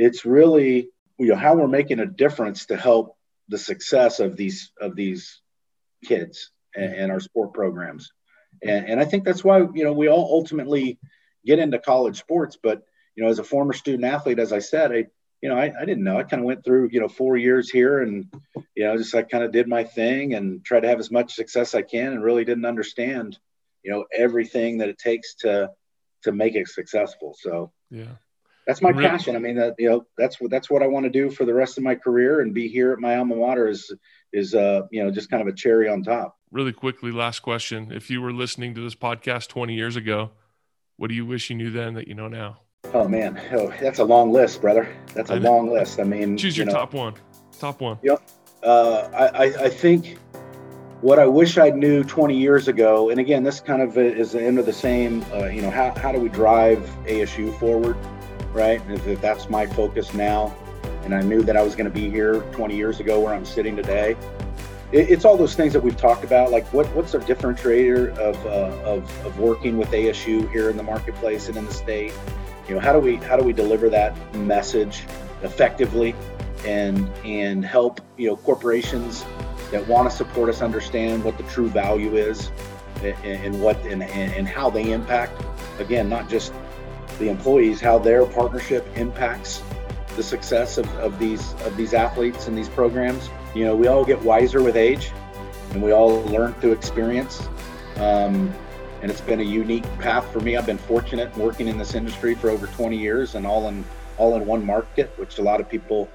it's 0.00 0.24
really 0.24 0.88
you 1.18 1.26
know 1.28 1.36
how 1.36 1.54
we're 1.54 1.68
making 1.68 2.00
a 2.00 2.06
difference 2.06 2.66
to 2.66 2.76
help 2.76 3.16
the 3.48 3.58
success 3.58 4.20
of 4.20 4.36
these 4.36 4.72
of 4.80 4.96
these 4.96 5.40
kids 6.04 6.50
and, 6.74 6.94
and 6.94 7.12
our 7.12 7.20
sport 7.20 7.52
programs. 7.52 8.12
And, 8.62 8.88
and 8.88 9.00
I 9.00 9.04
think 9.04 9.24
that's 9.24 9.44
why 9.44 9.58
you 9.58 9.84
know 9.84 9.92
we 9.92 10.08
all 10.08 10.28
ultimately 10.32 10.98
get 11.44 11.58
into 11.58 11.78
college 11.78 12.18
sports. 12.18 12.56
But 12.60 12.82
you 13.14 13.22
know, 13.22 13.30
as 13.30 13.38
a 13.38 13.44
former 13.44 13.74
student 13.74 14.04
athlete, 14.04 14.38
as 14.38 14.52
I 14.52 14.60
said, 14.60 14.92
I 14.92 15.06
you 15.42 15.48
know, 15.48 15.56
I, 15.56 15.72
I 15.80 15.84
didn't 15.84 16.04
know. 16.04 16.18
I 16.18 16.24
kind 16.24 16.40
of 16.40 16.46
went 16.46 16.64
through, 16.64 16.90
you 16.92 17.00
know, 17.00 17.08
four 17.08 17.36
years 17.36 17.70
here 17.70 18.00
and, 18.00 18.26
you 18.76 18.84
know, 18.84 18.96
just 18.96 19.14
I 19.14 19.22
kind 19.22 19.42
of 19.42 19.52
did 19.52 19.68
my 19.68 19.84
thing 19.84 20.34
and 20.34 20.64
tried 20.64 20.80
to 20.80 20.88
have 20.88 21.00
as 21.00 21.10
much 21.10 21.34
success 21.34 21.74
I 21.74 21.82
can 21.82 22.12
and 22.12 22.22
really 22.22 22.44
didn't 22.44 22.66
understand, 22.66 23.38
you 23.82 23.90
know, 23.90 24.04
everything 24.16 24.78
that 24.78 24.88
it 24.88 24.98
takes 24.98 25.34
to 25.36 25.70
to 26.22 26.32
make 26.32 26.54
it 26.54 26.68
successful. 26.68 27.34
So 27.40 27.72
yeah. 27.90 28.16
That's 28.66 28.82
my 28.82 28.90
really? 28.90 29.08
passion. 29.08 29.34
I 29.34 29.38
mean, 29.38 29.56
that 29.56 29.74
you 29.78 29.88
know, 29.88 30.06
that's 30.16 30.40
what 30.40 30.50
that's 30.50 30.70
what 30.70 30.82
I 30.82 30.86
want 30.86 31.04
to 31.04 31.10
do 31.10 31.30
for 31.30 31.44
the 31.44 31.54
rest 31.54 31.78
of 31.78 31.82
my 31.82 31.94
career, 31.94 32.40
and 32.40 32.54
be 32.54 32.68
here 32.68 32.92
at 32.92 33.00
my 33.00 33.16
alma 33.16 33.34
mater 33.34 33.66
is 33.66 33.90
is 34.32 34.54
uh 34.54 34.82
you 34.92 35.02
know 35.02 35.10
just 35.10 35.30
kind 35.30 35.40
of 35.40 35.48
a 35.48 35.52
cherry 35.52 35.88
on 35.88 36.02
top. 36.02 36.36
Really 36.52 36.72
quickly, 36.72 37.10
last 37.10 37.40
question: 37.40 37.90
If 37.90 38.10
you 38.10 38.20
were 38.20 38.32
listening 38.32 38.74
to 38.74 38.80
this 38.80 38.94
podcast 38.94 39.48
20 39.48 39.74
years 39.74 39.96
ago, 39.96 40.30
what 40.98 41.08
do 41.08 41.14
you 41.14 41.26
wish 41.26 41.50
you 41.50 41.56
knew 41.56 41.70
then 41.70 41.94
that 41.94 42.06
you 42.06 42.14
know 42.14 42.28
now? 42.28 42.60
Oh 42.92 43.06
man, 43.06 43.40
oh, 43.52 43.72
that's 43.80 44.00
a 44.00 44.04
long 44.04 44.32
list, 44.32 44.60
brother. 44.60 44.88
That's 45.14 45.30
a 45.30 45.36
long 45.36 45.70
list. 45.70 46.00
I 46.00 46.04
mean, 46.04 46.36
choose 46.36 46.56
your 46.56 46.66
you 46.66 46.72
know, 46.72 46.78
top 46.78 46.92
one. 46.92 47.14
Top 47.58 47.80
one. 47.80 47.98
Yep. 48.02 48.22
Uh, 48.62 49.08
I, 49.12 49.44
I 49.44 49.68
think 49.68 50.18
what 51.00 51.18
I 51.18 51.26
wish 51.26 51.56
I 51.56 51.70
knew 51.70 52.02
20 52.02 52.36
years 52.36 52.68
ago, 52.68 53.10
and 53.10 53.20
again, 53.20 53.44
this 53.44 53.60
kind 53.60 53.80
of 53.80 53.96
is 53.96 54.32
the 54.32 54.42
end 54.42 54.58
of 54.58 54.66
the 54.66 54.72
same. 54.72 55.24
Uh, 55.32 55.46
you 55.46 55.62
know, 55.62 55.70
how 55.70 55.94
how 55.96 56.10
do 56.10 56.18
we 56.18 56.28
drive 56.28 56.78
ASU 57.04 57.56
forward, 57.60 57.96
right? 58.52 58.82
If 58.88 59.20
that's 59.20 59.48
my 59.48 59.66
focus 59.66 60.12
now, 60.12 60.54
and 61.04 61.14
I 61.14 61.22
knew 61.22 61.42
that 61.42 61.56
I 61.56 61.62
was 61.62 61.76
going 61.76 61.90
to 61.90 61.94
be 61.94 62.10
here 62.10 62.40
20 62.52 62.76
years 62.76 62.98
ago, 62.98 63.20
where 63.20 63.32
I'm 63.32 63.44
sitting 63.44 63.76
today. 63.76 64.16
it's 64.90 65.24
all 65.24 65.36
those 65.36 65.54
things 65.54 65.72
that 65.74 65.80
we've 65.80 65.96
talked 65.96 66.24
about, 66.24 66.50
like 66.50 66.66
what 66.72 66.86
what's 66.96 67.14
our 67.14 67.20
differentiator 67.20 68.18
of, 68.18 68.46
uh, 68.46 68.90
of 68.90 69.26
of 69.26 69.38
working 69.38 69.78
with 69.78 69.88
ASU 69.90 70.50
here 70.50 70.70
in 70.70 70.76
the 70.76 70.82
marketplace 70.82 71.46
and 71.46 71.56
in 71.56 71.64
the 71.66 71.72
state 71.72 72.12
you 72.70 72.76
know 72.76 72.80
how 72.80 72.92
do 72.92 73.00
we 73.00 73.16
how 73.16 73.36
do 73.36 73.42
we 73.42 73.52
deliver 73.52 73.90
that 73.90 74.14
message 74.36 75.04
effectively 75.42 76.14
and 76.64 77.08
and 77.24 77.64
help 77.64 78.00
you 78.16 78.28
know 78.28 78.36
corporations 78.36 79.24
that 79.72 79.84
want 79.88 80.08
to 80.08 80.16
support 80.16 80.48
us 80.48 80.62
understand 80.62 81.24
what 81.24 81.36
the 81.36 81.42
true 81.44 81.68
value 81.68 82.14
is 82.14 82.52
and, 83.02 83.24
and 83.24 83.60
what 83.60 83.76
and, 83.86 84.04
and 84.04 84.46
how 84.46 84.70
they 84.70 84.92
impact? 84.92 85.42
Again 85.80 86.08
not 86.08 86.28
just 86.28 86.52
the 87.18 87.28
employees 87.28 87.80
how 87.80 87.98
their 87.98 88.24
partnership 88.24 88.86
impacts 88.94 89.64
the 90.14 90.22
success 90.22 90.78
of, 90.78 90.88
of 90.98 91.18
these 91.18 91.54
of 91.64 91.76
these 91.76 91.92
athletes 91.92 92.46
and 92.46 92.56
these 92.56 92.68
programs. 92.68 93.30
You 93.52 93.64
know 93.64 93.74
we 93.74 93.88
all 93.88 94.04
get 94.04 94.22
wiser 94.22 94.62
with 94.62 94.76
age 94.76 95.10
and 95.72 95.82
we 95.82 95.90
all 95.92 96.22
learn 96.26 96.54
through 96.54 96.72
experience. 96.72 97.48
Um, 97.96 98.54
and 99.02 99.10
it's 99.10 99.20
been 99.20 99.40
a 99.40 99.44
unique 99.44 99.84
path 99.98 100.30
for 100.32 100.40
me. 100.40 100.56
I've 100.56 100.66
been 100.66 100.78
fortunate 100.78 101.34
working 101.36 101.68
in 101.68 101.78
this 101.78 101.94
industry 101.94 102.34
for 102.34 102.50
over 102.50 102.66
20 102.66 102.96
years 102.96 103.34
and 103.34 103.46
all 103.46 103.68
in 103.68 103.84
all 104.18 104.36
in 104.36 104.44
one 104.44 104.64
market, 104.64 105.10
which 105.16 105.38
a 105.38 105.42
lot 105.42 105.60
of 105.60 105.68
people, 105.68 106.08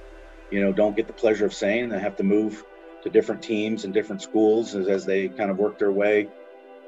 you 0.50 0.60
know, 0.60 0.72
don't 0.72 0.96
get 0.96 1.06
the 1.06 1.12
pleasure 1.12 1.44
of 1.44 1.52
saying. 1.52 1.88
They 1.88 1.98
have 1.98 2.16
to 2.16 2.22
move 2.22 2.64
to 3.02 3.10
different 3.10 3.42
teams 3.42 3.84
and 3.84 3.92
different 3.92 4.22
schools 4.22 4.74
as, 4.76 4.86
as 4.86 5.04
they 5.04 5.28
kind 5.28 5.50
of 5.50 5.58
work 5.58 5.78
their 5.78 5.90
way 5.90 6.28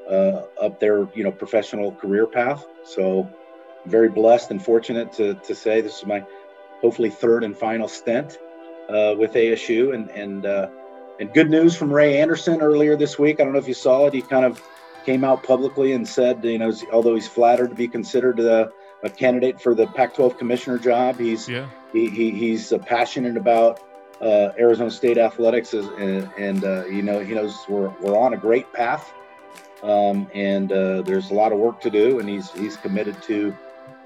uh, 0.08 0.42
up 0.60 0.78
their, 0.78 1.08
you 1.14 1.24
know, 1.24 1.32
professional 1.32 1.92
career 1.92 2.26
path. 2.26 2.64
So, 2.84 3.28
I'm 3.84 3.90
very 3.90 4.08
blessed 4.08 4.50
and 4.50 4.62
fortunate 4.62 5.12
to 5.14 5.34
to 5.34 5.54
say 5.54 5.80
this 5.80 5.98
is 5.98 6.06
my 6.06 6.24
hopefully 6.80 7.10
third 7.10 7.44
and 7.44 7.56
final 7.56 7.88
stint 7.88 8.38
uh, 8.88 9.14
with 9.18 9.32
ASU, 9.32 9.94
and 9.94 10.10
and 10.10 10.46
uh, 10.46 10.68
and 11.20 11.32
good 11.32 11.50
news 11.50 11.76
from 11.76 11.92
Ray 11.92 12.20
Anderson 12.20 12.60
earlier 12.60 12.96
this 12.96 13.18
week. 13.18 13.40
I 13.40 13.44
don't 13.44 13.52
know 13.52 13.58
if 13.58 13.68
you 13.68 13.74
saw 13.74 14.06
it. 14.06 14.14
He 14.14 14.22
kind 14.22 14.44
of 14.44 14.62
came 15.04 15.24
out 15.24 15.42
publicly 15.42 15.92
and 15.92 16.06
said, 16.06 16.44
you 16.44 16.58
know, 16.58 16.72
although 16.92 17.14
he's 17.14 17.28
flattered 17.28 17.68
to 17.68 17.74
be 17.74 17.88
considered 17.88 18.40
a, 18.40 18.70
a 19.02 19.10
candidate 19.10 19.60
for 19.60 19.74
the 19.74 19.86
Pac-12 19.86 20.38
commissioner 20.38 20.78
job, 20.78 21.18
he's 21.18 21.48
yeah. 21.48 21.68
he, 21.92 22.08
he, 22.08 22.30
he's 22.30 22.72
uh, 22.72 22.78
passionate 22.78 23.36
about 23.36 23.80
uh, 24.20 24.52
Arizona 24.58 24.90
State 24.90 25.18
athletics, 25.18 25.72
and, 25.72 26.30
and 26.38 26.64
uh, 26.64 26.86
you 26.86 27.02
know 27.02 27.20
he 27.20 27.34
knows 27.34 27.56
we're 27.68 27.88
we're 28.00 28.18
on 28.18 28.34
a 28.34 28.36
great 28.36 28.72
path, 28.72 29.12
um, 29.82 30.28
and 30.34 30.72
uh, 30.72 31.02
there's 31.02 31.30
a 31.30 31.34
lot 31.34 31.52
of 31.52 31.58
work 31.58 31.80
to 31.82 31.90
do, 31.90 32.18
and 32.18 32.28
he's 32.28 32.50
he's 32.52 32.76
committed 32.76 33.20
to 33.22 33.56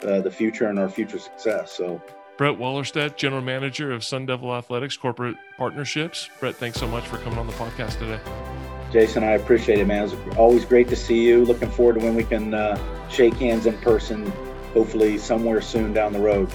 uh, 0.07 0.21
the 0.21 0.31
future 0.31 0.69
and 0.69 0.79
our 0.79 0.89
future 0.89 1.19
success. 1.19 1.73
So. 1.73 2.01
Brett 2.39 2.59
Wallerstedt, 2.59 3.17
General 3.17 3.43
Manager 3.43 3.93
of 3.93 4.03
Sun 4.03 4.27
Devil 4.27 4.55
Athletics 4.55 4.97
Corporate 4.97 5.37
Partnerships. 5.59 6.31
Brett, 6.41 6.57
thanks 6.57 6.81
so 6.81 6.89
much 6.89 7.07
for 7.07 7.19
coming 7.19 7.39
on 7.39 7.47
the 7.47 7.53
podcast 7.53 7.99
today. 7.99 8.62
Jason, 8.93 9.25
I 9.25 9.33
appreciate 9.33 9.79
it, 9.79 9.87
man. 9.87 10.05
It's 10.05 10.37
always 10.37 10.67
great 10.67 10.89
to 10.89 10.97
see 10.97 11.27
you. 11.27 11.45
Looking 11.47 11.71
forward 11.71 11.95
to 11.95 12.01
when 12.01 12.15
we 12.15 12.25
can 12.25 12.53
uh, 12.53 12.79
shake 13.09 13.35
hands 13.35 13.65
in 13.65 13.79
person, 13.79 14.31
hopefully 14.75 15.17
somewhere 15.17 15.63
soon 15.63 15.95
down 15.95 16.13
the 16.13 16.21
road. 16.21 16.53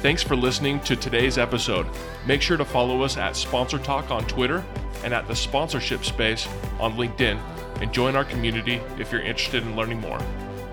Thanks 0.00 0.22
for 0.22 0.34
listening 0.34 0.80
to 0.80 0.96
today's 0.96 1.36
episode. 1.36 1.86
Make 2.26 2.40
sure 2.40 2.56
to 2.56 2.64
follow 2.64 3.02
us 3.02 3.16
at 3.18 3.36
Sponsor 3.36 3.78
Talk 3.78 4.10
on 4.10 4.24
Twitter 4.26 4.64
and 5.04 5.12
at 5.12 5.28
the 5.28 5.36
sponsorship 5.36 6.04
space 6.04 6.48
on 6.80 6.94
LinkedIn 6.94 7.38
and 7.82 7.92
join 7.92 8.16
our 8.16 8.24
community 8.24 8.80
if 8.98 9.12
you're 9.12 9.20
interested 9.20 9.62
in 9.62 9.76
learning 9.76 10.00
more. 10.00 10.20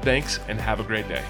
Thanks 0.02 0.40
and 0.48 0.62
have 0.62 0.80
a 0.80 0.84
great 0.84 1.08
day. 1.10 1.24